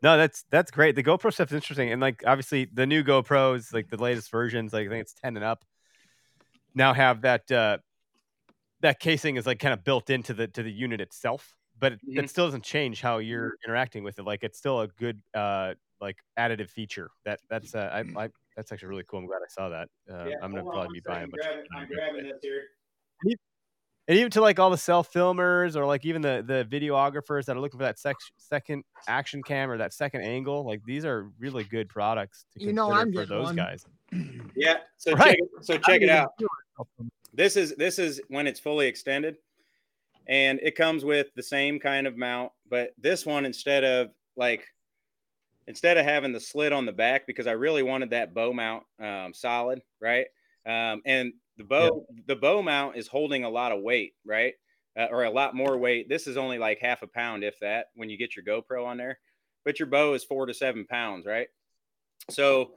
[0.03, 0.97] No, that's that's great.
[0.97, 4.73] The GoPro stuff is interesting, and like obviously the new GoPros, like the latest versions,
[4.73, 5.65] like I think it's ten and up,
[6.75, 7.79] now have that uh,
[8.81, 12.01] that casing is like kind of built into the to the unit itself, but it,
[12.09, 12.19] Mhm.
[12.19, 14.25] it still doesn't change how you're interacting with it.
[14.25, 17.11] Like it's still a good uh, like additive feature.
[17.25, 18.29] That that's uh, I, I
[18.61, 19.21] that's actually really cool.
[19.21, 19.89] I'm glad I saw that.
[20.11, 21.25] Uh, I'm gonna probably be buying.
[21.25, 22.25] a bunch of them.
[22.25, 22.65] this here.
[24.09, 27.57] and even to like all the self filmers or like even the the videographers that
[27.57, 31.31] are looking for that sec- second action cam or that second angle like these are
[31.39, 33.57] really good products to You know, consider I'm for those one.
[33.57, 33.85] guys
[34.57, 34.79] Yeah.
[34.99, 35.39] So Right.
[35.39, 36.33] check so check it out.
[37.33, 39.37] this is this is when it's fully extended
[40.27, 44.67] and it comes with the same kind of mount but this one instead of like
[45.71, 48.83] instead of having the slit on the back because i really wanted that bow mount
[49.01, 50.27] um, solid right?
[50.67, 54.55] Um, and the bow the bow mount is holding a lot of weight right?
[54.99, 56.09] Uh, or a lot more weight.
[56.09, 58.97] This is only like half a pound if that when you get your gopro on
[58.97, 59.19] there.
[59.65, 61.49] But your bow is four to seven pounds right?
[62.31, 62.73] So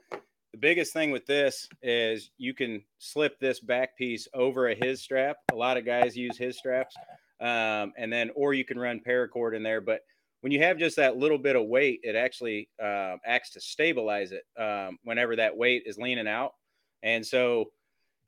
[0.52, 5.02] the biggest thing with this is you can slip this back piece over a his
[5.02, 5.38] strap.
[5.52, 6.94] A lot of guys use his straps,
[7.40, 9.80] um, and then or you can run paracord in there.
[9.80, 10.00] But
[10.44, 14.30] when you have just that little bit of weight, it actually uh, acts to stabilize
[14.30, 16.52] it um, whenever that weight is leaning out.
[17.02, 17.70] And so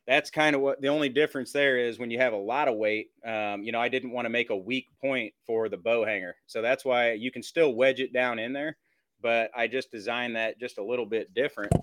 [0.06, 2.76] that's kind of what the only difference there is when you have a lot of
[2.76, 3.08] weight.
[3.22, 6.36] Um, you know, I didn't want to make a weak point for the bow hanger,
[6.46, 8.78] so that's why you can still wedge it down in there.
[9.20, 11.74] But I just designed that just a little bit different.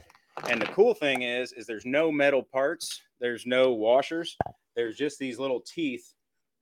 [0.50, 3.04] And the cool thing is, is there's no metal parts.
[3.20, 4.36] There's no washers.
[4.76, 6.12] There's just these little teeth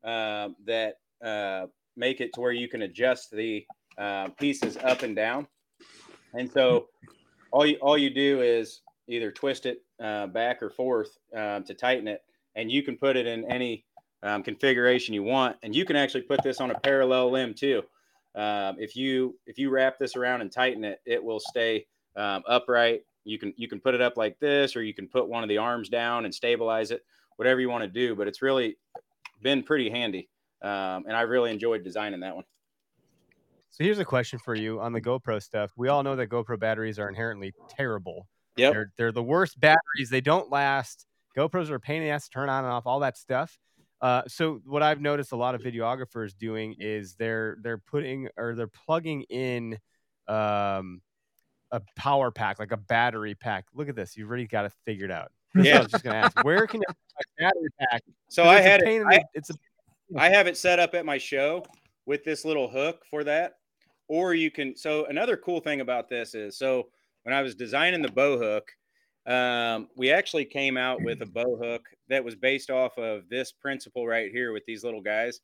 [0.04, 3.66] um, that uh, make it to where you can adjust the
[3.98, 5.48] uh, pieces up and down.
[6.34, 6.88] And so
[7.52, 11.74] all you all you do is either twist it uh, back or forth um, to
[11.74, 12.22] tighten it,
[12.56, 13.86] and you can put it in any
[14.24, 17.84] um, configuration you want, and you can actually put this on a parallel limb too.
[18.36, 21.86] Um, if you if you wrap this around and tighten it, it will stay
[22.16, 23.02] um, upright.
[23.26, 25.50] You can you can put it up like this, or you can put one of
[25.50, 27.04] the arms down and stabilize it,
[27.36, 28.16] whatever you want to do.
[28.16, 28.78] But it's really
[29.42, 30.30] been pretty handy,
[30.62, 32.46] um, and I really enjoyed designing that one.
[33.72, 35.72] So here's a question for you on the GoPro stuff.
[35.78, 38.28] We all know that GoPro batteries are inherently terrible.
[38.58, 38.74] Yep.
[38.74, 40.10] They're they're the worst batteries.
[40.10, 41.06] They don't last.
[41.38, 43.58] GoPros are a pain in the ass to turn on and off, all that stuff.
[44.02, 48.56] Uh, so what I've noticed a lot of videographers doing is they're they're putting or
[48.56, 49.78] they're plugging in
[50.28, 51.02] um,
[51.72, 53.66] a power pack, like a battery pack.
[53.74, 54.18] Look at this.
[54.18, 55.32] You've already got it figured out.
[55.56, 55.78] Yeah.
[55.78, 58.02] I was just gonna ask, where can you put a battery pack?
[58.28, 59.04] So I had pain it.
[59.04, 59.54] in I, it's a
[60.18, 61.64] I have it set up at my show
[62.06, 63.54] with this little hook for that.
[64.08, 64.76] Or you can.
[64.76, 66.90] So another cool thing about this is, so
[67.24, 68.72] when I was designing the bow hook,
[69.26, 73.52] um, we actually came out with a bow hook that was based off of this
[73.52, 75.40] principle right here with these little guys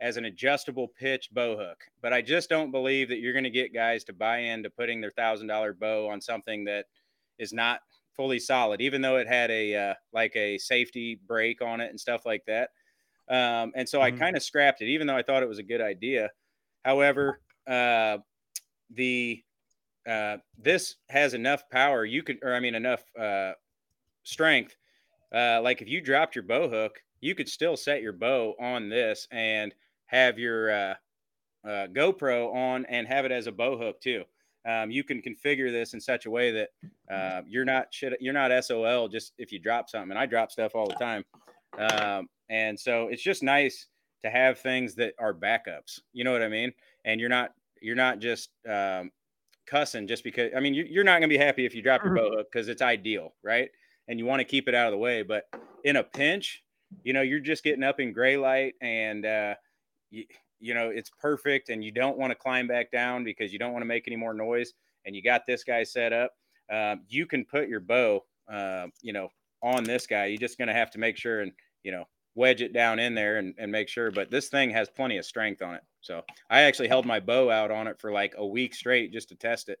[0.00, 1.84] as an adjustable pitch bow hook.
[2.02, 5.00] But I just don't believe that you're going to get guys to buy into putting
[5.00, 6.86] their thousand dollar bow on something that
[7.38, 7.80] is not
[8.16, 12.00] fully solid, even though it had a uh, like a safety break on it and
[12.00, 12.70] stuff like that.
[13.28, 14.18] Um, and so I Mhm.
[14.18, 16.30] kind of scrapped it, even though I thought it was a good idea.
[16.84, 18.18] However, uh,
[18.90, 19.44] the
[20.06, 22.04] uh, this has enough power.
[22.06, 23.52] You could, or I mean, enough uh,
[24.22, 24.74] strength.
[25.34, 28.88] Uh, like if you dropped your bow hook, you could still set your bow on
[28.88, 29.74] this and
[30.06, 30.94] have your uh,
[31.66, 34.24] uh, GoPro on and have it as a bow hook too.
[34.66, 36.70] Um, you can configure this in such a way that
[37.10, 40.10] uh, you're not shit, you're not SOL just if you drop something.
[40.10, 41.24] And I drop stuff all the time,
[41.76, 43.86] um, and so it's just nice
[44.24, 46.00] to have things that are backups.
[46.12, 46.72] You know what I mean?
[47.04, 49.10] And you're not you're not just um,
[49.66, 50.50] cussing just because.
[50.56, 52.68] I mean, you, you're not gonna be happy if you drop your bow hook because
[52.68, 53.70] it's ideal, right?
[54.08, 55.22] And you want to keep it out of the way.
[55.22, 55.44] But
[55.84, 56.64] in a pinch,
[57.04, 59.54] you know, you're just getting up in gray light and uh,
[60.10, 60.24] you,
[60.60, 63.72] you know it's perfect, and you don't want to climb back down because you don't
[63.72, 64.72] want to make any more noise.
[65.04, 66.32] And you got this guy set up.
[66.70, 69.30] Um, you can put your bow, uh, you know,
[69.62, 70.26] on this guy.
[70.26, 71.52] You're just gonna have to make sure and
[71.84, 72.04] you know
[72.38, 74.10] wedge it down in there and, and make sure.
[74.10, 75.82] But this thing has plenty of strength on it.
[76.00, 79.28] So I actually held my bow out on it for like a week straight just
[79.28, 79.80] to test it,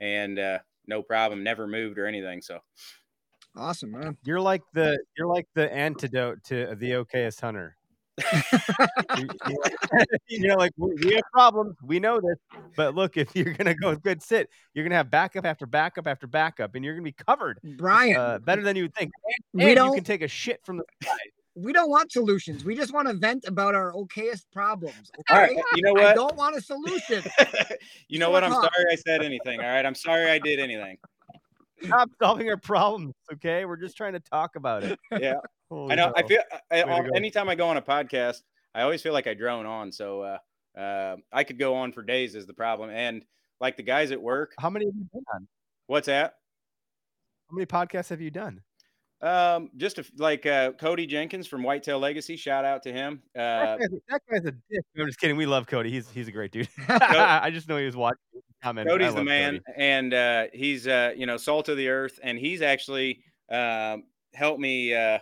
[0.00, 2.40] and uh, no problem, never moved or anything.
[2.40, 2.58] So
[3.56, 4.16] Awesome, man.
[4.24, 7.76] You're like the you're like the antidote to the okayest hunter.
[9.16, 9.28] you,
[10.28, 11.76] you know, like we, we have problems.
[11.82, 12.36] We know this,
[12.76, 16.06] but look, if you're gonna go with good sit, you're gonna have backup after backup
[16.06, 19.10] after backup, and you're gonna be covered Brian, uh, better than you would think.
[19.24, 20.84] And, we and you don't can take a shit from the
[21.58, 22.64] we don't want solutions.
[22.64, 25.10] We just want to vent about our okayest problems.
[25.18, 25.34] Okay?
[25.34, 26.02] all right, you know what?
[26.02, 26.14] I what?
[26.14, 27.22] don't want a solution.
[28.08, 28.44] you know what?
[28.44, 29.60] I'm sorry I said anything.
[29.60, 30.98] All right, I'm sorry I did anything.
[31.84, 33.14] stop solving our problems.
[33.32, 34.98] Okay, we're just trying to talk about it.
[35.20, 35.34] Yeah,
[35.70, 36.12] Holy I know.
[36.16, 36.40] I feel
[36.70, 37.10] I, Way I, go.
[37.16, 38.42] anytime I go on a podcast,
[38.74, 39.90] I always feel like I drone on.
[39.90, 40.38] So uh,
[40.78, 42.90] uh, I could go on for days is the problem.
[42.90, 43.24] And
[43.60, 45.48] like the guys at work, How many have you been on?
[45.88, 46.34] what's that?
[47.50, 48.60] How many podcasts have you done?
[49.20, 52.36] Um, just a, like uh, Cody Jenkins from Whitetail Legacy.
[52.36, 53.22] Shout out to him.
[53.34, 54.84] Uh, that, guy's, that guy's a dick.
[54.96, 55.36] I'm just kidding.
[55.36, 55.90] We love Cody.
[55.90, 56.68] He's he's a great dude.
[56.88, 58.18] I just know he was watching.
[58.62, 58.88] Comment.
[58.88, 62.62] Cody's the man, and uh, he's uh, you know salt of the earth, and he's
[62.62, 64.04] actually um,
[64.34, 65.18] helped me uh,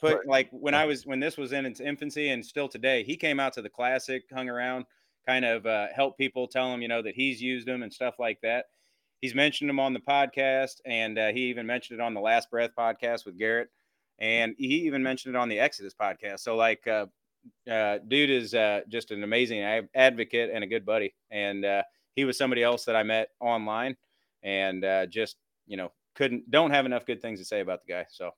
[0.00, 3.02] put like when I was when this was in its infancy and still today.
[3.02, 4.84] He came out to the classic, hung around,
[5.26, 8.14] kind of uh, help people, tell them you know that he's used them and stuff
[8.18, 8.66] like that.
[9.20, 12.50] He's mentioned them on the podcast, and uh, he even mentioned it on the Last
[12.50, 13.68] Breath podcast with Garrett,
[14.18, 16.40] and he even mentioned it on the Exodus podcast.
[16.40, 17.06] So like, uh,
[17.70, 21.82] uh, dude is uh, just an amazing ad- advocate and a good buddy, and uh,
[22.14, 23.96] he was somebody else that I met online,
[24.42, 25.36] and uh, just
[25.66, 28.06] you know couldn't don't have enough good things to say about the guy.
[28.10, 28.32] So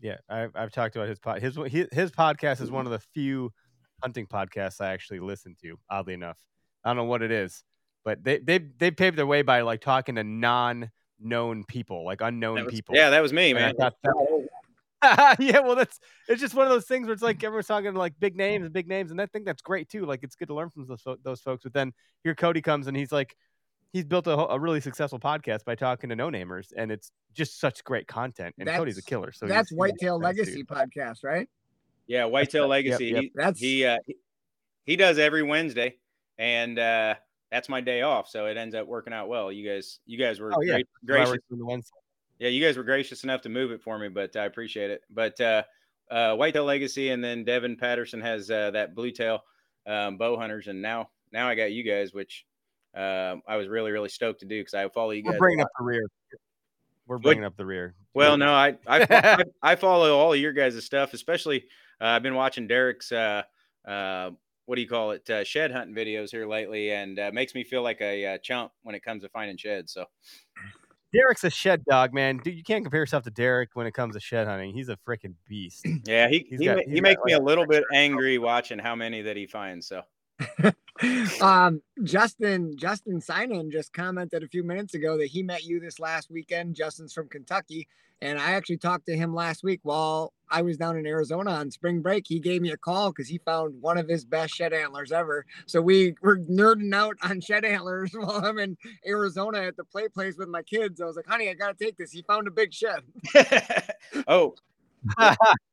[0.00, 1.40] Yeah, I've, I've talked about his pod.
[1.40, 3.52] His his his podcast is one of the few
[4.02, 5.78] hunting podcasts I actually listen to.
[5.90, 6.38] Oddly enough,
[6.84, 7.64] I don't know what it is,
[8.06, 12.64] but they they they paved their way by like talking to non-known people, like unknown
[12.64, 12.94] was- people.
[12.94, 13.74] yeah, that was me, And man.
[13.78, 13.94] that-
[15.40, 17.98] yeah, well, that's it's just one of those things where it's like everyone's talking to
[17.98, 20.06] like big names, big names, and I think that's great too.
[20.06, 21.64] Like it's good to learn from those, those folks.
[21.64, 21.92] But then
[22.24, 23.36] here Cody comes and he's like,
[23.92, 27.60] he's built a, a really successful podcast by talking to no namers, and it's just
[27.60, 28.54] such great content.
[28.58, 29.32] And Cody's a killer.
[29.32, 30.68] So That's he's- he's Whitetail Legacy dude.
[30.68, 31.48] podcast, right?
[32.06, 33.06] Yeah, Whitetail Legacy.
[33.06, 33.22] yep.
[33.22, 34.16] He, That's he uh he,
[34.84, 35.96] he does every Wednesday
[36.38, 37.16] and uh
[37.50, 39.50] that's my day off, so it ends up working out well.
[39.52, 40.74] You guys you guys were Oh, yeah.
[40.74, 41.36] hours gracious.
[41.48, 41.90] from the Wednesday.
[42.38, 45.02] Yeah, you guys were gracious enough to move it for me, but I appreciate it.
[45.10, 45.62] But uh
[46.10, 49.42] uh Whitetail Legacy and then Devin Patterson has uh that blue tail
[49.86, 52.44] um bow hunters and now now I got you guys which
[52.94, 55.32] um I was really really stoked to do because I follow you guys.
[55.32, 56.06] We're bringing up the rear.
[57.06, 57.94] we're bringing up the rear.
[58.14, 61.64] Well, no, I I, I, I follow all of your guys' stuff, especially
[62.00, 63.42] uh, I've been watching Derek's uh,
[63.86, 64.30] uh,
[64.66, 67.64] what do you call it uh, shed hunting videos here lately, and uh, makes me
[67.64, 69.92] feel like a uh, chump when it comes to finding sheds.
[69.92, 70.04] So
[71.12, 72.38] Derek's a shed dog, man.
[72.38, 74.74] Dude, you can't compare yourself to Derek when it comes to shed hunting.
[74.74, 75.86] He's a freaking beast.
[76.04, 78.38] yeah, he He's he, got- ma- he's he got, makes me a little bit angry
[78.38, 79.88] watching how many that he finds.
[79.88, 80.02] So
[81.40, 85.98] um, Justin Justin Sinan just commented a few minutes ago that he met you this
[85.98, 86.74] last weekend.
[86.74, 87.88] Justin's from Kentucky,
[88.22, 91.70] and I actually talked to him last week while I was down in Arizona on
[91.70, 92.24] spring break.
[92.26, 95.44] He gave me a call because he found one of his best shed antlers ever.
[95.66, 98.76] So we were nerding out on shed antlers while I'm in
[99.06, 101.00] Arizona at the play place with my kids.
[101.00, 103.00] I was like, "Honey, I gotta take this." He found a big shed.
[104.28, 104.54] oh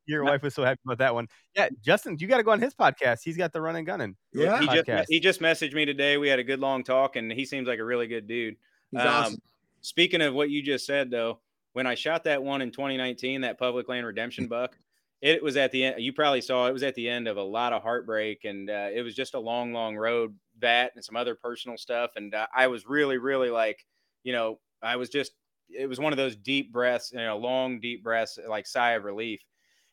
[0.06, 1.28] Your wife was so happy about that one.
[1.56, 3.20] Yeah, Justin, you got to go on his podcast.
[3.24, 4.16] He's got the run and gunning.
[4.32, 6.18] Yeah, he just he just messaged me today.
[6.18, 8.56] We had a good long talk, and he seems like a really good dude.
[8.90, 9.42] he's Um, awesome.
[9.80, 11.40] Speaking of what you just said, though,
[11.74, 14.78] when I shot that one in 2019, that public land redemption buck,
[15.20, 16.00] it was at the end.
[16.00, 18.88] You probably saw it was at the end of a lot of heartbreak, and uh,
[18.92, 20.34] it was just a long, long road.
[20.60, 23.84] That and some other personal stuff, and uh, I was really, really like,
[24.22, 25.32] you know, I was just.
[25.70, 29.04] It was one of those deep breaths, you know, long, deep breaths, like sigh of
[29.04, 29.40] relief.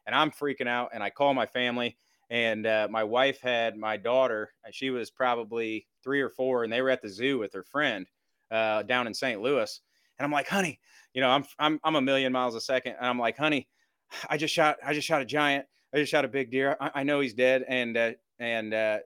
[0.06, 1.98] And I'm freaking out, and I call my family,
[2.30, 4.52] and uh, my wife had my daughter.
[4.72, 8.06] She was probably three or four, and they were at the zoo with her friend
[8.52, 9.42] uh, down in St.
[9.42, 9.80] Louis.
[10.22, 10.80] And I'm like, honey,
[11.16, 13.68] you know, I'm I'm I'm a million miles a second, and I'm like, honey,
[14.30, 15.66] I just shot I just shot a giant.
[15.92, 16.78] I just shot a big deer.
[16.80, 17.66] I, I know he's dead.
[17.68, 19.00] And uh, and uh,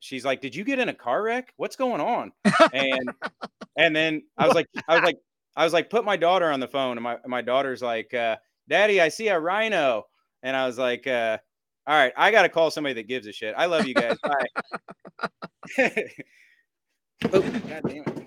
[0.00, 1.54] she's like, did you get in a car wreck?
[1.56, 2.32] What's going on?
[2.74, 3.10] And
[3.78, 5.16] and then I was like, I was like,
[5.56, 8.36] I was like, put my daughter on the phone, and my my daughter's like, uh,
[8.68, 10.04] Daddy, I see a rhino.
[10.42, 11.38] And I was like, uh,
[11.86, 13.54] all right, I got to call somebody that gives a shit.
[13.56, 14.18] I love you guys.
[14.22, 15.28] Bye.
[17.32, 18.21] oh, God damn it.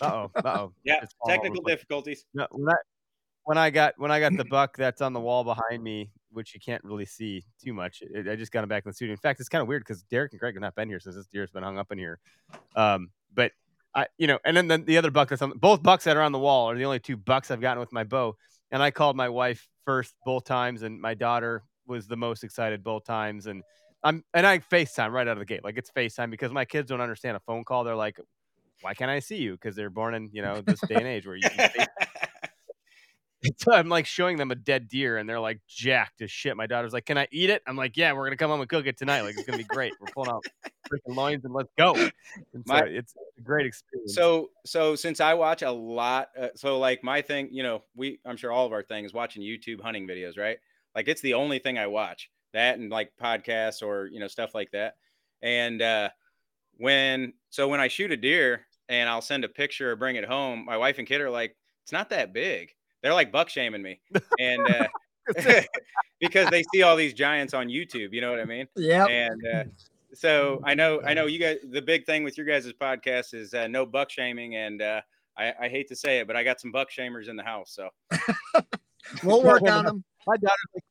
[0.00, 0.30] Uh oh.
[0.34, 0.72] Uh oh.
[0.84, 2.24] Yeah, It's technical difficulties.
[2.34, 2.76] No, when I
[3.44, 6.52] when I got when I got the buck that's on the wall behind me, which
[6.54, 8.02] you can't really see too much.
[8.02, 9.12] It, I just got him back in the studio.
[9.12, 11.14] In fact, it's kind of weird because Derek and Greg have not been here since
[11.14, 12.18] this deer's been hung up in here.
[12.74, 13.52] Um, but
[13.94, 16.22] I, you know, and then the, the other buck that's on both bucks that are
[16.22, 18.36] on the wall are the only two bucks I've gotten with my bow.
[18.70, 22.82] And I called my wife first both times, and my daughter was the most excited
[22.82, 23.46] both times.
[23.46, 23.62] And
[24.02, 26.88] I'm and I FaceTime right out of the gate, like it's FaceTime because my kids
[26.90, 27.84] don't understand a phone call.
[27.84, 28.18] They're like,
[28.82, 31.26] "Why can't I see you?" Because they're born in you know this day and age
[31.26, 31.48] where you
[33.58, 36.56] so I'm like showing them a dead deer and they're like jacked as shit.
[36.56, 37.62] My daughter's like, Can I eat it?
[37.66, 39.22] I'm like, Yeah, we're gonna come home and cook it tonight.
[39.22, 39.92] Like it's gonna be great.
[40.00, 40.44] We're pulling out
[40.90, 41.94] freaking loins and let's go.
[42.52, 44.14] And so it's a great experience.
[44.14, 48.18] so so since I watch a lot, uh, so like my thing, you know, we
[48.26, 50.58] I'm sure all of our thing is watching YouTube hunting videos, right?
[50.94, 52.30] Like it's the only thing I watch.
[52.52, 54.96] That and like podcasts or you know stuff like that.
[55.42, 56.08] And uh,
[56.76, 60.24] when so when I shoot a deer and I'll send a picture or bring it
[60.24, 62.72] home, my wife and kid are like, "It's not that big."
[63.02, 64.00] They're like buck shaming me,
[64.38, 64.86] and uh,
[66.20, 68.12] because they see all these giants on YouTube.
[68.12, 68.66] You know what I mean?
[68.76, 69.06] Yeah.
[69.06, 69.64] And uh,
[70.14, 71.58] so I know, I know you guys.
[71.70, 75.00] The big thing with your guys' podcast is uh, no buck shaming, and uh,
[75.36, 77.72] I, I hate to say it, but I got some buck shamers in the house.
[77.74, 77.90] So
[79.22, 80.04] We'll work on them.
[80.26, 80.84] my daughter's like,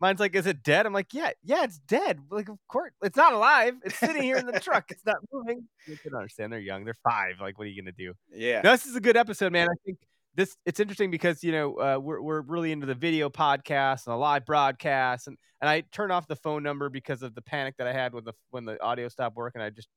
[0.00, 0.86] mine's like, Is it dead?
[0.86, 2.20] I'm like, Yeah, yeah, it's dead.
[2.30, 3.74] Like, of course, it's not alive.
[3.84, 4.90] It's sitting here in the truck.
[4.90, 5.66] It's not moving.
[5.86, 6.52] You can understand.
[6.52, 6.84] They're young.
[6.84, 7.34] They're five.
[7.40, 8.14] Like, what are you gonna do?
[8.32, 9.68] yeah, No, this is a good episode, man.
[9.70, 9.98] I think
[10.34, 14.12] this it's interesting because you know uh, we're we're really into the video podcast and
[14.12, 17.76] the live broadcast, and and I turn off the phone number because of the panic
[17.78, 19.62] that I had when the when the audio stopped working.
[19.62, 19.88] I just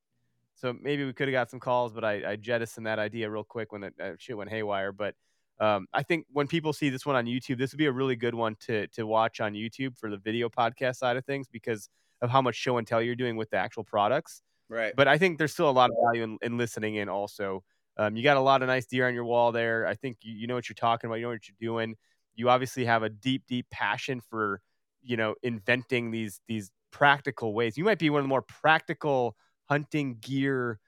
[0.56, 3.44] so maybe we could have got some calls, but I, I jettisoned that idea real
[3.46, 4.92] quick when it uh, shit went haywire.
[4.92, 5.16] But
[5.60, 8.15] um, I think when people see this one on YouTube, this would be a really
[8.15, 11.90] good one to to watch on YouTube for the video podcast side of things because
[12.22, 14.94] of how much show and tell you're doing with the actual products right.
[14.95, 17.64] but I think there's still a lot of value in, in listening in also.
[17.98, 19.86] Um, you got a lot of nice deer on your wall there.
[19.86, 21.15] I think you, you know what you're talking about.
[21.15, 21.95] You know what you're doing.
[22.36, 24.61] You obviously have a deep, deep passion for,
[25.02, 27.77] you know, inventing these these practical ways.
[27.77, 30.80] You might be one of the more practical hunting gear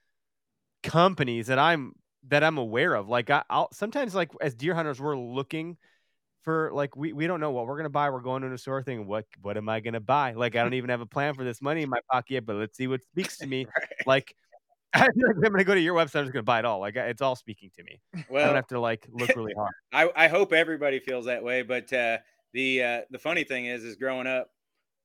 [0.83, 1.93] companies that I'm
[2.27, 3.09] that I'm aware of.
[3.09, 5.77] Like I, I'll sometimes like as deer hunters, we're looking
[6.43, 8.09] for like we, we don't know what we're gonna buy.
[8.09, 9.07] We're going to a store thing.
[9.07, 10.33] What what am I gonna buy?
[10.33, 12.55] Like I don't even have a plan for this money in my pocket yet, but
[12.55, 13.65] let's see what speaks to me.
[13.79, 14.07] right.
[14.07, 14.35] Like
[14.93, 16.19] I I'm gonna go to your website.
[16.19, 16.79] I'm just gonna buy it all.
[16.79, 18.01] Like it's all speaking to me.
[18.29, 19.71] Well, I don't have to like look really hard.
[19.93, 21.61] I, I hope everybody feels that way.
[21.61, 22.17] But uh,
[22.53, 24.49] the uh, the funny thing is, is growing up,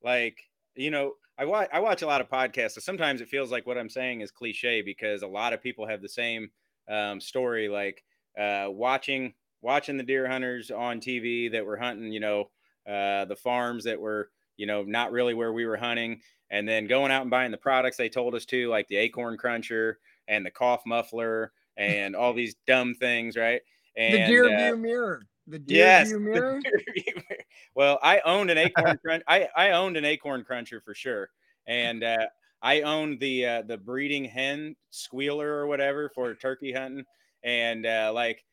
[0.03, 0.39] like
[0.75, 2.73] you know, I watch I watch a lot of podcasts.
[2.73, 5.87] So sometimes it feels like what I'm saying is cliche because a lot of people
[5.87, 6.51] have the same
[6.89, 7.69] um, story.
[7.69, 8.03] Like
[8.39, 12.51] uh, watching watching the deer hunters on TV that were hunting, you know,
[12.89, 16.87] uh, the farms that were you know not really where we were hunting, and then
[16.87, 19.99] going out and buying the products they told us to, like the acorn cruncher
[20.29, 23.61] and the cough muffler and all these dumb things, right?
[23.97, 25.27] And, the deer uh, view mirror.
[25.47, 26.61] The deer yes, view mirror.
[26.63, 27.43] deer view mirror.
[27.75, 29.23] well, I owned an acorn crunch.
[29.29, 31.31] I, I owned an acorn cruncher for sure,
[31.67, 32.27] and uh,
[32.63, 37.05] I owned the uh, the breeding hen squealer or whatever for turkey hunting,
[37.43, 38.45] and uh, like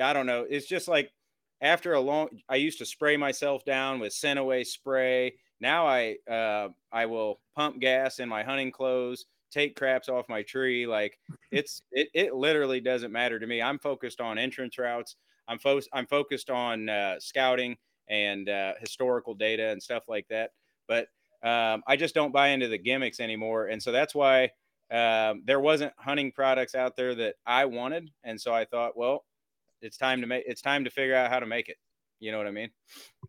[0.00, 1.10] I don't know, it's just like
[1.60, 2.28] after a long.
[2.48, 5.34] I used to spray myself down with Scent-A-Way spray.
[5.60, 10.42] Now I uh, I will pump gas in my hunting clothes, take craps off my
[10.42, 10.86] tree.
[10.86, 11.18] Like
[11.50, 13.60] it's it, it literally doesn't matter to me.
[13.60, 15.16] I'm focused on entrance routes.
[15.48, 17.76] I'm fo- I'm focused on uh, scouting
[18.08, 20.50] and uh, historical data and stuff like that.
[20.88, 21.08] But
[21.42, 24.50] um, I just don't buy into the gimmicks anymore, and so that's why
[24.90, 29.24] um, there wasn't hunting products out there that I wanted, and so I thought, well,
[29.82, 31.76] it's time to make it's time to figure out how to make it.
[32.18, 32.70] You know what I mean?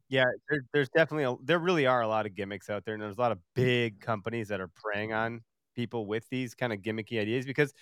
[0.09, 3.01] Yeah, there, there's definitely a, there really are a lot of gimmicks out there, and
[3.01, 5.41] there's a lot of big companies that are preying on
[5.75, 7.73] people with these kind of gimmicky ideas because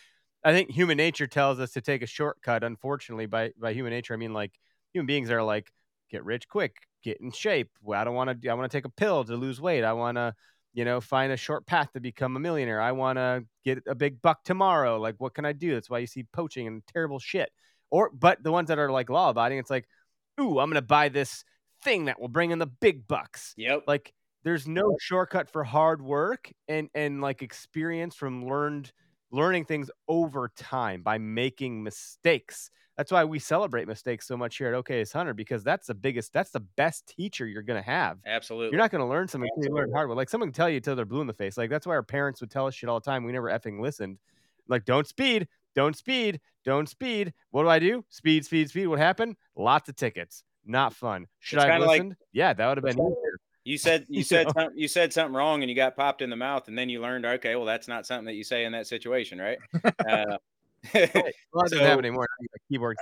[0.43, 2.63] I think human nature tells us to take a shortcut.
[2.63, 4.53] Unfortunately, by by human nature, I mean like
[4.93, 5.71] human beings are like
[6.11, 7.69] get rich quick, get in shape.
[7.93, 8.49] I don't want to.
[8.49, 9.83] I want to take a pill to lose weight.
[9.83, 10.35] I want to,
[10.73, 12.81] you know, find a short path to become a millionaire.
[12.81, 14.99] I want to get a big buck tomorrow.
[14.99, 15.73] Like, what can I do?
[15.73, 17.49] That's why you see poaching and terrible shit.
[17.91, 19.87] Or, but the ones that are like law abiding, it's like,
[20.39, 21.43] ooh, I'm gonna buy this
[21.83, 23.53] thing that will bring in the big bucks.
[23.57, 23.83] Yep.
[23.87, 24.13] Like,
[24.43, 28.91] there's no shortcut for hard work and and like experience from learned
[29.31, 32.71] learning things over time by making mistakes.
[32.99, 36.33] That's why we celebrate mistakes so much here at Okayest Hunter because that's the biggest,
[36.33, 38.17] that's the best teacher you're going to have.
[38.25, 38.71] Absolutely.
[38.71, 40.17] You're not going to learn something until you learn hard way.
[40.17, 41.57] Like someone can tell you until they're blue in the face.
[41.57, 43.23] Like that's why our parents would tell us shit all the time.
[43.23, 44.17] We never effing listened.
[44.67, 47.31] Like, don't speed, don't speed, don't speed.
[47.51, 48.03] What do I do?
[48.09, 48.87] Speed, speed, speed.
[48.87, 49.37] What happened?
[49.55, 50.43] Lots of tickets.
[50.65, 51.27] Not fun.
[51.39, 52.15] Should It's I have kinda like- listened?
[52.33, 53.39] yeah, that would have been easier.
[53.63, 54.51] You said you You said know?
[54.63, 56.99] some, you said something wrong and you got popped in the mouth, and then you
[56.99, 59.57] learned, okay, well, that's not something that you say in that situation, right?
[60.05, 60.37] Uh,
[60.93, 61.33] Well, that
[61.63, 62.27] doesn't So- happen anymore.
[62.71, 62.97] Keyboard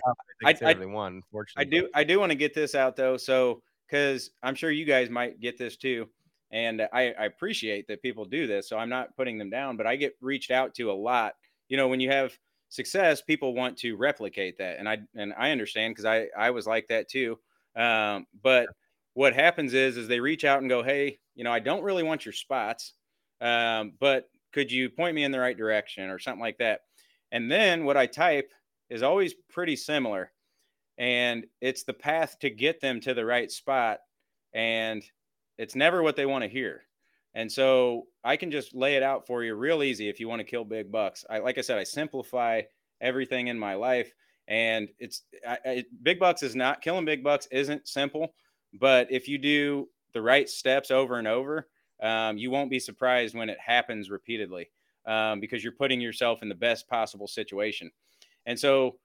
[0.46, 1.22] I I- everyone,
[1.58, 4.86] I do I do want to get this out though, so because I'm sure you
[4.86, 6.10] guys might get this too,
[6.52, 9.88] and I, I appreciate that people do this, so I'm not putting them down, but
[9.88, 11.34] I get reached out to a lot.
[11.70, 12.38] You know, when you have
[12.70, 16.66] success, people want to replicate that, and I and I understand because I I was
[16.68, 17.38] like that too.
[17.76, 18.68] Um, but
[19.14, 22.04] what happens is is they reach out and go, hey, you know, I don't really
[22.04, 22.94] want your spots,
[23.42, 26.82] um, but could you point me in the right direction or something like that?
[27.32, 28.52] And then what I type
[28.90, 30.32] is always pretty similar.
[30.98, 34.00] And it's the path to get them to the right spot.
[34.54, 35.04] And
[35.58, 36.84] it's never what they want to hear.
[37.34, 40.40] And so i can just lay it out for you real easy if you want
[40.40, 41.24] to kill big bucks.
[41.30, 42.62] I like i said i simplify
[43.00, 44.12] everything in my life.
[44.48, 48.34] And it's I, I, big bucks is not killing big bucks isn't simple.
[48.74, 51.68] But if you do the right steps over and over
[52.02, 54.70] um, you won't be surprised when it happens repeatedly
[55.08, 57.90] um, because you're putting yourself in the best possible situation.
[58.46, 58.98] And so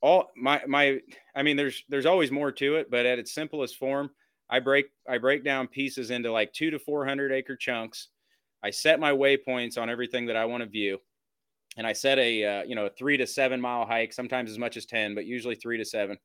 [0.00, 1.00] all my my
[1.34, 4.10] i mean there's there's always more to it but at its simplest form
[4.48, 8.08] i break i break down pieces into like two to four hundred acre chunks.
[8.62, 10.98] I set my waypoints on everything that i want to view.
[11.76, 14.58] And i set a uh, you know a three to seven mile hike sometimes as
[14.58, 16.18] much as 10 but usually three to seven.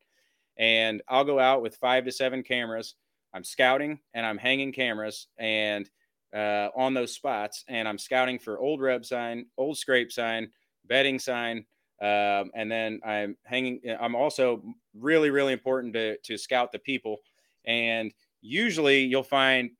[0.58, 2.96] And i'll go out with five to seven cameras.
[3.34, 5.90] I'm scouting and i'm hanging cameras and
[6.36, 10.50] uh, on those spots and i'm scouting for old rub sign old scrape sign
[10.88, 11.66] bedding sign
[12.04, 13.80] um, and then I'm hanging.
[13.98, 14.62] I'm also
[14.94, 17.20] really, really important to to scout the people.
[17.66, 18.12] And
[18.42, 19.72] usually, you'll find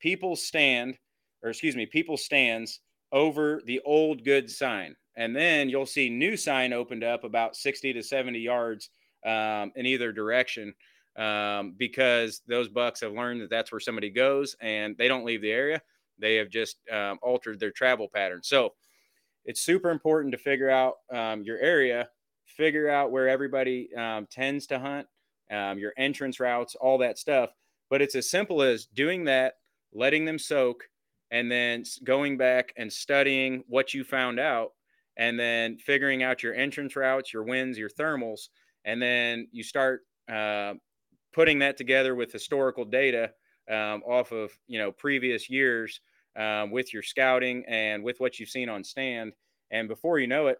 [0.00, 0.98] people stand,
[1.42, 2.80] or excuse me, people stands
[3.12, 7.92] over the old good sign, and then you'll see new sign opened up about 60
[7.92, 8.90] to 70 yards
[9.24, 10.74] um, in either direction.
[11.16, 15.42] Um, because those bucks have learned that that's where somebody goes and they don't leave
[15.42, 15.82] the area.
[16.18, 18.40] They have just um, altered their travel pattern.
[18.42, 18.74] So,
[19.48, 22.10] it's super important to figure out um, your area,
[22.44, 25.06] figure out where everybody um, tends to hunt,
[25.50, 27.54] um, your entrance routes, all that stuff.
[27.88, 29.54] But it's as simple as doing that,
[29.94, 30.84] letting them soak,
[31.30, 34.72] and then going back and studying what you found out,
[35.16, 38.48] and then figuring out your entrance routes, your winds, your thermals,
[38.84, 40.74] and then you start uh,
[41.32, 43.30] putting that together with historical data
[43.70, 46.00] um, off of you know previous years
[46.38, 49.32] um, with your scouting and with what you've seen on stand.
[49.70, 50.58] And before you know it,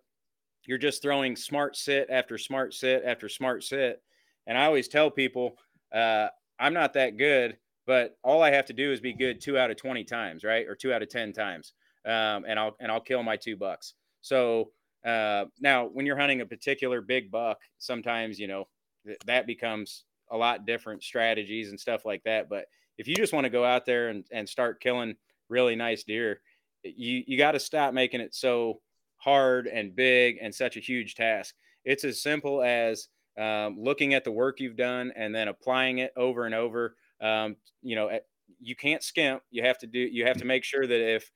[0.66, 4.02] you're just throwing smart sit after smart sit after smart sit.
[4.46, 5.56] And I always tell people,
[5.94, 6.28] uh,
[6.58, 7.56] I'm not that good,
[7.86, 10.66] but all I have to do is be good two out of 20 times, right?
[10.66, 11.72] Or two out of 10 times.
[12.04, 13.94] Um, and I'll, and I'll kill my two bucks.
[14.20, 14.72] So
[15.06, 18.68] uh, now when you're hunting a particular big buck, sometimes, you know,
[19.06, 22.48] th- that becomes a lot different strategies and stuff like that.
[22.48, 22.66] But
[22.98, 25.14] if you just want to go out there and, and start killing
[25.48, 26.40] really nice deer,
[26.82, 28.80] you you got to stop making it so
[29.16, 31.54] hard and big and such a huge task.
[31.84, 33.08] It's as simple as
[33.38, 36.96] um, looking at the work you've done and then applying it over and over.
[37.20, 38.18] Um, you know,
[38.60, 39.42] you can't skimp.
[39.50, 39.98] You have to do.
[39.98, 41.30] You have to make sure that if,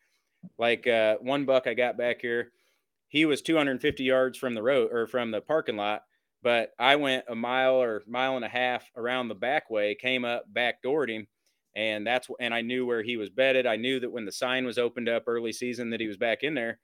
[0.58, 2.52] like uh, one buck I got back here,
[3.08, 6.02] he was 250 yards from the road or from the parking lot,
[6.42, 10.24] but I went a mile or mile and a half around the back way, came
[10.24, 11.26] up, back backdoored him,
[11.74, 13.66] and that's and I knew where he was bedded.
[13.66, 16.42] I knew that when the sign was opened up early season that he was back
[16.42, 16.78] in there.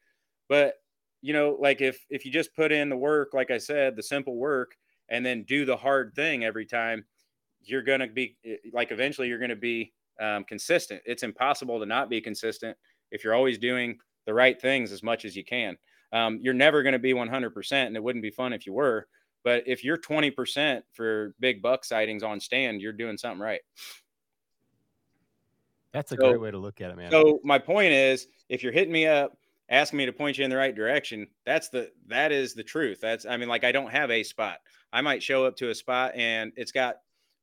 [0.48, 0.74] But
[1.20, 4.02] you know, like if if you just put in the work, like I said, the
[4.02, 4.72] simple work,
[5.08, 7.04] and then do the hard thing every time,
[7.60, 11.02] you're gonna be eh, like eventually you're gonna be um, consistent.
[11.04, 12.76] It's impossible to not be consistent
[13.10, 15.76] if you're always doing the right things as much as you can.
[16.12, 19.06] Um, you're never going to be 100%, and it wouldn't be fun if you were.
[19.44, 23.60] But if you're 20% for big buck sightings on stand, you're doing something right.
[25.92, 27.10] That's a so, great way to look at it, man.
[27.10, 29.36] So my point is, if you're hitting me up,
[29.70, 33.00] asking me to point you in the right direction, that's the that is the truth.
[33.00, 34.58] That's I mean, like I don't have a spot.
[34.92, 36.96] I might show up to a spot and it's got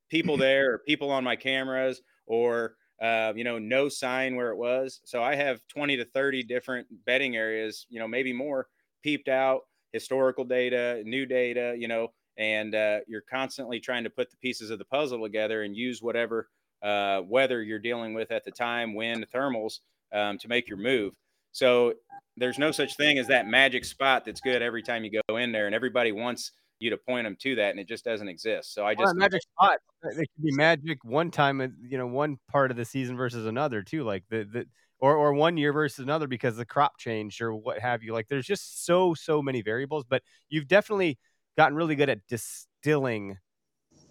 [0.10, 4.58] people there or people on my cameras or uh, you know no sign where it
[4.58, 5.02] was.
[5.06, 8.68] So I have 20 to 30 different bedding areas, you know, maybe more
[9.04, 9.62] peeped out,
[9.92, 14.70] historical data, new data, you know, and uh, you're constantly trying to put the pieces
[14.70, 16.50] of the puzzle together and use whatever
[16.84, 19.80] uh, weather you're dealing with at the time, wind, thermals,
[20.14, 21.14] um, to make your move.
[21.52, 21.94] So
[22.38, 25.52] there's no such thing as that magic spot that's good every time you go in
[25.52, 28.74] there, and everybody wants you to point them to that, and it just doesn't exist.
[28.74, 29.78] So I just well, magic spot.
[30.04, 33.82] It could be magic one time, you know, one part of the season versus another
[33.82, 34.04] too.
[34.04, 34.66] Like the the
[35.00, 38.14] or or one year versus another because the crop changed or what have you.
[38.14, 41.18] Like there's just so so many variables, but you've definitely
[41.58, 43.38] gotten really good at distilling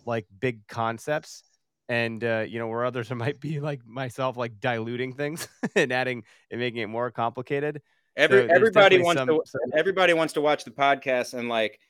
[0.07, 1.43] like big concepts
[1.89, 6.25] and uh, you know where others might be like myself like diluting things and adding
[6.51, 7.83] and making it more complicated
[8.17, 9.61] Every, so everybody wants some, to some...
[9.75, 11.81] everybody wants to watch the podcast and like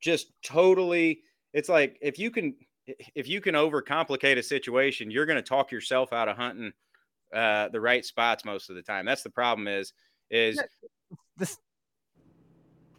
[0.00, 1.20] just totally
[1.52, 2.54] it's like if you can
[3.14, 6.72] if you can overcomplicate a situation you're going to talk yourself out of hunting
[7.34, 9.92] uh, the right spots most of the time that's the problem is
[10.30, 10.60] is
[11.36, 11.58] this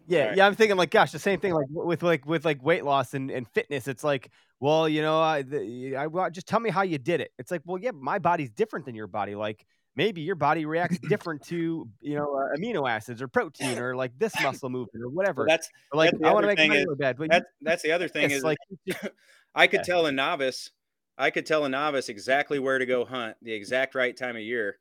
[0.07, 0.38] yeah, right.
[0.38, 0.48] yeah.
[0.48, 3.30] I'm thinking like, gosh, the same thing like with like with like weight loss and,
[3.30, 3.88] and fitness.
[3.88, 7.31] It's like, well, you know, I, the, I just tell me how you did it.
[7.38, 9.35] It's like, well, yeah, my body's different than your body.
[9.35, 9.65] Like
[9.95, 14.17] maybe your body reacts different to you know uh, amino acids or protein or like
[14.17, 15.41] this muscle movement or whatever.
[15.41, 17.84] Well, that's or like that's I want to make my look bad, but that's, that's
[17.84, 18.57] the other thing is like
[19.55, 20.71] I could tell a novice,
[21.17, 24.41] I could tell a novice exactly where to go hunt the exact right time of
[24.41, 24.77] year,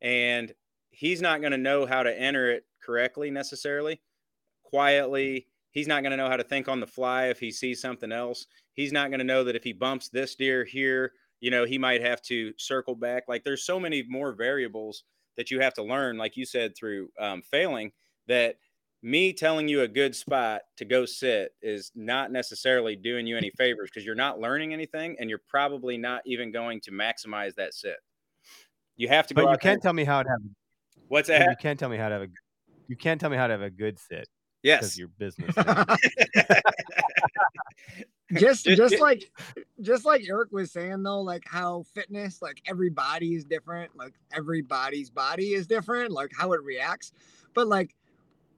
[0.00, 0.52] and
[0.90, 4.00] he's not going to know how to enter it correctly necessarily
[4.68, 5.46] quietly.
[5.78, 8.10] He's not going to know how to think on the fly if he sees something
[8.10, 8.46] else.
[8.74, 11.78] He's not going to know that if he bumps this deer here, you know, he
[11.78, 13.28] might have to circle back.
[13.28, 15.04] Like there's so many more variables
[15.36, 17.92] that you have to learn, like you said, through um, failing
[18.26, 18.56] that
[19.04, 23.50] me telling you a good spot to go sit is not necessarily doing you any
[23.50, 27.72] favors because you're not learning anything and you're probably not even going to maximize that
[27.72, 27.98] sit.
[28.96, 30.40] You have to But you can't tell me how to have
[31.06, 31.50] What's that?
[31.50, 32.28] You can't tell me how to have a
[32.88, 34.26] you can't tell me how to have a good sit.
[34.62, 34.98] Yes.
[34.98, 35.54] Your business.
[38.34, 39.30] just just like
[39.80, 44.14] just like Eric was saying though, like how fitness, like every body is different, like
[44.32, 47.12] everybody's body is different, like how it reacts.
[47.54, 47.94] But like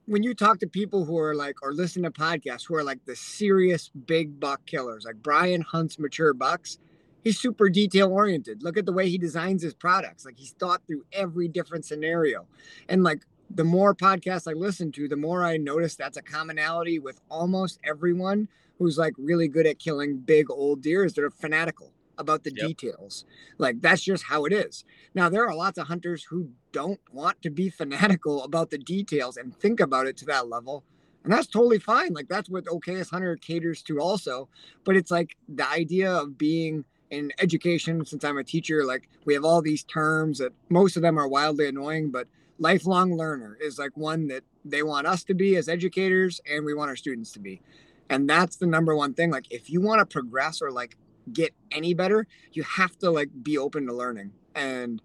[0.07, 3.03] when you talk to people who are like or listen to podcasts who are like
[3.05, 6.79] the serious big buck killers, like Brian hunts mature bucks,
[7.23, 8.63] he's super detail oriented.
[8.63, 10.25] Look at the way he designs his products.
[10.25, 12.47] Like he's thought through every different scenario.
[12.89, 13.21] And like
[13.55, 17.79] the more podcasts I listen to, the more I notice that's a commonality with almost
[17.83, 18.47] everyone
[18.77, 22.67] who's like really good at killing big old deer is they're fanatical about the yep.
[22.67, 23.25] details.
[23.57, 24.85] Like that's just how it is.
[25.13, 29.37] Now there are lots of hunters who don't want to be fanatical about the details
[29.37, 30.83] and think about it to that level.
[31.23, 32.13] And that's totally fine.
[32.13, 34.49] Like that's what Okayest Hunter caters to also.
[34.83, 39.33] But it's like the idea of being in education, since I'm a teacher, like we
[39.33, 42.27] have all these terms that most of them are wildly annoying, but
[42.61, 46.75] lifelong learner is like one that they want us to be as educators and we
[46.75, 47.59] want our students to be.
[48.09, 50.95] And that's the number one thing like if you want to progress or like
[51.33, 55.01] get any better you have to like be open to learning and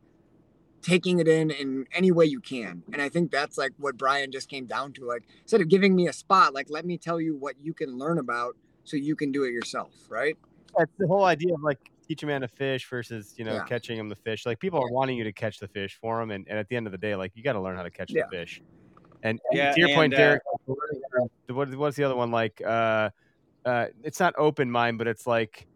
[0.83, 2.83] taking it in in any way you can.
[2.93, 5.95] And i think that's like what brian just came down to like instead of giving
[5.97, 9.17] me a spot like let me tell you what you can learn about so you
[9.17, 10.37] can do it yourself right?
[10.77, 13.65] That's the whole idea of like teach a man to fish versus you know yeah.
[13.65, 14.47] catching him the fish.
[14.47, 16.77] Like people are wanting you to catch the fish for them, and, and at the
[16.77, 18.23] end of the day, like you got to learn how to catch yeah.
[18.31, 18.63] the fish.
[19.23, 20.43] And, yeah, to your and, point, uh, Derek,
[21.49, 22.63] what, what's the other one like?
[22.65, 23.11] Uh,
[23.65, 25.67] uh, it's not open mind, but it's like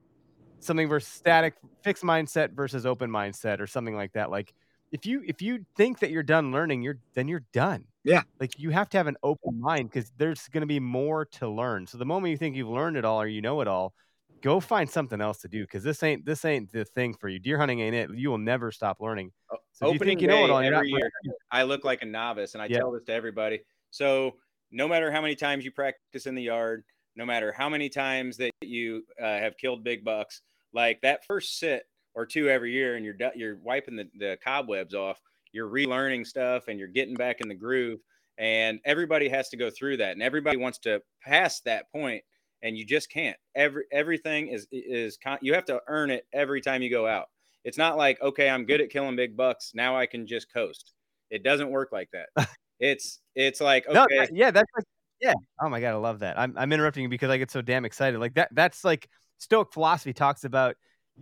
[0.61, 4.31] something versus static, fixed mindset versus open mindset, or something like that.
[4.31, 4.55] Like
[4.93, 7.85] if you if you think that you're done learning, you're then you're done.
[8.05, 8.23] Yeah.
[8.39, 11.49] Like you have to have an open mind because there's going to be more to
[11.49, 11.87] learn.
[11.87, 13.95] So the moment you think you've learned it all or you know it all,
[14.43, 17.39] go find something else to do because this ain't this ain't the thing for you.
[17.39, 18.11] Deer hunting ain't it.
[18.15, 19.33] You will never stop learning.
[19.73, 21.11] So you Opening think you know it all, every year,
[21.51, 22.79] I look like a novice, and I Yeah.
[22.79, 23.61] tell this to everybody.
[23.91, 24.37] So
[24.71, 26.85] no matter how many times you practice in the yard,
[27.17, 30.43] no matter how many times that you uh, have killed big bucks,
[30.73, 31.85] like that first sit
[32.15, 35.21] or two every year, and you're you're wiping the, the cobwebs off,
[35.53, 38.01] you're relearning stuff, and you're getting back in the groove.
[38.39, 42.23] And everybody has to go through that, and everybody wants to pass that point,
[42.63, 43.37] and you just can't.
[43.55, 47.27] Every everything is is con- you have to earn it every time you go out.
[47.65, 50.93] It's not like okay, I'm good at killing big bucks, now I can just coast.
[51.31, 52.29] It doesn't work like that.
[52.81, 54.87] It's it's like okay, No, yeah, that's like,
[55.21, 55.35] yeah.
[55.61, 56.39] Oh my god, I love that.
[56.39, 58.19] I'm I'm interrupting you because I get so damn excited.
[58.19, 58.49] Like that.
[58.53, 60.77] That's like Stoic philosophy talks about.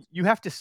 [0.09, 0.51] You have to.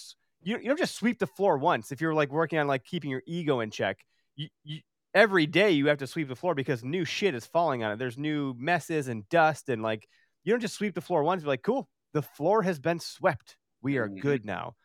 [0.43, 1.93] You, you don't just sweep the floor once.
[1.93, 4.81] If you're like working on like keeping your ego in check, you, you
[5.15, 7.99] every day you have to sweep the floor because new shit is falling on it.
[7.99, 10.09] There's new messes and dust and like
[10.49, 11.43] you don't just sweep the floor once.
[11.43, 13.59] Be like, cool, the floor has been swept.
[13.83, 14.21] We are Mhm.
[14.23, 14.77] good now.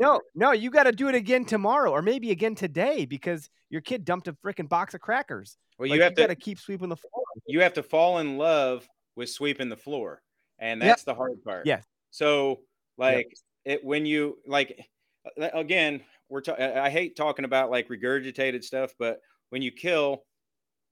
[0.00, 3.80] No, no, you got to do it again tomorrow or maybe again today because your
[3.80, 5.56] kid dumped a freaking box of crackers.
[5.78, 7.22] well, Like, you have got to to keep sweeping the floor.
[7.46, 10.20] you have to fall in love with sweeping the floor
[10.58, 10.88] and Yep.
[10.88, 11.84] that's the hard part Yes.
[12.10, 12.62] so
[12.96, 13.32] like
[13.64, 14.88] it when you like
[15.36, 19.20] again we're ta- I hate talking about like regurgitated stuff but
[19.50, 20.24] when you kill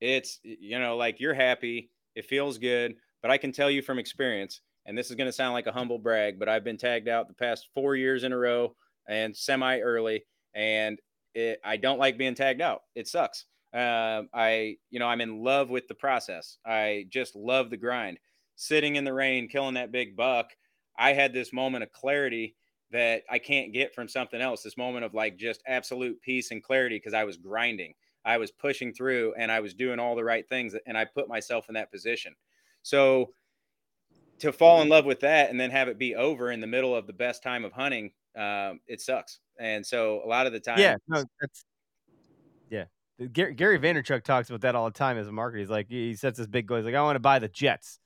[0.01, 3.99] it's you know like you're happy it feels good but i can tell you from
[3.99, 7.09] experience and this is going to sound like a humble brag but i've been tagged
[7.09, 8.75] out the past four years in a row
[9.09, 10.25] and semi early
[10.55, 11.01] and
[11.35, 15.43] it, i don't like being tagged out it sucks um, I, you know, I'm in
[15.43, 16.59] love with the process.
[16.67, 18.19] I just love the grind.
[18.55, 20.51] Sitting in the rain, killing that big buck.
[20.99, 22.55] I had this moment of clarity
[22.91, 24.63] that I can't get from something else.
[24.63, 27.95] This moment of like just absolute peace and clarity because I was grinding.
[28.27, 31.29] I was pushing through and I was doing all the right things and I put
[31.29, 32.35] myself in that position.
[32.83, 33.35] So
[34.41, 36.95] to fall in love with that and then have it be over in the middle
[36.95, 39.39] of the best time of hunting, um, it sucks.
[39.59, 41.65] And so a lot of the time, Yeah, no, that's
[42.71, 42.85] yeah.
[43.33, 45.61] Gary, Gary Vaynerchuk talks about that all the time as a marketer.
[45.61, 46.79] He's like, he sets this big goal.
[46.79, 48.01] He's like, I want to buy the Jets,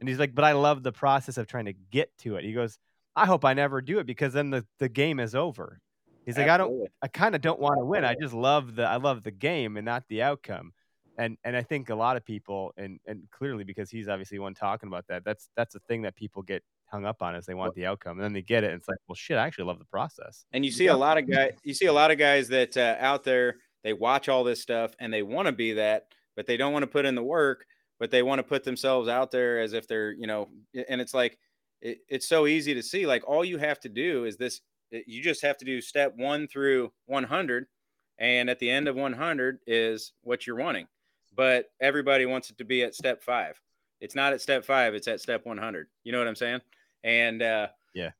[0.00, 2.44] and he's like, but I love the process of trying to get to it.
[2.44, 2.78] He goes,
[3.14, 5.80] I hope I never do it because then the, the game is over.
[6.24, 6.88] He's like, I don't.
[7.02, 8.04] I kind of don't want to win.
[8.04, 10.72] I just love the, I love the game and not the outcome.
[11.18, 14.54] And and I think a lot of people, and and clearly because he's obviously one
[14.54, 15.24] talking about that.
[15.24, 18.18] That's that's the thing that people get hung up on is they want the outcome,
[18.18, 18.70] and then they get it.
[18.70, 20.44] And it's like, well, shit, I actually love the process.
[20.52, 22.96] And you see a lot of guys, you see a lot of guys that uh,
[22.98, 26.06] out there, they watch all this stuff and they want to be that,
[26.36, 27.64] but they don't want to put in the work,
[27.98, 30.48] but they want to put themselves out there as if they're, you know,
[30.88, 31.38] and it's like,
[31.80, 33.06] it, it's so easy to see.
[33.06, 34.60] Like all you have to do is this,
[34.90, 37.66] you just have to do step one through 100.
[38.18, 40.86] And at the end of 100 is what you're wanting.
[41.34, 43.60] But everybody wants it to be at step five.
[44.00, 45.88] It's not at step five, it's at step 100.
[46.04, 46.60] You know what I'm saying?
[47.04, 48.10] And, uh, Yeah.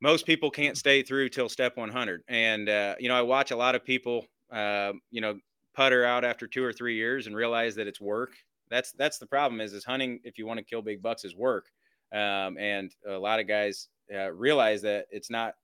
[0.00, 3.56] most people can't stay through till step 100 and uh, you know i watch a
[3.56, 5.38] lot of people uh, you know
[5.74, 8.36] putter out after two or three years and realize that it's work
[8.68, 11.36] that's that's the problem is is hunting if you want to kill big bucks is
[11.36, 11.70] work
[12.12, 15.54] um, and a lot of guys uh, realize that it's not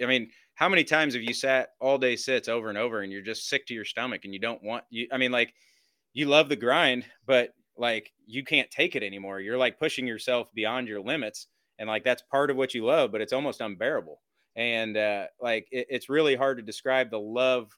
[0.00, 3.10] i mean how many times have you sat all day sits over and over and
[3.12, 5.54] you're just sick to your stomach and you don't want you i mean like
[6.12, 10.48] you love the grind but like you can't take it anymore you're like pushing yourself
[10.54, 11.46] beyond your limits
[11.78, 14.20] and like that's part of what you love but it's almost unbearable
[14.56, 17.70] and uh like it, it's really hard to describe the love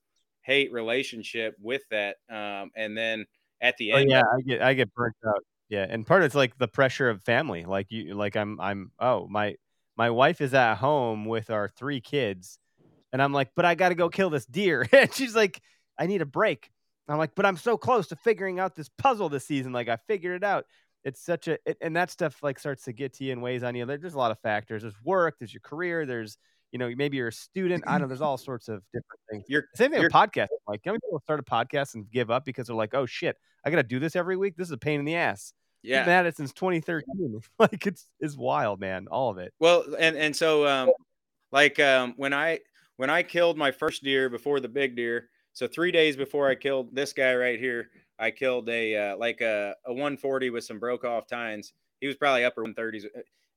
[0.42, 3.24] hate relationship with that um and then
[3.60, 5.44] at the Oh end yeah, I get I get burnt out.
[5.68, 7.64] Yeah, and part of it's like the pressure of family.
[7.64, 8.90] Like you, like I'm, I'm.
[8.98, 9.54] Oh, my
[9.96, 12.58] my wife is at home with our three kids,
[13.12, 15.62] and I'm like, but I got to go kill this deer, and she's like,
[15.98, 16.71] I need a break.
[17.08, 19.72] I'm like, but I'm so close to figuring out this puzzle this season.
[19.72, 20.64] Like I figured it out.
[21.04, 23.62] It's such a, it, and that stuff like starts to get to you and weighs
[23.64, 23.84] on you.
[23.84, 24.82] There- There's a lot of factors.
[24.82, 25.34] There's work.
[25.38, 26.06] There's your career.
[26.06, 26.38] There's
[26.70, 27.84] you know maybe you're a student.
[27.86, 28.06] I don't know.
[28.08, 29.44] There's all sorts of different things.
[29.48, 30.46] you're Same thing with podcasting.
[30.68, 33.36] Like, how many people start a podcast and give up because they're like, "Oh shit,
[33.64, 34.56] I got to do this every week.
[34.56, 35.52] This is a pain in the ass."
[35.84, 37.40] yeah I've been at it since 2013.
[37.58, 39.08] like, it's it's wild, man.
[39.10, 39.52] All of it.
[39.58, 40.90] Well, and and so um,
[41.50, 42.60] like um, when I
[42.96, 46.54] when I killed my first deer before the big deer, so three days before I
[46.54, 50.78] killed this guy right here, I killed a uh, like a, a 140 with some
[50.78, 51.72] broke off tines.
[52.00, 53.04] He was probably upper 130s.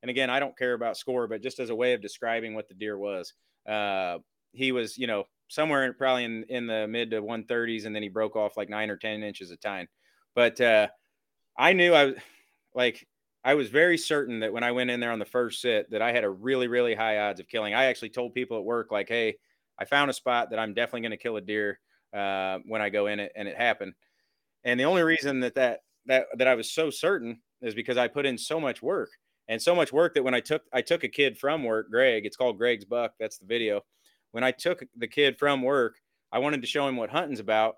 [0.02, 2.68] And again, I don't care about score, but just as a way of describing what
[2.68, 3.34] the deer was,
[3.68, 4.20] uh,
[4.54, 8.10] he was you know somewhere probably in in the mid to 130s, and then he
[8.10, 9.88] broke off like nine or 10 inches of tine.
[10.34, 10.88] But uh,
[11.58, 12.16] I knew I was
[12.74, 13.08] like
[13.46, 16.02] I was very certain that when I went in there on the first sit that
[16.02, 17.76] I had a really, really high odds of killing.
[17.76, 19.36] I actually told people at work, like, hey,
[19.80, 21.80] I found a spot that I'm definitely going to kill a deer
[22.14, 23.94] uh, when I go in it, and it happened.
[24.64, 28.08] And the only reason that that that that I was so certain is because I
[28.08, 29.10] put in so much work
[29.48, 32.26] and so much work that when I took I took a kid from work, Greg,
[32.26, 33.14] it's called Greg's Buck.
[33.20, 33.82] That's the video.
[34.32, 35.96] When I took the kid from work,
[36.32, 37.76] I wanted to show him what hunting's about,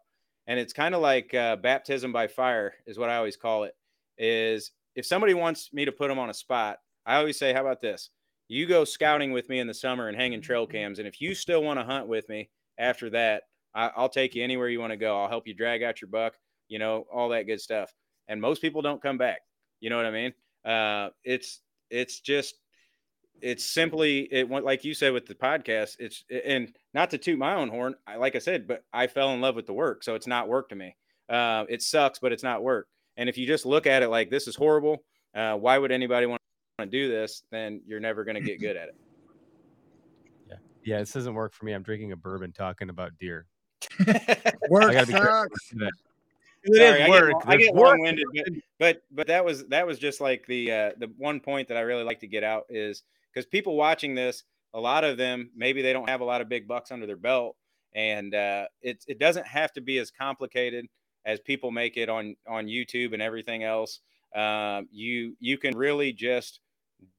[0.48, 3.76] and it's kind of like uh, baptism by fire, is what I always call it.
[4.18, 7.62] Is if somebody wants me to put them on a spot, I always say, "How
[7.62, 8.10] about this?
[8.48, 11.36] You go scouting with me in the summer and hanging trail cams, and if you
[11.36, 13.44] still want to hunt with me after that,
[13.76, 15.22] I, I'll take you anywhere you want to go.
[15.22, 16.36] I'll help you drag out your buck,
[16.68, 17.94] you know, all that good stuff."
[18.28, 19.40] And most people don't come back.
[19.80, 20.34] You know what I mean?
[20.66, 22.56] Uh, it's it's just
[23.42, 25.96] it's simply it went like you said with the podcast.
[26.00, 29.34] It's and not to toot my own horn, I, like I said, but I fell
[29.34, 30.96] in love with the work, so it's not work to me.
[31.30, 32.88] Uh, it sucks, but it's not work.
[33.18, 35.04] And if you just look at it like this is horrible,
[35.36, 36.42] uh, why would anybody want
[36.80, 37.44] to do this?
[37.52, 38.96] Then you're never going to get good at it.
[40.50, 41.74] Yeah, yeah, this doesn't work for me.
[41.74, 43.46] I'm drinking a bourbon talking about deer.
[44.00, 44.10] Work
[44.86, 45.72] I gotta be careful sucks.
[45.74, 45.92] with that.
[46.74, 47.44] Sorry, It I is get, work.
[47.46, 47.88] I get work.
[47.90, 51.68] long-winded, but, but but that was that was just like the uh, the one point
[51.68, 54.44] that I really like to get out is because people watching this,
[54.74, 57.18] a lot of them maybe they don't have a lot of big bucks under their
[57.18, 57.58] belt,
[57.94, 60.86] and uh, it it doesn't have to be as complicated
[61.26, 64.00] as people make it on on YouTube and everything else.
[64.36, 66.62] Um, you you can really just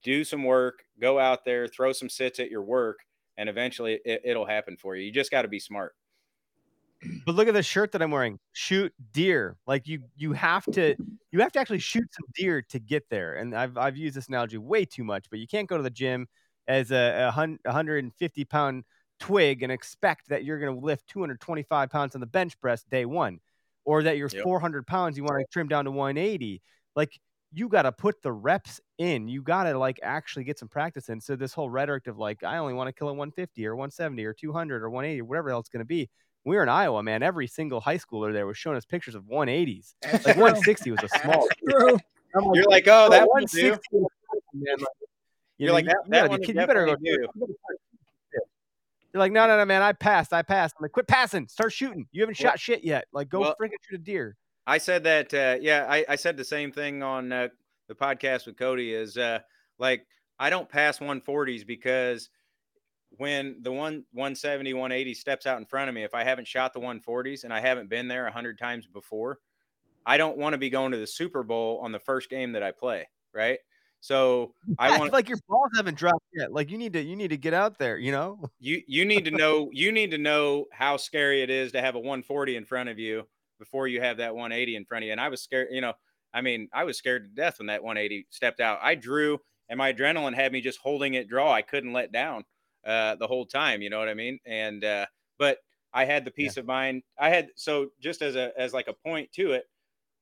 [0.03, 3.01] do some work, go out there, throw some sits at your work,
[3.37, 5.05] and eventually it, it'll happen for you.
[5.05, 5.95] You just got to be smart.
[7.27, 8.39] But look at the shirt that I'm wearing.
[8.53, 9.57] Shoot deer.
[9.67, 10.97] Like you you have to
[11.31, 13.35] you have to actually shoot some deer to get there.
[13.37, 15.91] And I've I've used this analogy way too much, but you can't go to the
[15.91, 16.27] gym
[16.67, 18.85] as a, a hun- 150 pound
[19.21, 23.05] twig and expect that you're going to lift 225 pounds on the bench press day
[23.05, 23.41] one,
[23.85, 24.43] or that you're Yep.
[24.43, 26.63] 400 pounds you want to trim down to 180.
[26.97, 27.19] Like
[27.53, 29.29] you got to put the reps in.
[29.29, 31.21] You got to like actually get some practice in.
[31.21, 34.25] So this whole rhetoric of like I only want to kill at 150 or 170
[34.25, 36.09] or 200 or 180 or whatever else it's going to be.
[36.45, 37.23] We were in Iowa, man.
[37.23, 39.95] Every single high schooler there was showing us pictures of 180s.
[40.05, 41.47] Like 160 was a small.
[41.49, 41.99] That's true.
[42.37, 44.07] I'm You're like, oh, that one 160 too.
[44.55, 44.75] man.
[44.79, 44.87] Like,
[45.59, 46.47] you You're know, like, that- you that gotta one be.
[46.47, 46.93] You better go.
[46.95, 48.47] definitely you better start shooting.
[49.13, 49.83] You're like, no, no, no, man.
[49.83, 50.33] I passed.
[50.33, 50.77] I passed.
[50.79, 51.49] I'm like, quit passing.
[51.49, 52.07] Start shooting.
[52.13, 53.07] You haven't Well- shot shit yet.
[53.13, 54.37] Like, go well- freaking shoot a deer.
[54.67, 55.33] I said that.
[55.33, 57.49] Uh, yeah, I, I said the same thing on uh,
[57.89, 58.95] the podcast with Cody.
[58.95, 59.41] Is uh,
[59.79, 60.07] like
[60.39, 62.31] I don't pass 140s because
[63.11, 66.73] when the one 170, 180 steps out in front of me, if I haven't shot
[66.75, 69.41] the 140s and I haven't been there a hundred times before,
[70.07, 72.63] I don't want to be going to the Super Bowl on the first game that
[72.63, 73.09] I play.
[73.35, 73.61] Right.
[74.01, 76.53] So I Yeah, want like your balls haven't dropped yet.
[76.53, 77.99] Like you need to you need to get out there.
[77.99, 78.51] You know.
[78.59, 81.95] you you need to know you need to know how scary it is to have
[81.95, 83.29] a 140 in front of you
[83.59, 85.13] before you have that 180 in front of you.
[85.13, 85.95] And I was scared, you know,
[86.35, 88.79] I mean, I was scared to death when that 180 stepped out.
[88.83, 89.39] I drew
[89.69, 91.53] and my adrenaline had me just holding it draw.
[91.53, 92.45] I couldn't let down
[92.87, 94.39] uh the whole time, you know what I mean?
[94.47, 95.07] And uh
[95.39, 95.59] but
[95.93, 97.03] I had the peace of mind.
[97.19, 99.65] I had so just as a as like a point to it,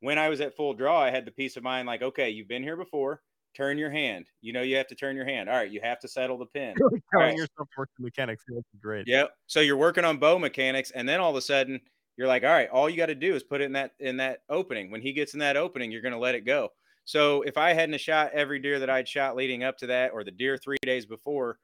[0.01, 2.49] when I was at full draw, I had the peace of mind like, okay, you've
[2.49, 3.23] been here before.
[3.55, 4.27] Turn your hand.
[4.43, 5.49] You know you have to turn your hand.
[5.49, 6.75] All right, you have to settle the pin.
[6.79, 7.33] Telling right.
[7.33, 8.45] yourself to work the mechanics.
[8.49, 9.09] That's great.
[9.09, 9.31] Yep.
[9.47, 11.81] So you're working on bow mechanics, and then all of a sudden
[12.17, 14.17] you're like, all right, all you got to do is put it in that in
[14.19, 14.91] that opening.
[14.91, 16.71] When he gets in that opening, you're going to let it go.
[17.07, 20.25] So if I hadn't shot every deer that I'd shot leading up to that, or
[20.25, 21.59] the deer three days before,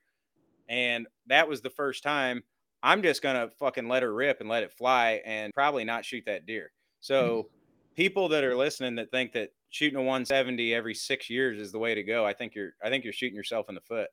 [0.68, 2.44] and that was the first time,
[2.82, 6.24] I'm just gonna fucking let her rip and let it fly, and probably not shoot
[6.26, 6.66] that deer.
[6.66, 6.70] Mm.
[7.00, 7.48] So
[7.96, 11.78] people that are listening that think that shooting a 170 every six years is the
[11.78, 14.08] way to go, I think you're I think you're shooting yourself in the foot.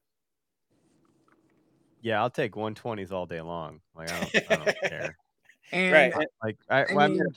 [2.02, 3.82] Yeah, I'll take 120s all day long.
[3.96, 5.18] Like I don't, I don't care.
[5.72, 6.28] And Right.
[6.44, 7.28] Like I, I well, I mean, mean,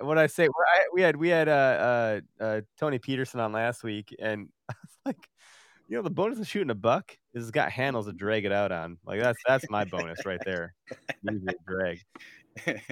[0.00, 3.82] what I say, I, we had we had uh, uh, uh, Tony Peterson on last
[3.82, 5.28] week, and I was like,
[5.88, 8.52] you know, the bonus of shooting a buck is it's got handles to drag it
[8.52, 8.98] out on.
[9.04, 10.74] Like that's that's my bonus right there.
[11.22, 12.00] Use drag.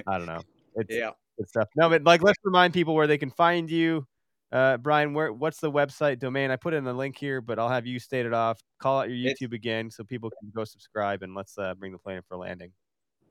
[0.07, 0.41] I don't know.
[0.75, 1.11] It's yeah.
[1.37, 1.67] good stuff.
[1.75, 4.05] No, but like let's remind people where they can find you.
[4.51, 6.51] Uh, Brian, where what's the website domain?
[6.51, 8.59] I put in the link here, but I'll have you state it off.
[8.79, 11.93] Call out your It's- YouTube again so people can go subscribe and let's uh, bring
[11.93, 12.71] the plane for landing.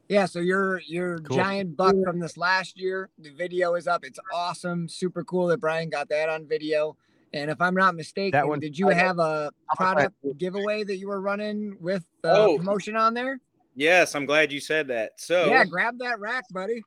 [0.10, 1.38] yeah, so your your Cool.
[1.38, 4.04] giant buck from this last year, the video is up.
[4.04, 6.98] It's awesome, super cool that Brian got that on video.
[7.34, 9.02] And if I'm not mistaken, one's did you private.
[9.04, 12.58] have a much product giveaway that you were running with the Oh.
[12.58, 13.40] promotion on there?
[13.76, 15.20] Yes, I'm glad you said that.
[15.20, 16.82] So Yeah, grab that rack, buddy.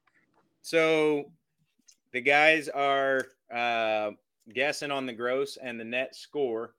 [0.69, 1.32] So
[2.12, 4.11] the guys are uh,
[4.53, 6.74] guessing on the gross and the net score,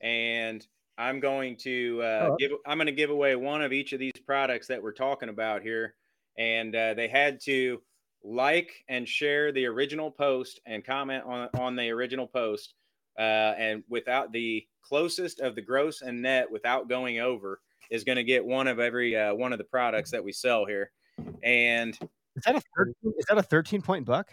[0.00, 0.66] and
[0.98, 2.36] I'm going to uh, Oh.
[2.40, 2.50] give.
[2.66, 5.62] I'm going to give away one of each of these products that we're talking about
[5.62, 5.94] here,
[6.38, 7.80] and uh, they had to
[8.24, 12.74] like and share the original post and comment on on the original post,
[13.16, 18.16] uh, and without the closest of the gross and net without going over is going
[18.16, 20.90] to get one of every uh, one of the products that we sell here,
[21.44, 21.96] and
[22.40, 24.32] Is that a 13, is that a 13 point buck?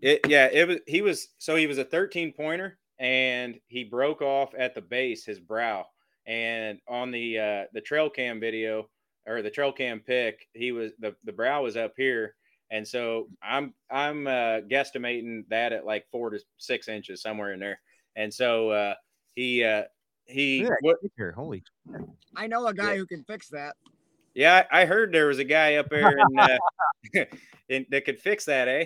[0.00, 4.22] It yeah, it was he was so he was a 13 pointer and he broke
[4.22, 5.86] off at the base his brow.
[6.26, 8.88] And on the uh the trail cam video
[9.26, 12.34] or the trail cam pick, he was the the brow was up here.
[12.70, 17.60] And so I'm I'm uh guesstimating that at like four to six inches somewhere in
[17.60, 17.80] there.
[18.16, 18.94] And so uh
[19.34, 19.84] he uh
[20.24, 21.62] he Look what kicker, Holy.
[22.36, 22.98] I know a guy Yeah.
[22.98, 23.74] who can fix that.
[24.34, 26.58] Yeah, I I heard there was a guy up there in, uh,
[27.68, 28.84] in that could fix that, eh?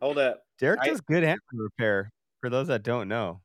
[0.00, 0.42] Hold up.
[0.58, 2.12] Derek I- does good hammer repair.
[2.40, 3.40] For those that don't know,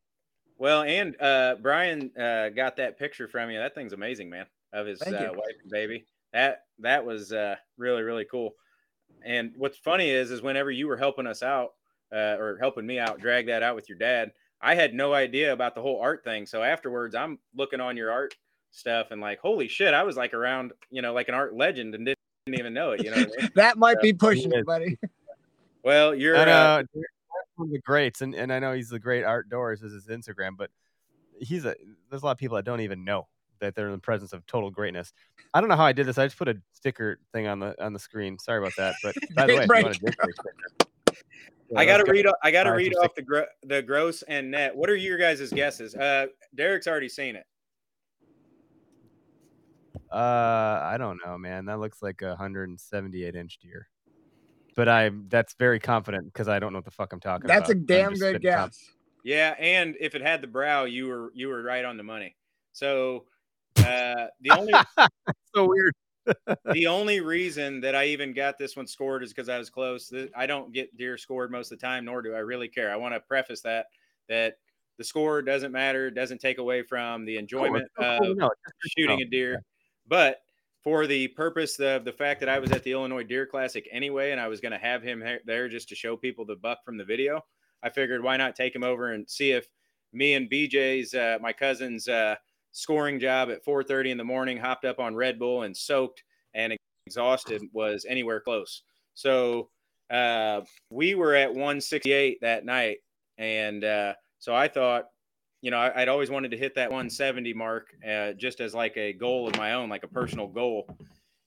[0.59, 3.57] Well, and uh, Brian uh, got that picture from you.
[3.57, 6.05] That thing's amazing, man, of his uh, wife and baby.
[6.31, 8.51] That that was uh, really really cool.
[9.25, 11.71] And what's funny is, is whenever you were helping us out
[12.13, 14.31] uh, or helping me out, drag that out with your dad,
[14.61, 16.45] I had no idea about the whole art thing.
[16.45, 18.35] So afterwards, I'm looking on your art
[18.73, 21.95] stuff and like, holy shit, I was like around, you know, like an art legend
[21.95, 23.03] and didn't, didn't even know it.
[23.03, 23.49] You know what I mean?
[23.55, 24.97] That might Yeah, be pushing it, buddy.
[25.85, 27.11] Well, you're I uh, know Derek's
[27.57, 30.07] one of the greats, and, and I know he's the great art doors is his
[30.07, 30.69] Instagram, but
[31.37, 31.75] he's a
[32.09, 33.27] there's a lot of people that don't even know
[33.59, 35.11] that they're in the presence of total greatness.
[35.53, 36.17] I don't know how I did this.
[36.17, 38.39] I just put a sticker thing on the on the screen.
[38.39, 38.95] Sorry about that.
[39.03, 41.19] But by the way, if you want a Dick Break sticker,
[41.69, 42.11] yeah, I got to let's go.
[42.13, 42.27] read.
[42.27, 44.73] o- I got to read off the gro- the gross and net.
[44.73, 45.95] What are your guys' guesses?
[45.95, 47.45] Uh, Derek's already seen it.
[50.13, 51.65] Uh, I don't know, man.
[51.65, 53.87] That looks like a 178 inch deer.
[54.75, 57.59] But I that's very confident because I don't know what the fuck I'm talking about.
[57.59, 58.79] That's a damn just good spitting com- guess.
[59.23, 62.35] Yeah, and if it had the brow, you were you were right on the money.
[62.73, 63.25] So
[63.77, 64.73] uh, the only
[65.55, 65.93] so weird.
[66.71, 70.11] the only reason that I even got this one scored is because I was close.
[70.35, 72.91] I don't get deer scored most of the time, nor do I really care.
[72.91, 73.87] I want to preface that
[74.29, 74.57] that
[74.97, 78.37] the score doesn't matter, doesn't take away from the enjoyment Oh, it's so cool of
[78.37, 78.45] to know.
[78.47, 79.25] It's just good to shooting know.
[79.25, 79.63] a deer.
[80.07, 80.41] But
[80.83, 84.31] for the purpose of the fact that I was at the Illinois Deer Classic anyway,
[84.31, 86.83] and I was going to have him he- there just to show people the buck
[86.83, 87.43] from the video,
[87.81, 89.67] I figured why not take him over and see if
[90.11, 92.35] me and BJ's, uh, my cousin's uh,
[92.71, 96.23] scoring job at 4:30 in the morning, hopped up on Red Bull and soaked
[96.53, 96.75] and
[97.05, 98.83] exhausted was anywhere close.
[99.13, 99.69] So
[100.09, 102.97] uh, we were at 168 that night,
[103.37, 105.05] and uh, so I thought
[105.63, 108.97] you know, I, I'd always wanted to hit that 170 mark uh, just as like
[108.97, 110.93] a goal of my own, like a personal goal.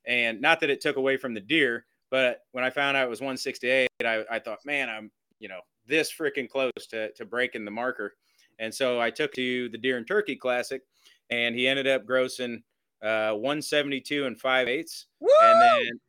[0.07, 3.11] And not that it took away from the deer, but when I found out it
[3.11, 7.67] was 168, I, I thought, man, I'm, you know, this freaking close to, to breaking
[7.67, 8.15] the marker.
[8.59, 10.81] And so I took to the Deer and Turkey Classic,
[11.29, 12.63] and he ended up grossing
[13.03, 15.09] uh, 172 and five eighths.
[15.21, 16.01] And then,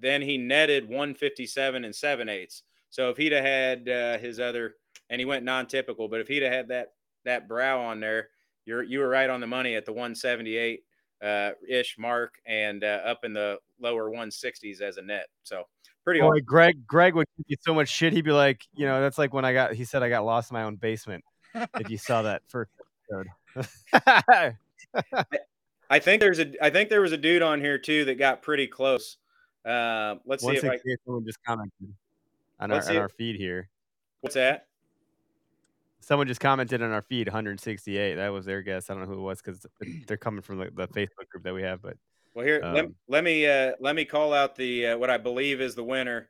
[0.00, 2.64] then he netted 157 and seven eighths.
[2.90, 4.74] So if he'd have had uh, his other,
[5.08, 6.94] and he went non-typical, but if he'd have had that
[7.24, 8.28] that brow on there,
[8.64, 10.84] you're you were right on the money at the 178
[11.22, 15.26] uh, ish mark and uh, up in the lower 160s as a net.
[15.42, 15.64] So
[16.04, 16.44] pretty Boy, awesome.
[16.44, 18.12] Greg, Greg would give you so much shit.
[18.12, 19.74] He'd be like, you know, that's like when I got.
[19.74, 21.24] He said I got lost in my own basement.
[21.78, 22.70] if you saw that first
[23.10, 23.26] episode.
[25.90, 28.42] I think there's a I think there was a dude on here too that got
[28.42, 29.18] pretty close.
[29.64, 31.94] Uh, let's see if I 168, someone just commented
[32.60, 33.68] on our Let's on our feed here.
[34.20, 34.66] what's that?
[36.04, 38.16] Someone just commented on our feed 168.
[38.16, 38.90] That was their guess.
[38.90, 39.66] I don't know who it was because
[40.06, 41.80] they're coming from the, the Facebook group that we have.
[41.80, 41.96] But
[42.34, 45.16] Well, here let, Um, let me uh, let me call out the uh, what I
[45.16, 46.28] believe is the winner.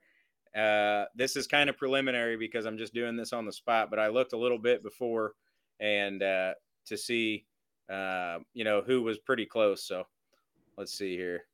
[0.55, 3.99] Uh, this is kind of preliminary because I'm just doing this on the spot, but
[3.99, 5.33] I looked a little bit before
[5.81, 6.53] and uh,
[6.87, 7.45] to see
[7.91, 9.83] uh, you know who was pretty close.
[9.83, 10.05] So
[10.79, 11.47] let's see here.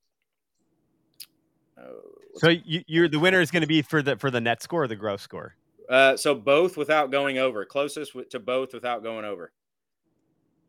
[1.78, 2.02] Oh,
[2.36, 4.84] so you, you're the winner is going to be for the for the net score
[4.84, 5.55] or the gross score.
[5.90, 9.52] Uh, so both without going over, closest to both without going over.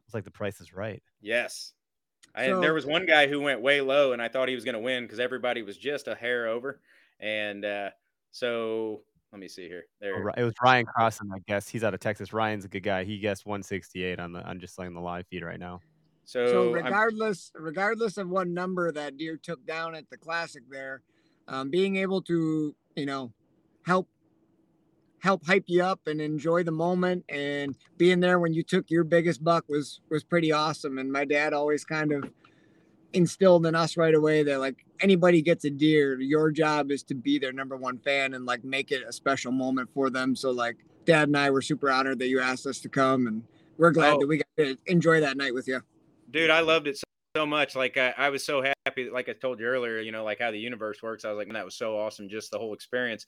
[0.06, 1.02] It's like the price is right.
[1.22, 1.74] Yes.
[2.36, 4.66] I, So- there was one guy who went way low, and I thought he was
[4.66, 6.82] going to win because everybody was just a hair over.
[7.20, 7.92] And uh,
[8.32, 9.84] so let me see here.
[10.02, 11.68] There, It was Ryan Crossan, I guess.
[11.70, 12.34] He's out of Texas.
[12.34, 13.04] Ryan's a good guy.
[13.04, 14.46] He guessed 168 on the.
[14.46, 15.80] I'm just like the live feed right now.
[16.26, 20.64] so, So I'm- regardless, regardless of what number that deer took down at the classic
[20.70, 21.04] there,
[21.48, 23.32] um, being able to, you know,
[23.86, 24.10] help
[25.22, 29.04] help hype you up and enjoy the moment and being there when you took your
[29.04, 32.30] biggest buck was was pretty awesome and my dad always kind of
[33.14, 37.14] instilled in us right away that like anybody gets a deer your job is to
[37.14, 40.36] be their number one fan and like make it a special moment for them.
[40.36, 43.44] So like dad and i were super honored that you asked us to come and
[43.78, 44.20] we're glad Oh.
[44.20, 45.82] that we got to enjoy that night with you.
[46.32, 47.04] Dude i loved it so,
[47.36, 47.76] so much.
[47.76, 50.50] Like I, I was so happy like i told you earlier you know like how
[50.50, 51.26] the universe works.
[51.26, 53.28] I was like that was so awesome just the whole experience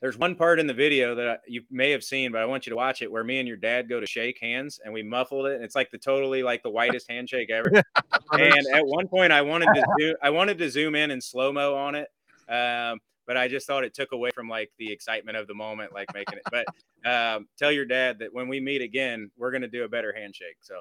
[0.00, 2.66] there's one part in the video that I, you may have seen but i want
[2.66, 5.02] you to watch it where me and your dad go to shake hands and we
[5.02, 7.70] muffled it and it's like the totally like the whitest handshake ever.
[8.32, 11.52] And at one point i wanted to do i wanted to zoom in and slow
[11.52, 12.08] mo on it
[12.48, 15.92] um, but i just thought it took away from like the excitement of the moment
[15.92, 16.64] like making it but
[17.10, 20.12] um, tell your dad that when we meet again we're going to do a better
[20.16, 20.80] handshake so.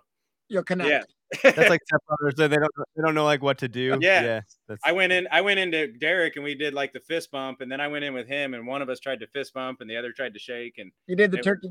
[0.51, 0.89] You'll connect.
[0.89, 1.03] Yeah
[1.43, 2.37] That's like stepbrothers.
[2.37, 3.97] so They don't they don't know like what to do.
[4.01, 4.41] Yeah.
[4.67, 5.27] That's I went in.
[5.31, 8.03] I went into Derek, and we did like the fist bump, and then I went
[8.05, 10.33] in with him, and one of us tried to fist bump, and the other tried
[10.33, 11.69] to shake, and you did the It- turkey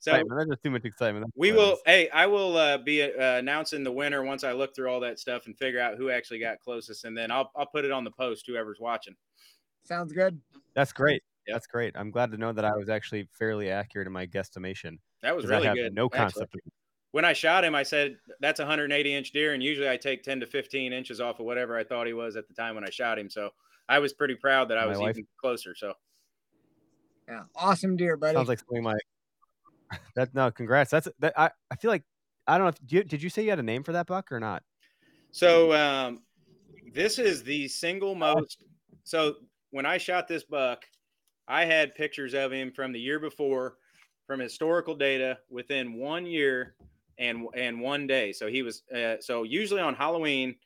[0.00, 0.12] so.
[0.12, 1.24] That's just too much excitement.
[1.26, 1.78] That's we will.
[1.86, 5.18] Hey, I will uh, be uh, announcing the winner once I look through all that
[5.18, 8.04] stuff and figure out who actually got closest, and then I'll I'll put it on
[8.04, 8.44] the post.
[8.46, 9.14] Whoever's watching.
[9.84, 10.40] sounds good
[10.74, 11.22] That's great.
[11.46, 11.54] Yep.
[11.54, 11.94] That's great.
[11.96, 14.98] I'm glad to know that I was actually fairly accurate in my guesstimation.
[15.22, 15.94] That was 'cause I really have good.
[15.94, 16.18] no actually.
[16.18, 16.54] concept.
[16.56, 16.60] of
[17.18, 20.22] When I shot him, I said that's a 180 inch deer, and usually I take
[20.22, 22.84] 10 to 15 inches off of whatever I thought he was at the time when
[22.84, 23.28] I shot him.
[23.28, 23.50] So
[23.88, 25.74] I was pretty proud that I My was wife- even closer.
[25.74, 25.94] So
[27.28, 28.96] yeah awesome deer buddy Sounds like something my
[30.14, 30.92] that no, congrats.
[30.92, 32.04] That's that I, I feel like
[32.46, 34.06] I don't know if did you, did you say you had a name for that
[34.06, 34.62] buck or not?
[35.32, 36.22] So um,
[36.94, 38.62] this is the single most.
[39.02, 39.38] So
[39.72, 40.84] when I shot this buck,
[41.48, 43.78] I had pictures of him from the year before,
[44.28, 46.76] from historical data within one year
[47.18, 48.32] and and one day.
[48.32, 48.82] So he was.
[48.94, 50.56] Uh, so usually on Halloween,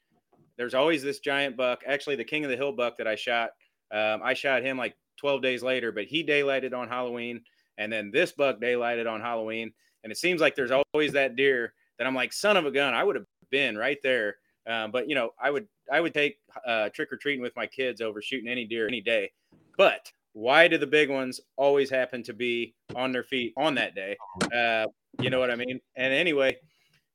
[0.57, 1.83] there's always this giant buck.
[1.87, 3.51] Actually, the King of the Hill buck that I shot,
[3.91, 7.43] um, I shot him like 12 days later, but he daylighted on Halloween,
[7.79, 9.73] and then this buck daylighted on Halloween.
[10.05, 12.95] And it seems like there's always that deer that I'm like, son of a gun,
[12.95, 14.37] I would have been right there.
[14.67, 17.67] Um, but you know, I would I would take uh, trick or treating with my
[17.67, 19.31] kids over shooting any deer any day.
[19.77, 23.95] But why do the big ones always happen to be on their feet on that
[23.95, 24.17] day?
[24.55, 24.87] Uh,
[25.21, 25.81] you know what I mean?
[25.97, 26.57] And anyway,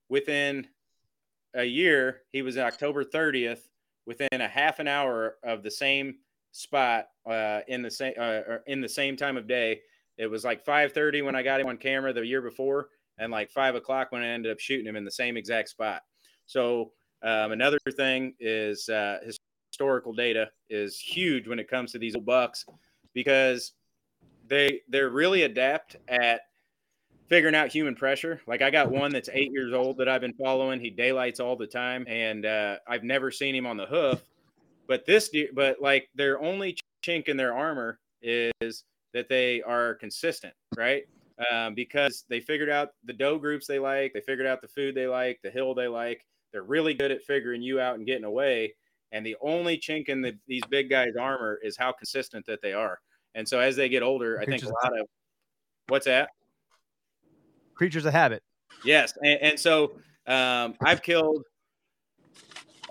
[0.09, 0.67] within
[1.53, 3.61] a year, he was October 30th,
[4.05, 6.15] within a half an hour of the same
[6.51, 9.81] spot uh, in the same uh, in the same time of day.
[10.17, 13.51] It was like 5:30 when I got him on camera the year before, and like
[13.51, 16.01] five o'clock when I ended up shooting him in the same exact spot.
[16.45, 19.19] So um, another thing is uh,
[19.69, 22.65] historical data is huge when it comes to these bucks
[23.13, 23.73] because
[24.47, 26.41] they they're really adept at
[27.27, 28.41] figuring out human pressure.
[28.47, 30.79] Like I got one that's eight years old that I've been following.
[30.79, 34.21] He daylights all the time, and uh, I've never seen him on the hoof.
[34.87, 38.83] But this, but like their only chink in their armor is
[39.13, 41.03] that they are consistent, right?
[41.51, 44.95] Um, because they figured out the doe groups they like, they figured out the food
[44.95, 46.25] they like, the hill they like.
[46.51, 48.73] They're really good at figuring you out and getting away.
[49.11, 52.73] And the only chink in the, these big guys' armor is how consistent that they
[52.73, 52.99] are.
[53.35, 55.07] And so as they get older, I think a lot of
[55.87, 56.29] what's that?
[57.77, 58.41] Creatures of habit.
[58.83, 59.93] Yes, and, and so
[60.25, 61.43] um, I've killed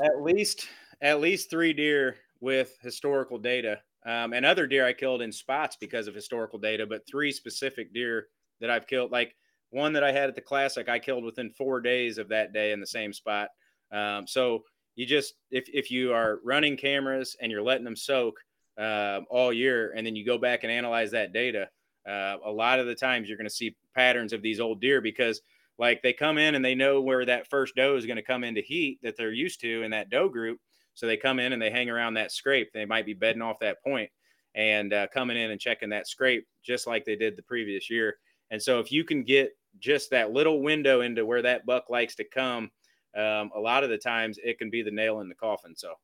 [0.01, 0.69] at least
[1.03, 5.77] at least three deer with historical data, um, and other deer I killed in spots
[5.81, 6.87] because of historical data.
[6.87, 8.29] But three specific deer
[8.61, 9.35] that I've killed, like
[9.71, 12.73] one that I had at the classic, I killed within four days of that day
[12.73, 13.49] in the same spot.
[13.93, 14.63] Um, so
[14.95, 18.35] you just if if you are running cameras and you're letting them soak
[18.79, 21.69] uh, all year, and then you go back and analyze that data,
[22.07, 25.01] uh, a lot of the times you're going to see patterns of these old deer
[25.01, 25.43] because
[25.79, 28.45] like they come in and they know where that first doe is going to come
[28.45, 30.61] into heat that they're used to in that doe group.
[30.95, 32.73] So they come in and they hang around that scrape.
[32.73, 34.11] They might be bedding off that point
[34.55, 38.17] and uh, coming in and checking that scrape just like they did the previous year.
[38.51, 42.15] And so if you can get just that little window into where that buck likes
[42.15, 42.71] to come,
[43.15, 45.75] um, a lot of the times it can be the nail in the coffin.
[45.77, 45.95] So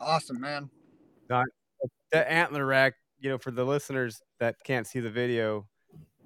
[0.00, 0.70] awesome man
[2.12, 5.66] The antler rack, you know, for the listeners that can't see the video,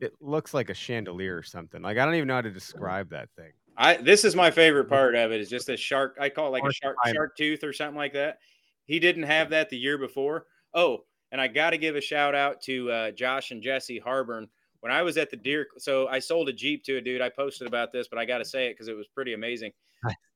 [0.01, 1.83] it looks like a chandelier or something.
[1.83, 3.53] Like I don't even know how to describe that thing.
[3.77, 6.17] I this is my favorite part of it is just a shark.
[6.21, 8.39] I call it like a shark shark tooth or something like that.
[8.87, 10.47] He didn't have that the year before.
[10.75, 14.49] Oh, and I got to give a shout out to uh, Josh and Jesse Harburn.
[14.81, 17.21] When I was at the deer, so I sold a Jeep to a dude.
[17.21, 19.73] I posted about this, but I got to say it because it was pretty amazing.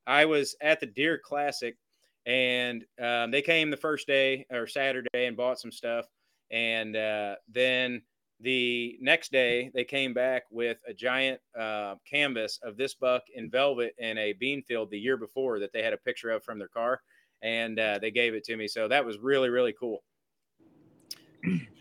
[0.07, 1.75] I was at the Deer Classic,
[2.27, 6.05] and um, they came the first day or Saturday and bought some stuff,
[6.51, 8.01] and uh, then
[8.41, 13.49] the next day they came back with a giant uh, canvas of this buck in
[13.49, 16.59] velvet in a bean field the year before that they had a picture of from
[16.59, 17.01] their car
[17.41, 20.03] and uh, they gave it to me so that was really really cool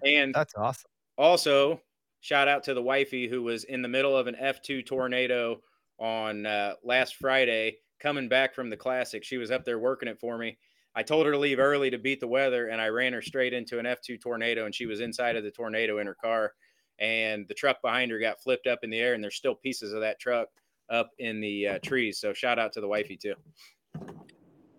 [0.04, 0.90] And That's awesome.
[1.16, 1.80] also,
[2.20, 5.60] shout out to the wifey who was in the middle of an F2 tornado
[5.98, 9.24] on uh, last Friday, coming back from the classic.
[9.24, 10.58] She was up there working it for me.
[10.96, 13.52] I told her to leave early to beat the weather, and I ran her straight
[13.52, 16.52] into an F2 tornado, and she was inside of the tornado in her car.
[17.00, 19.92] And the truck behind her got flipped up in the air, and there's still pieces
[19.92, 20.48] of that truck
[20.90, 22.18] up in the uh, trees.
[22.20, 23.34] So shout out to the wifey too.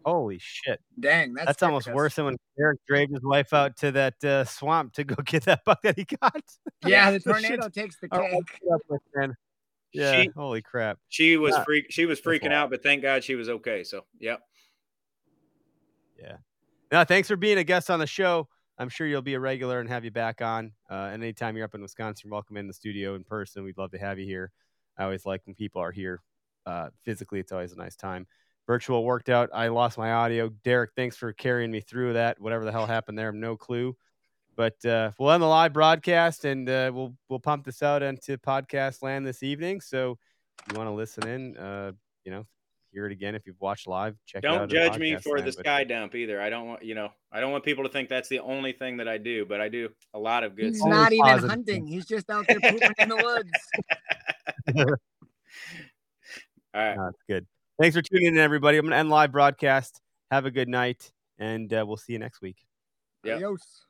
[0.06, 0.80] Holy shit.
[1.00, 4.46] Dang, that's, That's, almost worse than when Eric dragged his wife out to that uh,
[4.46, 6.42] swamp to go get that buck that he got.
[6.86, 8.34] Yeah, the tornado shit's takes the our cake.
[8.34, 9.34] wife up with, man.
[9.94, 11.00] Yeah, She- holy crap.
[11.10, 11.64] She was Yeah.
[11.64, 11.86] freak.
[11.90, 13.84] She was freaking out, but thank God she was okay.
[13.84, 14.42] So yep.
[16.92, 18.48] Now, thanks for being a guest on the show.
[18.78, 20.72] I'm sure you'll be a regular and have you back on.
[20.90, 23.64] Uh, and anytime you're up in Wisconsin, welcome in the studio in person.
[23.64, 24.52] We'd love to have you here.
[24.98, 26.22] I always like when people are here
[26.66, 27.40] uh, physically.
[27.40, 28.28] It's always a nice time.
[28.68, 29.50] Virtual worked out.
[29.54, 30.50] I lost my audio.
[30.64, 32.40] Derek, thanks for carrying me through that.
[32.40, 33.96] Whatever the hell happened there, no clue.
[34.56, 38.38] But uh, we'll end the live broadcast and uh, we'll we'll pump this out into
[38.38, 39.82] podcast land this evening.
[39.82, 40.18] So
[40.62, 41.92] if you want to listen in, uh,
[42.24, 42.46] you know,
[42.96, 44.16] hear it again if you've watched live.
[44.26, 44.58] Check it out.
[44.58, 45.48] Don't judge me for land.
[45.48, 46.42] the But- sky dump either.
[46.42, 47.10] I don't want you know.
[47.32, 49.68] I don't want people to think that's the only thing that I do, but I
[49.68, 50.90] do a lot of good He's stuff.
[50.90, 51.50] Not even positive.
[51.50, 51.86] hunting.
[51.86, 53.52] He's just out there pooping in the woods.
[56.74, 56.98] All right.
[56.98, 57.46] That's good.
[57.80, 58.78] Thanks for tuning in, everybody.
[58.78, 60.02] I'm going to end live broadcast.
[60.32, 62.58] Have a good night, and uh, we'll see you next week.
[63.24, 63.36] Yep.
[63.36, 63.85] Adios.